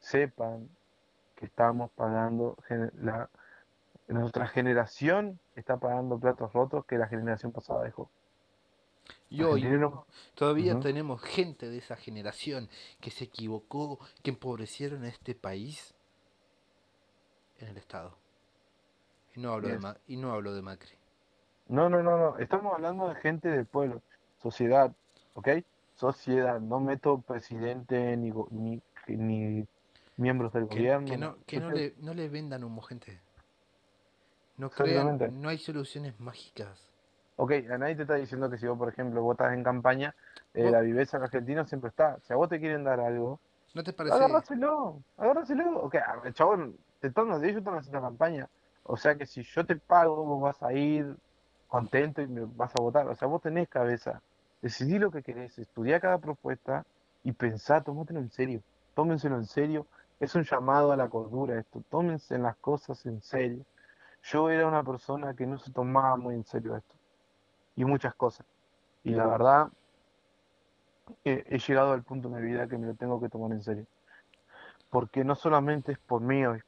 sepan 0.00 0.68
que 1.36 1.46
estamos 1.46 1.90
pagando, 1.92 2.56
la, 3.00 3.28
nuestra 4.08 4.46
generación 4.46 5.40
está 5.56 5.76
pagando 5.76 6.18
platos 6.18 6.52
rotos 6.52 6.84
que 6.86 6.98
la 6.98 7.08
generación 7.08 7.52
pasada 7.52 7.82
dejó. 7.84 8.10
Y 9.28 9.42
hoy 9.42 9.64
todavía 10.34 10.78
tenemos 10.80 11.20
gente 11.22 11.68
de 11.68 11.78
esa 11.78 11.96
generación 11.96 12.68
que 13.00 13.10
se 13.10 13.24
equivocó, 13.24 13.98
que 14.22 14.30
empobrecieron 14.30 15.04
a 15.04 15.08
este 15.08 15.34
país 15.34 15.94
en 17.58 17.68
el 17.68 17.76
Estado. 17.76 18.16
Y 19.34 19.40
no 19.40 19.52
hablo 19.52 19.68
de. 19.68 19.78
Ma- 19.78 19.96
y 20.06 20.16
no 20.16 20.32
hablo 20.32 20.54
de 20.54 20.62
Macri. 20.62 20.92
No, 21.66 21.88
no, 21.88 22.02
no, 22.02 22.16
no. 22.16 22.38
Estamos 22.38 22.72
hablando 22.74 23.08
de 23.08 23.16
gente 23.16 23.48
del 23.48 23.66
pueblo, 23.66 24.02
sociedad, 24.40 24.92
¿ok? 25.34 25.48
Sociedad. 25.96 26.60
No 26.60 26.78
meto 26.80 27.20
presidente 27.20 28.16
ni, 28.16 28.32
ni, 28.50 28.82
ni 29.08 29.66
miembros 30.16 30.52
del 30.52 30.68
Que, 30.68 30.76
gobierno. 30.76 31.06
que 31.06 31.16
no, 31.16 31.36
que 31.46 31.60
no 31.60 31.70
le, 31.70 31.94
no 31.98 32.14
le 32.14 32.28
vendan 32.28 32.64
humo, 32.64 32.82
gente. 32.82 33.20
No 34.56 34.70
crean, 34.70 35.18
no 35.40 35.48
hay 35.48 35.58
soluciones 35.58 36.18
mágicas. 36.20 36.88
Ok, 37.36 37.52
a 37.70 37.78
nadie 37.78 37.96
te 37.96 38.02
está 38.02 38.14
diciendo 38.14 38.48
que 38.48 38.56
si 38.58 38.66
vos, 38.68 38.78
por 38.78 38.88
ejemplo, 38.88 39.20
votas 39.22 39.52
en 39.52 39.64
campaña, 39.64 40.14
eh, 40.54 40.70
la 40.70 40.80
viveza 40.80 41.16
en 41.16 41.24
Argentina 41.24 41.66
siempre 41.66 41.90
está. 41.90 42.20
Si 42.20 42.32
a 42.32 42.36
vos 42.36 42.48
te 42.48 42.60
quieren 42.60 42.84
dar 42.84 43.00
algo, 43.00 43.40
¿No 43.74 43.82
te 43.82 43.92
parece? 43.92 44.14
agárraselo, 44.14 45.00
agárraselo. 45.16 45.80
Ok, 45.80 45.96
chabón, 46.32 46.76
te 47.00 47.08
están, 47.08 47.26
ellos 47.44 47.56
están 47.58 47.74
haciendo 47.76 48.00
campaña. 48.00 48.48
O 48.84 48.96
sea 48.96 49.16
que 49.16 49.26
si 49.26 49.42
yo 49.42 49.66
te 49.66 49.74
pago, 49.74 50.24
vos 50.24 50.40
vas 50.40 50.62
a 50.62 50.72
ir 50.72 51.16
contento 51.66 52.22
y 52.22 52.28
me 52.28 52.42
vas 52.54 52.72
a 52.78 52.80
votar. 52.82 53.08
O 53.08 53.14
sea, 53.16 53.26
vos 53.26 53.42
tenés 53.42 53.68
cabeza. 53.68 54.22
Decidí 54.62 55.00
lo 55.00 55.10
que 55.10 55.22
querés, 55.22 55.58
estudiá 55.58 55.98
cada 55.98 56.18
propuesta 56.18 56.86
y 57.24 57.32
pensá, 57.32 57.80
tómatelo 57.82 58.20
en 58.20 58.30
serio. 58.30 58.62
Tómenselo 58.94 59.36
en 59.36 59.46
serio. 59.46 59.86
Es 60.24 60.34
un 60.34 60.44
llamado 60.44 60.90
a 60.90 60.96
la 60.96 61.10
cordura 61.10 61.60
esto. 61.60 61.84
Tómense 61.90 62.38
las 62.38 62.56
cosas 62.56 63.04
en 63.04 63.20
serio. 63.20 63.62
Yo 64.22 64.48
era 64.48 64.66
una 64.66 64.82
persona 64.82 65.34
que 65.34 65.46
no 65.46 65.58
se 65.58 65.70
tomaba 65.70 66.16
muy 66.16 66.34
en 66.34 66.46
serio 66.46 66.74
esto. 66.74 66.94
Y 67.76 67.84
muchas 67.84 68.14
cosas. 68.14 68.46
Y 69.02 69.10
la 69.10 69.26
verdad, 69.26 69.68
he, 71.24 71.58
llegado 71.58 71.92
al 71.92 72.04
punto 72.04 72.28
en 72.28 72.36
mi 72.36 72.40
vida 72.40 72.66
que 72.66 72.78
me 72.78 72.86
lo 72.86 72.94
tengo 72.94 73.20
que 73.20 73.28
tomar 73.28 73.52
en 73.52 73.62
serio. 73.62 73.84
Porque 74.88 75.24
no 75.24 75.34
solamente 75.34 75.92
es 75.92 75.98
por 75.98 76.22
mí 76.22 76.46
hoy, 76.46 76.62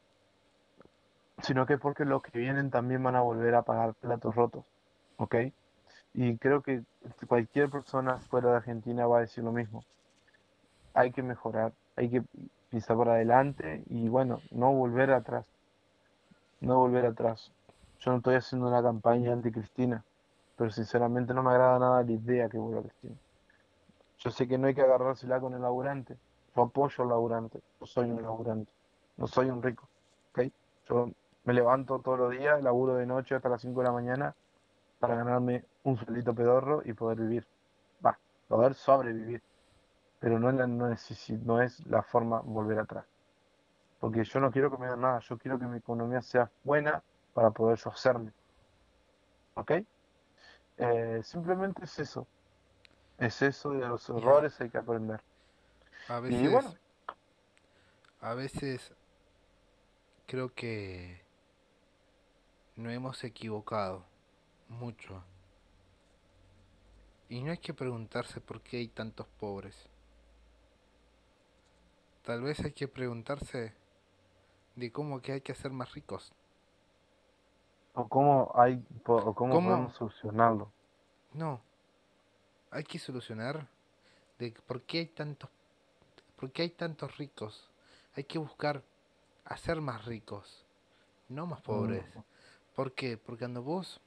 sino 1.41 1.65
que 1.65 1.79
porque 1.79 2.05
los 2.05 2.23
que 2.23 2.39
vienen 2.39 2.71
también 2.71 3.03
van 3.03 3.17
a 3.17 3.23
volver 3.23 3.55
a 3.55 3.63
pagar 3.63 3.95
platos 3.95 4.35
rotos. 4.35 4.67
¿Ok? 5.17 5.35
Y 6.13 6.37
creo 6.37 6.61
que 6.61 6.83
cualquier 7.27 7.71
persona 7.71 8.19
fuera 8.19 8.51
de 8.51 8.57
Argentina 8.57 9.07
va 9.07 9.17
a 9.17 9.21
decir 9.23 9.43
lo 9.43 9.53
mismo. 9.53 9.83
Hay 10.93 11.11
que 11.11 11.23
mejorar, 11.23 11.73
hay 11.97 12.11
que, 12.11 12.23
pisar 12.71 12.97
para 12.97 13.15
adelante 13.15 13.83
y 13.89 14.09
bueno, 14.09 14.41
no 14.51 14.73
volver 14.73 15.11
atrás. 15.13 15.47
No 16.61 16.79
volver 16.79 17.07
atrás. 17.07 17.53
Yo 18.01 18.11
no 18.11 18.19
estoy 18.19 18.35
haciendo 18.37 18.69
una 18.69 18.83
campaña 18.83 19.33
anti-Cristina, 19.33 20.05
pero 20.57 20.71
sinceramente 20.71 21.35
no 21.35 21.43
me 21.43 21.51
agrada 21.51 21.79
nada 21.79 22.03
la 22.03 22.13
idea 22.13 22.49
que 22.49 22.59
vuelva 22.59 22.83
Cristina. 22.83 23.17
Yo 24.19 24.31
sé 24.31 24.49
que 24.49 24.59
no 24.59 24.67
hay 24.67 24.75
que 24.75 24.83
agarrársela 24.83 25.41
con 25.41 25.55
el 25.55 25.63
laburante. 25.63 26.17
Yo 26.55 26.63
apoyo 26.63 27.05
al 27.05 27.11
laburante. 27.11 27.61
Yo 27.81 27.87
soy 27.87 28.11
un 28.11 28.23
laburante. 28.23 28.73
No 29.17 29.27
soy 29.27 29.51
un 29.51 29.63
rico. 29.63 29.89
¿ok? 30.33 30.51
Yo 30.89 31.11
me 31.45 31.53
levanto 31.53 31.99
todos 32.01 32.19
los 32.19 32.31
días, 32.33 32.63
laburo 32.63 32.95
de 32.95 33.07
noche 33.07 33.35
hasta 33.35 33.49
las 33.49 33.61
5 33.61 33.81
de 33.81 33.87
la 33.87 33.93
mañana 33.93 34.35
para 34.99 35.15
ganarme 35.15 35.65
un 35.85 35.97
sueldito 35.97 36.35
pedorro 36.35 36.83
y 36.85 36.93
poder 36.93 37.21
vivir. 37.21 37.47
Va, 38.05 38.19
poder 38.49 38.75
sobrevivir. 38.75 39.43
Pero 40.27 40.41
no 40.41 40.51
es, 40.51 40.57
la, 40.57 40.67
no, 40.67 40.89
necesi- 40.89 41.39
no 41.39 41.63
es 41.63 41.87
la 41.87 42.03
forma 42.03 42.41
volver 42.41 42.81
atrás. 42.81 43.07
Porque 44.01 44.25
yo 44.25 44.41
no 44.41 44.51
quiero 44.51 44.73
que 44.73 44.77
me 44.77 44.89
den 44.89 45.01
nada. 45.01 45.21
Yo 45.21 45.39
quiero 45.39 45.57
que 45.57 45.67
mi 45.67 45.79
economía 45.79 46.21
sea 46.21 46.51
buena 46.65 47.01
para 47.33 47.53
poder 47.53 47.79
yo 47.79 47.91
hacerme. 47.91 48.33
¿Ok? 49.55 49.71
Eh, 50.79 51.21
simplemente 51.23 51.85
es 51.85 51.97
eso. 52.01 52.27
Es 53.19 53.41
eso 53.41 53.73
y 53.73 53.79
de 53.79 53.87
los 53.87 54.09
errores 54.09 54.61
hay 54.61 54.69
que 54.69 54.79
aprender. 54.79 55.21
A 56.09 56.19
Y 56.19 56.33
veces, 56.33 56.51
bueno, 56.51 56.75
a 58.21 58.35
veces 58.35 58.93
creo 60.27 60.53
que 60.53 61.21
nos 62.75 62.93
hemos 62.93 63.23
equivocado 63.23 64.03
mucho. 64.69 65.23
Y 67.29 67.45
no 67.45 67.53
hay 67.53 67.59
que 67.59 67.75
preguntarse 67.75 68.41
por 68.41 68.61
qué 68.61 68.79
hay 68.79 68.89
tantos 68.89 69.29
pobres. 69.39 69.89
Tal 72.27 72.43
vez 72.43 72.59
hay 72.65 72.73
que 72.73 72.89
preguntarse 72.89 73.73
de 74.75 74.91
cómo 74.91 75.23
que 75.23 75.31
hay 75.31 75.41
que 75.43 75.55
ser 75.55 75.71
más 75.71 75.95
ricos. 75.95 76.33
o 77.95 78.09
cómo 78.09 78.51
hay, 78.57 78.85
o 79.07 79.35
cómo 79.35 79.55
¿Cómo? 79.55 79.71
podemos 79.71 79.95
solucionarlo. 79.95 80.73
No, 81.35 81.61
hay 82.73 82.83
que 82.83 82.99
solucionar 82.99 83.69
de 84.41 84.53
por 84.67 84.83
qué 84.83 84.99
hay 84.99 85.07
tantos, 85.07 85.49
por 86.35 86.51
qué 86.51 86.63
hay 86.63 86.71
tantos 86.71 87.17
ricos. 87.17 87.71
Hay 88.17 88.25
que 88.25 88.39
buscar 88.39 88.83
hacer 89.45 89.81
más 89.81 90.05
ricos, 90.05 90.67
no 91.29 91.47
más 91.47 91.61
pobres. 91.63 92.05
Mm. 92.17 92.21
¿Por 92.75 92.93
qué? 92.93 93.17
Porque 93.17 93.45
cuando 93.45 93.63
vos 93.63 94.01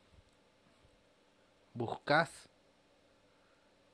buscas 1.74 2.49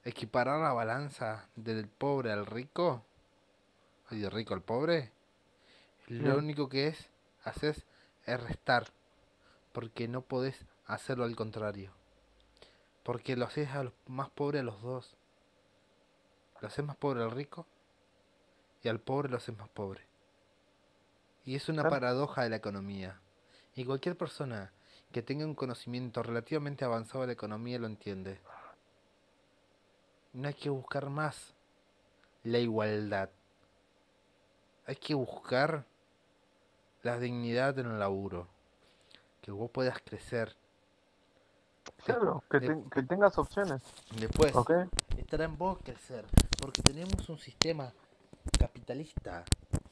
equiparar 0.04 0.62
la 0.62 0.74
balanza 0.74 1.48
del 1.56 1.88
pobre 1.88 2.32
al 2.32 2.48
rico, 2.48 3.04
y 4.12 4.20
del 4.20 4.32
rico 4.32 4.54
al 4.54 4.62
pobre, 4.62 5.12
lo 6.08 6.36
Mm. 6.36 6.38
único 6.38 6.70
que 6.70 6.88
es 6.88 7.10
haces 7.44 7.84
es 8.26 8.42
restar, 8.42 8.88
porque 9.72 10.08
no 10.08 10.22
podés 10.22 10.66
hacerlo 10.88 11.24
al 11.26 11.36
contrario. 11.36 11.92
Porque 13.04 13.36
lo 13.36 13.46
haces 13.46 13.70
a 13.70 13.84
los 13.84 13.94
más 14.08 14.30
pobre 14.30 14.60
a 14.60 14.64
los 14.64 14.82
dos. 14.82 15.16
Lo 16.62 16.68
haces 16.68 16.84
más 16.84 16.96
pobre 16.96 17.22
al 17.24 17.32
rico 17.32 17.68
y 18.84 18.88
al 18.90 19.00
pobre 19.00 19.30
lo 19.30 19.38
haces 19.38 19.56
más 19.58 19.70
pobre. 19.70 20.02
Y 21.44 21.56
es 21.56 21.70
una 21.70 21.84
paradoja 21.90 22.42
de 22.44 22.50
la 22.50 22.56
economía. 22.56 23.20
Y 23.76 23.86
cualquier 23.86 24.18
persona 24.18 24.72
que 25.12 25.22
tenga 25.22 25.46
un 25.46 25.54
conocimiento 25.54 26.24
relativamente 26.24 26.84
avanzado 26.86 27.22
de 27.22 27.28
la 27.28 27.34
economía 27.34 27.78
lo 27.78 27.86
entiende. 27.88 28.40
No 30.34 30.48
hay 30.48 30.54
que 30.56 30.70
buscar 30.70 31.10
más 31.10 31.54
la 32.44 32.58
igualdad. 32.58 33.30
Hay 34.88 34.96
que 34.96 35.14
buscar 35.14 35.86
la 37.04 37.18
dignidad 37.20 37.78
en 37.80 37.88
el 37.88 38.00
laburo. 38.00 38.48
Que 39.42 39.52
vos 39.52 39.70
puedas 39.72 40.00
crecer. 40.04 40.56
Claro, 42.04 42.44
que, 42.50 42.60
te- 42.60 42.84
que 42.92 43.04
tengas 43.04 43.38
opciones, 43.38 43.82
Después, 44.20 44.54
estará 45.18 45.46
en 45.46 45.58
vos 45.58 45.80
crecer. 45.84 46.26
Porque 46.60 46.82
tenemos 46.82 47.30
un 47.30 47.38
sistema 47.38 47.92
capitalista. 48.60 49.44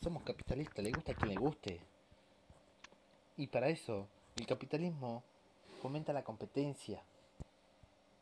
Somos 0.02 0.24
capitalistas, 0.24 0.84
le 0.84 0.92
gusta 0.92 1.12
a 1.12 1.16
quien 1.16 1.30
le 1.30 1.36
guste. 1.36 1.82
Y 3.38 3.48
para 3.48 3.70
eso, 3.70 4.08
el 4.36 4.46
capitalismo 4.46 5.24
fomenta 5.82 6.14
la 6.14 6.24
competencia. 6.24 7.02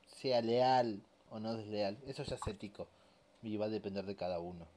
Sea 0.07 0.41
leal 0.41 1.01
o 1.29 1.39
no 1.39 1.55
desleal. 1.55 1.97
Eso 2.05 2.23
ya 2.23 2.35
es 2.35 2.47
ético. 2.47 2.87
Y 3.41 3.57
va 3.57 3.65
a 3.65 3.69
depender 3.69 4.05
de 4.05 4.15
cada 4.15 4.39
uno. 4.39 4.67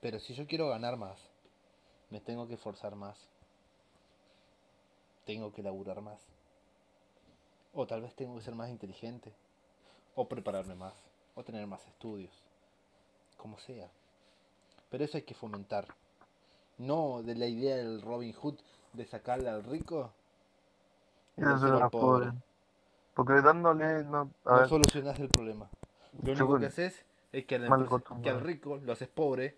Pero 0.00 0.18
si 0.20 0.34
yo 0.34 0.46
quiero 0.46 0.68
ganar 0.68 0.96
más, 0.96 1.18
me 2.10 2.20
tengo 2.20 2.46
que 2.46 2.54
esforzar 2.54 2.94
más. 2.94 3.16
Tengo 5.24 5.52
que 5.52 5.62
laburar 5.62 6.00
más. 6.00 6.20
O 7.74 7.86
tal 7.86 8.02
vez 8.02 8.14
tengo 8.14 8.36
que 8.36 8.42
ser 8.42 8.54
más 8.54 8.70
inteligente. 8.70 9.32
O 10.14 10.28
prepararme 10.28 10.74
más. 10.74 10.94
O 11.34 11.42
tener 11.42 11.66
más 11.66 11.86
estudios. 11.86 12.32
Como 13.36 13.58
sea. 13.58 13.90
Pero 14.88 15.04
eso 15.04 15.16
hay 15.16 15.24
que 15.24 15.34
fomentar. 15.34 15.86
No 16.78 17.22
de 17.22 17.34
la 17.34 17.46
idea 17.46 17.76
del 17.76 18.02
Robin 18.02 18.32
Hood 18.32 18.58
de 18.92 19.04
sacarle 19.04 19.48
al 19.48 19.64
rico. 19.64 20.12
Y 21.36 21.42
al 21.42 21.60
los 21.60 21.90
pobres. 21.90 22.32
Porque 23.14 23.40
dándole, 23.40 24.04
no, 24.04 24.30
a 24.44 24.60
no 24.60 24.68
solucionas 24.68 25.18
el 25.18 25.28
problema. 25.28 25.70
Lo 26.22 26.32
único 26.32 26.58
que 26.58 26.66
haces 26.66 27.04
es 27.32 27.46
que 27.46 27.56
al, 27.56 27.88
que 28.22 28.30
al 28.30 28.40
rico 28.40 28.78
lo 28.78 28.92
haces 28.92 29.08
pobre. 29.08 29.56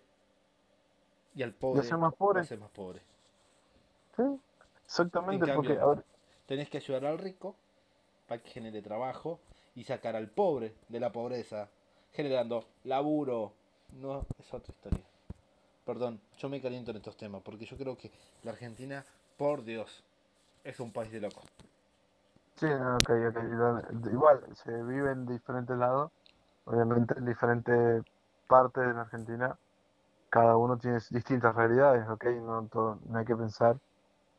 Y 1.33 1.41
al 1.41 1.53
pobre 1.55 1.81
hacer 1.81 1.97
más 1.97 2.13
lo 2.31 2.39
pobres. 2.39 2.41
haces 2.41 2.59
más 2.59 2.69
pobre. 2.69 3.01
Sí, 4.15 4.23
exactamente, 4.85 5.39
En 5.45 5.51
porque, 5.53 5.73
cambio, 5.73 5.79
a 5.79 5.85
ver, 5.95 6.05
Tenés 6.47 6.69
que 6.69 6.77
ayudar 6.79 7.05
al 7.05 7.17
rico 7.19 7.55
para 8.27 8.41
que 8.43 8.49
genere 8.51 8.81
trabajo 8.81 9.39
y 9.75 9.83
sacar 9.85 10.15
al 10.15 10.29
pobre 10.29 10.75
de 10.89 10.99
la 10.99 11.11
pobreza, 11.11 11.69
generando 12.13 12.65
laburo. 12.85 13.53
No, 13.93 14.25
es 14.39 14.53
otra 14.53 14.73
historia. 14.73 15.05
Perdón, 15.85 16.21
yo 16.39 16.49
me 16.49 16.61
caliento 16.61 16.91
en 16.91 16.97
estos 16.97 17.17
temas 17.17 17.41
porque 17.43 17.65
yo 17.65 17.77
creo 17.77 17.97
que 17.97 18.11
la 18.43 18.51
Argentina, 18.51 19.05
por 19.37 19.63
Dios, 19.65 20.03
es 20.63 20.79
un 20.81 20.91
país 20.93 21.11
de 21.11 21.21
locos. 21.21 21.45
sí, 22.57 22.65
ok, 22.67 23.09
ok, 23.29 23.37
igual, 24.11 24.43
se 24.55 24.71
vive 24.83 25.11
en 25.11 25.25
diferentes 25.25 25.75
lados, 25.77 26.11
obviamente 26.65 27.17
en 27.19 27.25
diferentes 27.25 28.03
partes 28.47 28.85
de 28.87 28.93
la 28.93 29.01
Argentina, 29.01 29.59
cada 30.29 30.57
uno 30.57 30.77
tiene 30.77 30.99
distintas 31.09 31.55
realidades, 31.55 32.07
ok, 32.07 32.25
no, 32.41 32.67
todo, 32.67 32.99
no 33.07 33.19
hay 33.19 33.25
que 33.25 33.35
pensar 33.35 33.77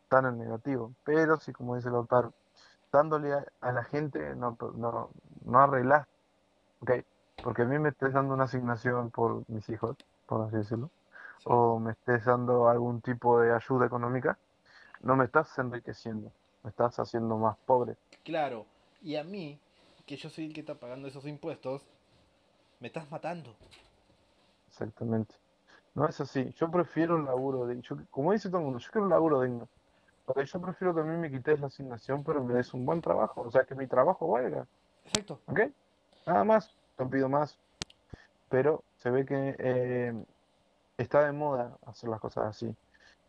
tan 0.09 0.27
en 0.27 0.39
negativo, 0.39 0.93
pero 1.05 1.39
sí, 1.39 1.53
como 1.53 1.77
dice 1.77 1.89
el 1.89 1.95
autor, 1.95 2.33
dándole 2.93 3.33
a, 3.33 3.45
a 3.61 3.73
la 3.73 3.85
gente 3.85 4.35
no, 4.35 4.57
no, 4.75 5.11
no 5.45 5.59
arreglás, 5.61 6.07
ok, 6.81 6.91
porque 7.43 7.63
a 7.63 7.65
mí 7.65 7.79
me 7.79 7.91
estés 7.91 8.13
dando 8.13 8.35
una 8.35 8.45
asignación 8.45 9.11
por 9.11 9.49
mis 9.49 9.69
hijos, 9.69 9.97
por 10.27 10.47
así 10.47 10.57
decirlo, 10.57 10.91
Sí. 11.39 11.45
o 11.47 11.79
me 11.79 11.93
estés 11.93 12.27
dando 12.27 12.69
algún 12.69 13.01
tipo 13.01 13.41
de 13.41 13.55
ayuda 13.55 13.87
económica, 13.87 14.37
no 15.01 15.17
me 15.17 15.25
estás 15.25 15.59
enriqueciendo, 15.59 16.31
me 16.63 16.69
estás 16.69 16.99
haciendo 16.99 17.39
más 17.39 17.57
pobre. 17.65 17.97
Claro, 18.25 18.67
y 19.01 19.17
a 19.17 19.25
mí, 19.25 19.59
que 20.05 20.17
yo 20.17 20.29
soy 20.29 20.47
el 20.47 20.53
que 20.53 20.61
está 20.61 20.75
pagando 20.75 21.09
esos 21.09 21.25
impuestos, 21.27 21.81
me 22.79 22.89
estás 22.89 23.11
matando. 23.11 23.55
Exactamente. 24.69 25.35
No 25.95 26.07
es 26.09 26.21
así. 26.21 26.53
Yo 26.57 26.71
prefiero 26.71 27.17
un 27.17 27.25
laburo 27.25 27.67
digno. 27.67 27.83
Yo- 27.83 27.97
como 28.11 28.33
dice 28.33 28.49
todo 28.49 28.59
el 28.59 28.65
mundo, 28.67 28.79
yo 28.79 28.91
quiero 28.91 29.05
un 29.05 29.11
laburo 29.11 29.43
digno. 29.43 29.69
Porque 30.25 30.45
yo 30.47 30.61
prefiero 30.61 30.95
que 30.95 31.01
a 31.01 31.05
mí 31.05 31.17
me 31.17 31.31
quites 31.31 31.61
la 31.61 31.67
asignación, 31.67 32.23
pero 32.23 32.45
me 32.45 32.55
des 32.55 32.73
un 32.73 32.87
buen 32.87 33.01
trabajo. 33.01 33.41
O 33.43 33.51
sea, 33.51 33.65
que 33.65 33.75
mi 33.75 33.87
trabajo 33.87 34.29
valga. 34.29 34.67
Exacto. 35.07 35.41
¿Ok? 35.47 35.61
Nada 36.27 36.45
más. 36.45 36.73
No 36.99 37.09
pido 37.11 37.29
más. 37.29 37.59
Pero 38.49 38.85
se 38.99 39.11
ve 39.11 39.25
que 39.27 39.57
eh, 39.59 40.25
está 40.99 41.25
de 41.25 41.33
moda 41.33 41.77
hacer 41.87 42.09
las 42.11 42.21
cosas 42.21 42.47
así. 42.47 42.75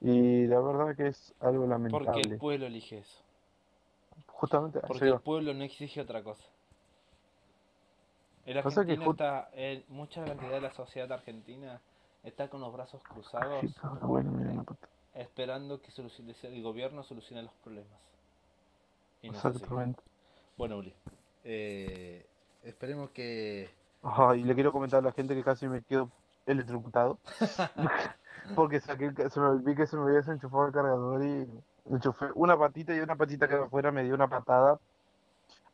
Y 0.02 0.46
la 0.48 0.60
verdad 0.60 0.96
que 0.96 1.08
es 1.08 1.34
algo 1.40 1.60
Porque 1.64 1.68
el 1.68 1.70
lamentable. 1.70 2.38
pueblo 2.38 2.66
elige 2.68 3.00
eso. 3.00 3.24
Justamente 4.28 4.80
Porque 4.82 5.06
el 5.08 5.20
pueblo 5.20 5.54
no 5.54 5.64
exige 5.64 6.02
otra 6.02 6.24
cosa. 6.24 6.44
El 8.46 8.54
que 8.54 8.60
argentino 8.60 9.06
ju- 9.06 9.12
está, 9.12 9.50
el- 9.54 9.86
mucha 9.90 10.24
cantidad 10.26 10.52
de 10.52 10.62
la 10.62 10.72
sociedad 10.72 11.12
argentina 11.12 11.80
está 12.24 12.50
con 12.50 12.62
los 12.62 12.72
brazos 12.74 13.02
cruzados 13.04 13.66
bueno, 14.02 14.64
puta. 14.66 14.88
esperando 15.14 15.82
que 15.82 15.92
solucione- 15.92 16.36
el 16.44 16.62
gobierno 16.64 17.04
solucione 17.04 17.44
los 17.44 17.54
problemas. 17.64 18.00
Y 19.22 19.30
no. 19.30 19.36
Exactamente. 19.36 20.02
Bueno, 20.58 20.78
Uli, 20.78 20.94
eh, 21.44 22.26
esperemos 22.64 23.12
que... 23.12 23.70
Ajá, 24.04 24.36
y 24.36 24.44
le 24.44 24.56
quiero 24.56 24.72
comentar 24.72 25.00
a 25.00 25.04
la 25.04 25.12
gente 25.12 25.36
que 25.36 25.44
casi 25.44 25.68
me 25.68 25.84
quedo 25.84 26.10
electrocutado. 26.46 27.20
Porque 28.56 28.80
saqué, 28.80 29.12
se 29.30 29.40
me 29.40 29.58
vi 29.60 29.76
que 29.76 29.86
se 29.86 29.96
me 29.98 30.04
había 30.04 30.18
desenchufado 30.18 30.68
el 30.68 30.74
cargador 30.74 31.24
y 31.24 31.48
enchufé 31.86 32.28
una 32.36 32.58
patita 32.58 32.96
y 32.96 33.00
una 33.00 33.16
patita 33.16 33.48
que 33.48 33.56
afuera 33.56 33.92
me 33.92 34.04
dio 34.04 34.16
una 34.16 34.28
patada. 34.28 34.80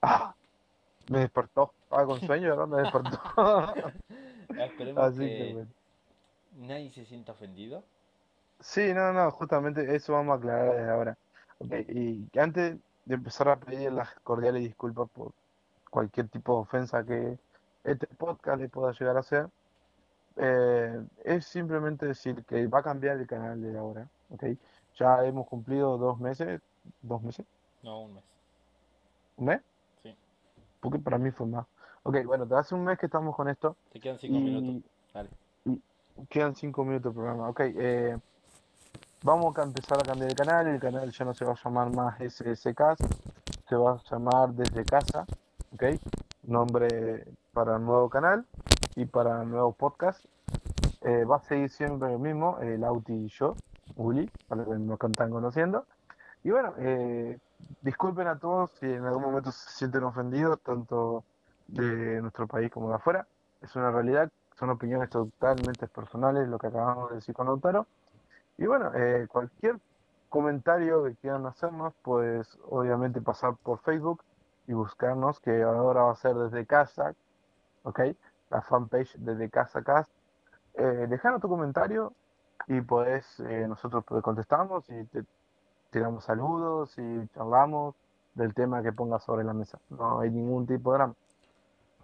¡Ah! 0.01 0.33
Me 1.09 1.19
despertó. 1.19 1.71
Estaba 1.83 2.05
con 2.05 2.19
sueño, 2.19 2.49
¿verdad? 2.49 2.67
Me 2.67 2.81
despertó. 2.81 3.19
Esperemos 4.59 5.03
Así 5.03 5.19
que, 5.19 5.37
que 5.37 5.53
bueno. 5.53 5.69
Nadie 6.57 6.91
se 6.91 7.05
sienta 7.05 7.31
ofendido. 7.33 7.83
Sí, 8.59 8.93
no, 8.93 9.13
no, 9.13 9.29
justamente 9.31 9.95
eso 9.95 10.13
vamos 10.13 10.33
a 10.33 10.37
aclarar 10.37 10.75
desde 10.75 10.89
ahora. 10.89 11.17
Ok, 11.59 11.73
y 11.89 12.39
antes 12.39 12.77
de 13.05 13.15
empezar 13.15 13.49
a 13.49 13.59
pedir 13.59 13.91
las 13.91 14.13
cordiales 14.21 14.63
disculpas 14.63 15.09
por 15.11 15.31
cualquier 15.89 16.27
tipo 16.29 16.55
de 16.55 16.61
ofensa 16.61 17.03
que 17.05 17.37
este 17.83 18.07
podcast 18.07 18.59
le 18.59 18.69
pueda 18.69 18.91
llegar 18.93 19.17
a 19.17 19.21
hacer, 19.21 19.47
eh, 20.35 21.03
es 21.23 21.45
simplemente 21.45 22.05
decir 22.05 22.43
que 22.45 22.67
va 22.67 22.79
a 22.79 22.83
cambiar 22.83 23.17
el 23.17 23.27
canal 23.27 23.61
de 23.61 23.77
ahora, 23.77 24.07
¿ok? 24.29 24.43
Ya 24.97 25.23
hemos 25.25 25.47
cumplido 25.47 25.97
dos 25.97 26.19
meses, 26.19 26.61
dos 27.01 27.21
meses, 27.21 27.45
No, 27.83 28.01
un 28.01 28.15
mes. 28.15 28.23
un 29.37 29.45
mes, 29.45 29.61
Sí. 30.03 30.15
porque 30.79 30.99
para 30.99 31.17
mí 31.17 31.31
fue 31.31 31.47
más. 31.47 31.65
Ok, 32.03 32.23
bueno, 32.25 32.45
desde 32.45 32.59
hace 32.59 32.75
un 32.75 32.83
mes 32.83 32.97
que 32.97 33.05
estamos 33.05 33.35
con 33.35 33.47
esto 33.49 33.75
Te 33.91 33.99
quedan 33.99 34.17
cinco 34.17 34.37
y 34.37 34.41
minutos. 34.41 34.83
Dale. 35.13 35.29
Quedan 36.29 36.55
cinco 36.55 36.83
minutos 36.83 37.13
de 37.13 37.15
programa. 37.15 37.49
Ok, 37.49 37.61
eh, 37.63 38.17
vamos 39.23 39.57
a 39.57 39.63
empezar 39.63 39.99
a 39.99 40.03
cambiar 40.03 40.29
el 40.29 40.35
canal, 40.35 40.67
el 40.67 40.79
canal 40.79 41.11
ya 41.11 41.25
no 41.25 41.33
se 41.33 41.45
va 41.45 41.53
a 41.53 41.63
llamar 41.63 41.93
más 41.93 42.19
SSK, 42.19 42.95
se 43.67 43.75
va 43.75 43.93
a 43.93 44.01
llamar 44.09 44.49
Desde 44.53 44.85
Casa, 44.85 45.25
ok, 45.73 45.83
nombre 46.43 47.25
para 47.53 47.77
el 47.77 47.85
nuevo 47.85 48.09
canal 48.09 48.45
y 48.95 49.05
para 49.05 49.41
el 49.41 49.49
nuevo 49.49 49.71
podcast. 49.71 50.23
Eh, 51.01 51.23
va 51.25 51.37
a 51.37 51.41
seguir 51.41 51.69
siempre 51.69 52.11
lo 52.11 52.19
mismo, 52.19 52.57
el 52.59 52.83
Auti 52.83 53.13
y 53.13 53.27
yo, 53.29 53.55
Uli, 53.95 54.29
para 54.47 54.63
los 54.63 54.69
que 54.69 54.79
nos 54.79 54.99
están 55.01 55.31
conociendo. 55.31 55.85
Y 56.43 56.51
bueno, 56.51 56.73
eh, 56.77 57.37
disculpen 57.81 58.27
a 58.27 58.37
todos 58.37 58.71
si 58.79 58.85
en 58.85 59.05
algún 59.05 59.23
momento 59.23 59.51
se 59.51 59.69
sienten 59.71 60.03
ofendidos, 60.03 60.59
tanto 60.61 61.23
de 61.67 62.21
nuestro 62.21 62.47
país 62.47 62.71
como 62.71 62.89
de 62.89 62.95
afuera. 62.95 63.27
Es 63.61 63.75
una 63.75 63.91
realidad, 63.91 64.31
son 64.57 64.69
opiniones 64.71 65.09
totalmente 65.09 65.87
personales, 65.87 66.47
lo 66.47 66.57
que 66.57 66.67
acabamos 66.67 67.09
de 67.09 67.17
decir 67.17 67.35
con 67.35 67.47
Lautaro. 67.47 67.85
Y 68.57 68.65
bueno, 68.65 68.91
eh, 68.95 69.27
cualquier 69.29 69.79
comentario 70.29 71.03
que 71.03 71.15
quieran 71.15 71.45
hacernos, 71.45 71.93
pues 72.01 72.57
obviamente 72.69 73.21
pasar 73.21 73.55
por 73.57 73.79
Facebook 73.79 74.23
y 74.67 74.73
buscarnos, 74.73 75.39
que 75.39 75.63
ahora 75.63 76.03
va 76.03 76.11
a 76.11 76.15
ser 76.15 76.35
desde 76.35 76.65
casa, 76.65 77.13
¿ok? 77.83 78.01
La 78.49 78.61
fanpage 78.61 79.15
desde 79.17 79.49
casa 79.49 79.83
cast. 79.83 80.11
Eh, 80.73 81.07
dejanos 81.09 81.41
tu 81.41 81.49
comentario 81.49 82.13
y 82.67 82.81
pues 82.81 83.39
eh, 83.41 83.65
nosotros 83.67 84.03
pues, 84.05 84.23
contestamos 84.23 84.89
y 84.89 85.03
te 85.05 85.23
tiramos 85.91 86.25
saludos 86.25 86.97
y 86.97 87.27
charlamos 87.29 87.95
del 88.35 88.53
tema 88.53 88.83
que 88.83 88.91
pongas 88.91 89.23
sobre 89.23 89.43
la 89.43 89.53
mesa. 89.53 89.79
No 89.89 90.19
hay 90.19 90.29
ningún 90.29 90.67
tipo 90.67 90.91
de 90.91 90.97
drama. 90.97 91.15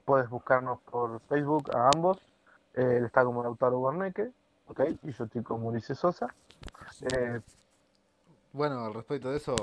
Puedes 0.06 0.30
buscarnos 0.30 0.80
por 0.82 1.20
Facebook 1.22 1.76
a 1.76 1.90
ambos. 1.94 2.33
Él 2.74 3.06
está 3.06 3.24
como 3.24 3.44
Lautaro 3.44 3.78
Guarneque, 3.80 4.32
¿ok? 4.68 4.82
Y 5.04 5.12
yo 5.12 5.26
estoy 5.26 5.44
como 5.44 5.70
Ulises 5.70 5.98
Sosa. 6.00 6.34
Eh, 7.14 7.40
Bueno, 8.52 8.86
al 8.86 8.94
respecto 8.94 9.32
de 9.32 9.38
eso, 9.38 9.56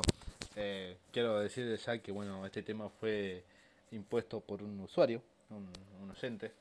eh, 0.57 0.97
quiero 1.13 1.39
decir 1.39 1.77
ya 1.77 1.99
que 1.99 2.11
bueno, 2.13 2.45
este 2.45 2.63
tema 2.63 2.89
fue 2.89 3.45
impuesto 3.93 4.41
por 4.41 4.63
un 4.63 4.81
usuario, 4.81 5.23
un, 5.51 5.69
un 6.03 6.11
oyente, 6.11 6.53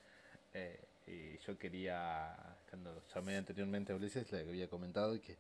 eh, 0.54 0.80
y 1.08 1.38
yo 1.39 1.58
quería, 1.58 2.36
cuando 2.70 3.02
llamé 3.16 3.38
anteriormente 3.38 3.93
a 3.93 3.95
Ulises, 3.95 4.32
le 4.32 4.41
había 4.41 4.68
comentado 4.70 5.14
que, 5.20 5.38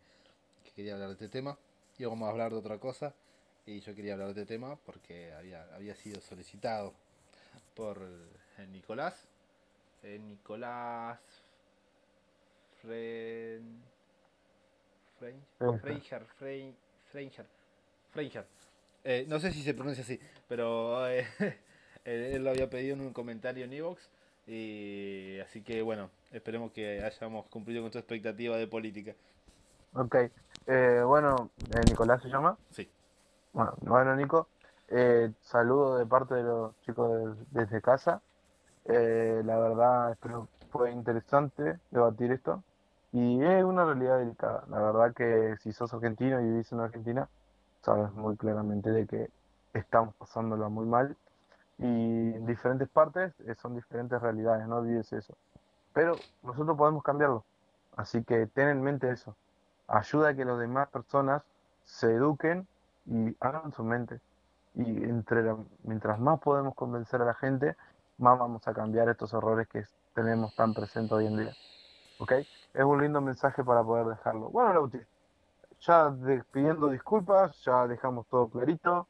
que 0.63 0.71
quería 0.75 0.93
hablar 0.93 1.09
de 1.09 1.13
este 1.13 1.29
tema, 1.29 1.57
íbamos 1.99 2.27
a 2.27 2.31
hablar 2.31 2.51
de 2.51 2.57
otra 2.57 2.79
cosa, 2.79 3.13
y 3.67 3.81
yo 3.81 3.93
quería 3.93 4.13
hablar 4.13 4.33
de 4.33 4.41
este 4.41 4.53
tema 4.53 4.75
porque 4.83 5.31
había, 5.33 5.63
había 5.75 5.95
sido 5.95 6.19
solicitado 6.21 6.93
por 7.75 7.99
eh, 8.57 8.67
Nicolás, 8.71 9.27
eh, 10.03 10.19
Nicolás 10.19 11.19
Fren... 12.81 13.83
Fren- 15.19 15.41
Freijer. 15.57 15.79
Freijer, 15.81 16.25
Frei- 16.39 16.75
Freijer, 17.11 17.45
Freijer. 18.13 18.45
Eh, 19.03 19.25
no 19.27 19.39
sé 19.39 19.51
si 19.51 19.61
se 19.63 19.73
pronuncia 19.73 20.03
así, 20.03 20.19
pero 20.47 21.07
eh, 21.07 21.25
él 22.05 22.43
lo 22.43 22.51
había 22.51 22.69
pedido 22.69 22.95
en 22.95 23.01
un 23.01 23.13
comentario 23.13 23.65
en 23.65 23.73
Evox. 23.73 24.09
Y 24.47 25.37
así 25.41 25.61
que 25.61 25.81
bueno, 25.81 26.09
esperemos 26.31 26.71
que 26.71 27.03
hayamos 27.03 27.45
cumplido 27.47 27.81
con 27.83 27.91
tu 27.91 27.97
expectativa 27.99 28.57
de 28.57 28.67
política. 28.67 29.13
ok. 29.93 30.15
Eh, 30.67 31.01
bueno, 31.05 31.49
eh, 31.75 31.81
Nicolás 31.87 32.21
se 32.21 32.29
llama. 32.29 32.57
Sí. 32.71 32.89
Bueno, 33.53 33.73
bueno 33.81 34.15
Nico, 34.15 34.47
eh, 34.87 35.31
saludo 35.41 35.97
de 35.97 36.05
parte 36.05 36.35
de 36.35 36.43
los 36.43 36.79
chicos 36.81 37.37
de- 37.51 37.61
desde 37.63 37.81
casa. 37.81 38.21
Eh, 38.89 39.41
la 39.45 39.57
verdad, 39.59 40.11
espero 40.13 40.49
fue 40.71 40.91
interesante 40.91 41.79
debatir 41.91 42.31
esto. 42.31 42.63
Y 43.11 43.43
es 43.43 43.63
una 43.63 43.85
realidad 43.85 44.19
delicada. 44.19 44.65
La 44.69 44.81
verdad 44.81 45.13
que 45.15 45.55
si 45.59 45.71
sos 45.73 45.93
argentino 45.93 46.41
y 46.41 46.45
vivís 46.45 46.71
en 46.73 46.79
Argentina, 46.81 47.29
sabes 47.81 48.11
muy 48.13 48.37
claramente 48.37 48.91
de 48.91 49.07
que 49.07 49.31
estamos 49.73 50.15
pasándola 50.15 50.69
muy 50.69 50.85
mal. 50.87 51.17
Y 51.79 51.85
en 52.35 52.45
diferentes 52.47 52.89
partes 52.89 53.33
eh, 53.41 53.55
son 53.55 53.75
diferentes 53.75 54.21
realidades, 54.21 54.67
no 54.67 54.77
olvides 54.77 55.13
eso. 55.13 55.37
Pero 55.93 56.15
nosotros 56.43 56.77
podemos 56.77 57.03
cambiarlo. 57.03 57.45
Así 57.97 58.23
que 58.25 58.47
ten 58.47 58.69
en 58.69 58.83
mente 58.83 59.11
eso. 59.11 59.37
Ayuda 59.87 60.29
a 60.29 60.35
que 60.35 60.45
las 60.45 60.59
demás 60.59 60.89
personas 60.89 61.43
se 61.83 62.13
eduquen 62.15 62.67
y 63.05 63.35
hagan 63.41 63.73
su 63.73 63.83
mente. 63.83 64.21
Y 64.75 65.03
entre 65.05 65.43
la- 65.43 65.57
mientras 65.83 66.19
más 66.19 66.39
podemos 66.41 66.75
convencer 66.75 67.21
a 67.21 67.25
la 67.25 67.35
gente, 67.35 67.75
más 68.19 68.37
vamos 68.37 68.67
a 68.67 68.73
cambiar 68.73 69.09
estos 69.09 69.33
errores 69.33 69.67
que 69.67 69.83
tenemos 70.13 70.55
tan 70.55 70.73
presentes 70.73 71.11
hoy 71.11 71.27
en 71.27 71.37
día. 71.37 71.53
¿Ok? 72.19 72.33
Es 72.73 72.83
un 72.83 73.01
lindo 73.01 73.21
mensaje 73.21 73.63
para 73.63 73.83
poder 73.83 74.05
dejarlo. 74.07 74.49
Bueno, 74.49 74.73
Lauti, 74.73 74.99
ya 75.81 76.09
despidiendo 76.09 76.89
disculpas, 76.89 77.57
ya 77.63 77.87
dejamos 77.87 78.27
todo 78.27 78.49
clarito. 78.49 79.07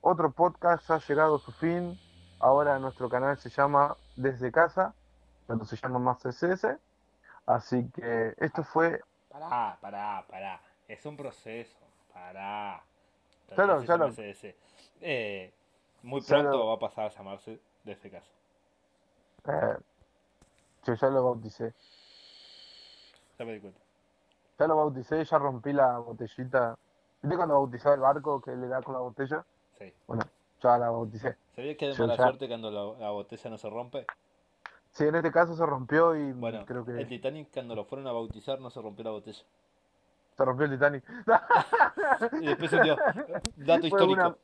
Otro 0.00 0.30
podcast 0.32 0.90
ha 0.90 0.98
llegado 0.98 1.36
a 1.36 1.38
su 1.38 1.52
fin. 1.52 1.98
Ahora 2.40 2.78
nuestro 2.78 3.08
canal 3.08 3.36
se 3.38 3.50
llama 3.50 3.96
Desde 4.16 4.52
Casa, 4.52 4.94
cuando 5.46 5.64
se 5.64 5.76
llama 5.76 5.98
más 5.98 6.18
CSS. 6.22 6.78
Así 7.46 7.88
que 7.90 8.34
esto 8.38 8.62
fue 8.64 9.00
Pará, 9.28 9.78
pará, 9.80 10.24
pará. 10.28 10.60
Es 10.86 11.04
un 11.06 11.16
proceso. 11.16 11.78
Pará. 12.12 12.82
Lo- 13.56 14.08
SS. 14.08 14.56
Eh, 15.00 15.52
muy 16.02 16.20
pronto 16.22 16.66
va 16.66 16.74
a 16.74 16.78
pasar 16.78 17.06
a 17.06 17.08
llamarse 17.10 17.60
de 17.84 17.92
este 17.92 18.10
caso. 18.10 18.30
Eh, 19.48 19.76
yo 20.86 20.94
ya 20.94 21.08
lo 21.08 21.24
bauticé. 21.24 21.74
Ya 23.38 23.44
me 23.44 23.54
di 23.54 23.60
cuenta. 23.60 23.80
Ya 24.58 24.66
lo 24.66 24.76
bauticé, 24.76 25.24
ya 25.24 25.38
rompí 25.38 25.72
la 25.72 25.98
botellita. 25.98 26.76
¿Viste 27.22 27.36
cuando 27.36 27.54
bautizaba 27.54 27.94
el 27.94 28.00
barco 28.00 28.40
que 28.40 28.54
le 28.54 28.68
da 28.68 28.82
con 28.82 28.94
la 28.94 29.00
botella? 29.00 29.44
Sí. 29.78 29.92
Bueno, 30.06 30.24
ya 30.62 30.78
la 30.78 30.90
bauticé. 30.90 31.36
¿Sabías 31.54 31.76
que 31.76 31.86
de 31.88 31.92
Yo 31.94 32.04
mala 32.04 32.16
ya- 32.16 32.24
suerte 32.24 32.48
cuando 32.48 32.70
la, 32.70 32.98
la 32.98 33.10
botella 33.10 33.50
no 33.50 33.58
se 33.58 33.70
rompe? 33.70 34.06
Sí, 34.92 35.04
en 35.04 35.14
este 35.14 35.30
caso 35.30 35.54
se 35.54 35.64
rompió 35.66 36.16
y 36.16 36.32
Bueno, 36.32 36.64
creo 36.66 36.84
que 36.84 36.92
el 37.00 37.06
Titanic 37.08 37.50
cuando 37.52 37.74
lo 37.74 37.84
fueron 37.84 38.06
a 38.08 38.12
bautizar 38.12 38.58
no 38.60 38.70
se 38.70 38.80
rompió 38.80 39.04
la 39.04 39.10
botella. 39.10 39.42
se 40.36 40.44
rompió 40.44 40.66
el 40.66 40.72
Titanic. 40.72 41.04
Y 42.42 42.46
después 42.46 42.70
se 42.70 42.80
dio. 42.82 42.96
Dato 43.56 43.86
histórico. 43.86 44.12
una- 44.12 44.36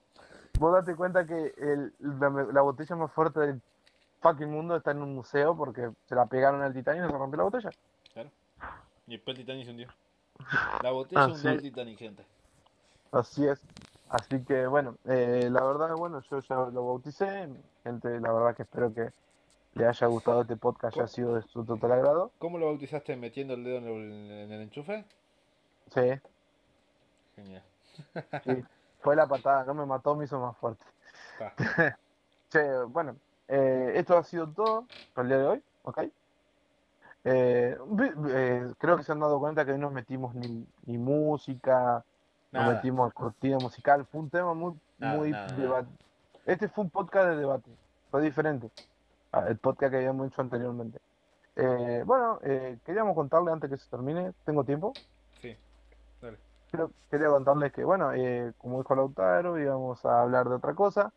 Vos 0.61 0.73
date 0.73 0.95
cuenta 0.95 1.27
que 1.27 1.53
el- 1.57 1.93
la, 1.99 2.29
la 2.53 2.61
botella 2.61 2.95
más 2.95 3.11
fuerte 3.13 3.41
del 3.41 3.61
fucking 4.25 4.51
mundo 4.51 4.75
está 4.75 4.93
en 4.93 5.03
un 5.03 5.15
museo 5.15 5.55
porque 5.55 5.91
se 6.07 6.15
la 6.15 6.25
pegaron 6.25 6.63
al 6.63 6.73
Titanic 6.73 7.05
y 7.05 7.07
se 7.07 7.13
rompió 7.13 7.37
la 7.37 7.45
botella. 7.45 7.71
Y 9.07 9.11
después 9.13 9.37
el 9.37 9.45
Titanic 9.45 9.65
se 9.67 9.71
hundió. 9.71 9.89
La 10.83 10.91
botella 10.91 11.27
hundió 11.27 11.51
al 11.51 11.61
Titanic, 11.61 11.99
gente. 11.99 12.25
Así 13.13 13.47
es. 13.47 13.61
Así 14.09 14.43
que 14.45 14.67
bueno, 14.67 14.97
eh, 15.05 15.49
la 15.51 15.63
verdad, 15.63 15.95
bueno, 15.97 16.23
yo 16.31 16.41
ya 16.41 16.57
lo 16.57 16.87
bauticé. 16.87 17.49
Gente, 17.83 18.19
la 18.19 18.33
verdad 18.33 18.57
que 18.57 18.63
espero 18.63 18.95
que 18.95 19.11
le 19.75 19.87
haya 19.87 20.07
gustado 20.07 20.41
este 20.43 20.57
podcast, 20.57 20.97
haya 20.97 21.07
sido 21.07 21.35
de 21.35 21.43
su 21.43 21.65
total 21.65 21.93
agrado. 21.93 22.33
¿Cómo 22.39 22.59
lo 22.59 22.67
bautizaste? 22.67 23.15
¿Metiendo 23.17 23.55
el 23.55 23.65
dedo 23.65 23.77
en 23.79 23.89
el, 23.89 24.31
en 24.31 24.53
el 24.53 24.63
enchufe? 24.63 25.05
Sí, 25.93 26.21
Genial. 27.37 27.63
sí. 28.45 28.65
Fue 29.01 29.17
la 29.17 29.27
patada, 29.27 29.65
no 29.65 29.75
me 29.75 29.85
mató, 29.85 30.15
me 30.17 30.25
hizo 30.25 30.41
más 30.41 30.57
fuerte. 30.57 30.85
Che, 32.51 32.83
bueno, 32.85 33.17
eh, 33.49 33.93
esto 33.97 34.17
ha 34.17 34.25
sido 34.25 34.49
todo 34.49 34.87
por 35.15 35.25
el 35.25 35.29
día 35.29 35.39
de 35.39 35.47
hoy, 35.47 35.63
¿ok? 35.83 35.99
Eh, 37.27 37.77
eh, 38.29 38.73
creo 38.79 38.97
que 38.97 39.03
se 39.03 39.13
han 39.13 39.21
dado 39.21 39.39
cuenta 39.41 39.65
que 39.65 39.73
no 39.73 39.79
nos 39.79 39.93
metimos 39.93 40.35
ni, 40.35 40.67
ni 40.87 40.99
música, 40.99 42.05
no 42.53 42.61
Nada. 42.61 42.75
metimos 42.75 43.13
cortina 43.15 43.59
musical, 43.59 44.05
fue 44.07 44.21
un 44.21 44.31
tema 44.31 44.53
muy, 44.55 44.75
Nada, 44.99 45.17
muy 45.17 45.31
nada, 45.31 45.57
deba- 45.57 45.87
Este 46.45 46.69
fue 46.69 46.85
un 46.85 46.91
podcast 46.91 47.29
de 47.29 47.37
debate, 47.37 47.71
fue 48.11 48.21
diferente 48.23 48.71
al 49.33 49.57
podcast 49.57 49.91
que 49.91 49.97
habíamos 49.97 50.29
hecho 50.29 50.43
anteriormente. 50.43 50.99
Eh, 51.57 52.03
bueno, 52.05 52.39
eh, 52.43 52.79
queríamos 52.85 53.15
contarle 53.15 53.51
antes 53.53 53.71
que 53.71 53.77
se 53.79 53.89
termine, 53.89 54.33
¿tengo 54.45 54.63
tiempo? 54.65 54.93
Sí. 55.41 55.57
Dale. 56.21 56.39
Quería 57.11 57.29
contarles 57.29 57.73
que, 57.73 57.85
bueno, 57.85 58.13
eh, 58.13 58.53
como 58.59 58.79
dijo 58.79 58.95
Lautaro, 58.95 59.59
íbamos 59.59 60.05
a 60.05 60.23
hablar 60.23 60.49
de 60.49 60.57
otra 60.57 60.75
cosa. 60.75 61.13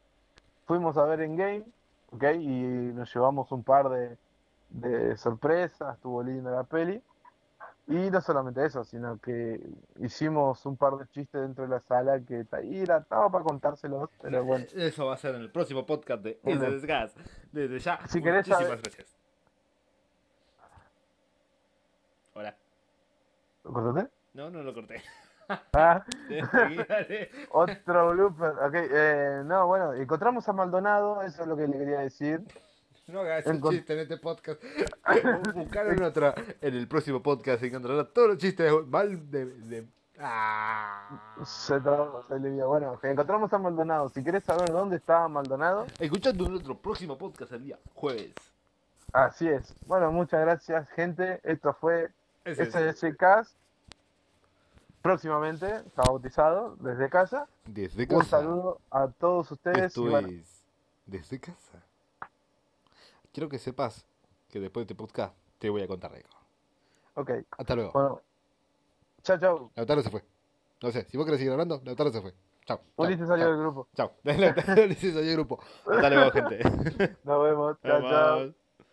Fuimos 0.65 0.97
a 0.97 1.05
ver 1.05 1.21
en 1.21 1.35
game, 1.35 1.65
¿ok? 2.11 2.23
Y 2.39 2.47
nos 2.93 3.13
llevamos 3.13 3.51
un 3.51 3.63
par 3.63 3.89
de, 3.89 4.17
de 4.69 5.17
sorpresas, 5.17 5.95
estuvo 5.95 6.21
linda 6.23 6.51
la 6.51 6.63
peli. 6.63 7.01
Y 7.89 8.11
no 8.11 8.19
solamente 8.19 8.65
eso, 8.65 8.83
sino 8.83 9.17
que 9.19 9.61
hicimos 10.01 10.65
un 10.65 10.75
par 10.75 10.97
de 10.97 11.07
chistes 11.07 11.41
dentro 11.41 11.63
de 11.63 11.69
la 11.69 11.79
sala 11.79 12.19
que 12.19 12.45
era, 12.51 12.97
estaba 12.97 13.29
para 13.31 13.45
contárselos, 13.45 14.09
pero 14.21 14.43
bueno. 14.43 14.65
Eh, 14.75 14.87
Eso 14.87 15.05
va 15.05 15.13
a 15.13 15.17
ser 15.17 15.35
en 15.35 15.41
el 15.41 15.49
próximo 15.51 15.85
podcast 15.85 16.21
de 16.21 16.37
Bueno. 16.43 16.65
Ese 16.67 16.85
Gas. 16.85 17.15
Desde 17.53 17.79
ya, 17.79 17.99
Si 18.07 18.19
muchísimas 18.19 18.59
saber- 18.59 18.81
gracias. 18.81 19.15
Hola. 22.33 22.55
¿Lo 23.63 23.71
cortaste? 23.73 24.11
No, 24.33 24.49
no 24.49 24.63
lo 24.63 24.73
corté. 24.73 25.01
Ah, 25.73 26.03
otro 27.51 28.11
blooper. 28.11 28.53
Eh, 28.73 29.41
no, 29.45 29.67
bueno, 29.67 29.93
encontramos 29.93 30.47
a 30.49 30.53
Maldonado, 30.53 31.21
eso 31.21 31.41
es 31.43 31.47
lo 31.47 31.55
que 31.55 31.67
le 31.67 31.77
quería 31.77 31.99
decir. 31.99 32.41
No 33.07 33.21
hagas 33.21 33.45
un 33.45 33.61
chiste 33.69 33.93
en 33.93 33.99
este 33.99 34.17
podcast. 34.17 34.61
Buscar 35.55 35.87
en 35.87 36.03
otra. 36.03 36.35
En 36.59 36.73
el 36.75 36.87
próximo 36.89 37.23
podcast 37.23 37.63
encontrará 37.63 38.03
todos 38.05 38.27
los 38.29 38.37
chistes 38.37 38.71
mal 38.87 39.29
de. 39.31 39.45
de- 39.45 39.87
Ah. 40.19 41.37
Se 41.45 41.79
trabó, 41.79 42.23
se 42.23 42.39
le. 42.39 42.49
Bueno, 42.63 42.99
encontramos 43.03 43.53
a 43.53 43.59
Maldonado. 43.59 44.09
Si 44.09 44.23
querés 44.23 44.43
saber 44.43 44.71
dónde 44.71 44.95
estaba 44.97 45.27
Maldonado, 45.27 45.85
Escuchando 45.99 46.49
nuestro 46.49 46.75
próximo 46.75 47.15
podcast 47.17 47.51
el 47.53 47.63
día 47.65 47.77
jueves. 47.93 48.33
así 49.13 49.47
es. 49.47 49.75
Bueno, 49.85 50.11
muchas 50.11 50.41
gracias, 50.41 50.89
gente. 50.89 51.39
Esto 51.43 51.71
fue. 51.79 52.09
SSCast. 52.45 53.55
Próximamente, 55.07 55.73
está 55.73 56.01
bautizado 56.05 56.75
desde 56.81 57.09
casa. 57.09 57.47
Desde 57.65 58.01
Un 58.03 58.19
casa. 58.19 58.29
saludo 58.41 58.81
a 58.91 59.07
todos 59.07 59.49
ustedes. 59.49 59.83
Esto 59.83 60.05
y 60.05 60.09
bueno, 60.09 60.27
es 60.27 60.65
desde 61.05 61.39
casa. 61.39 61.81
Quiero 63.31 63.47
que 63.47 63.57
sepas 63.57 64.05
que 64.49 64.59
después 64.59 64.81
de 64.85 64.91
este 64.91 64.95
podcast 64.95 65.33
te 65.59 65.69
voy 65.69 65.81
a 65.81 65.87
contar 65.87 66.11
algo. 66.13 66.27
ok, 67.15 67.31
Hasta 67.57 67.75
luego. 67.75 67.91
bueno. 67.93 68.21
Chao, 69.23 69.37
chao. 69.39 69.71
Lautaro 69.75 70.01
se 70.01 70.09
fue. 70.09 70.25
No 70.83 70.91
sé, 70.91 71.05
si 71.09 71.15
vos 71.15 71.25
querés 71.25 71.39
seguir 71.39 71.53
hablando, 71.53 71.81
Lautaro 71.85 72.11
se 72.11 72.21
fue. 72.21 72.33
Chao. 72.65 72.81
Ulises 72.97 73.29
salió 73.29 73.47
del 73.47 73.59
grupo. 73.59 73.87
Chao. 73.95 74.11
Ulises 74.25 75.13
salió 75.13 75.27
del 75.29 75.35
grupo. 75.37 75.59
Hasta 75.89 76.09
luego, 76.09 76.31
gente. 76.31 76.59
Nos 77.23 77.43
vemos. 77.45 77.77
Chao, 77.81 78.01
chao. 78.01 78.66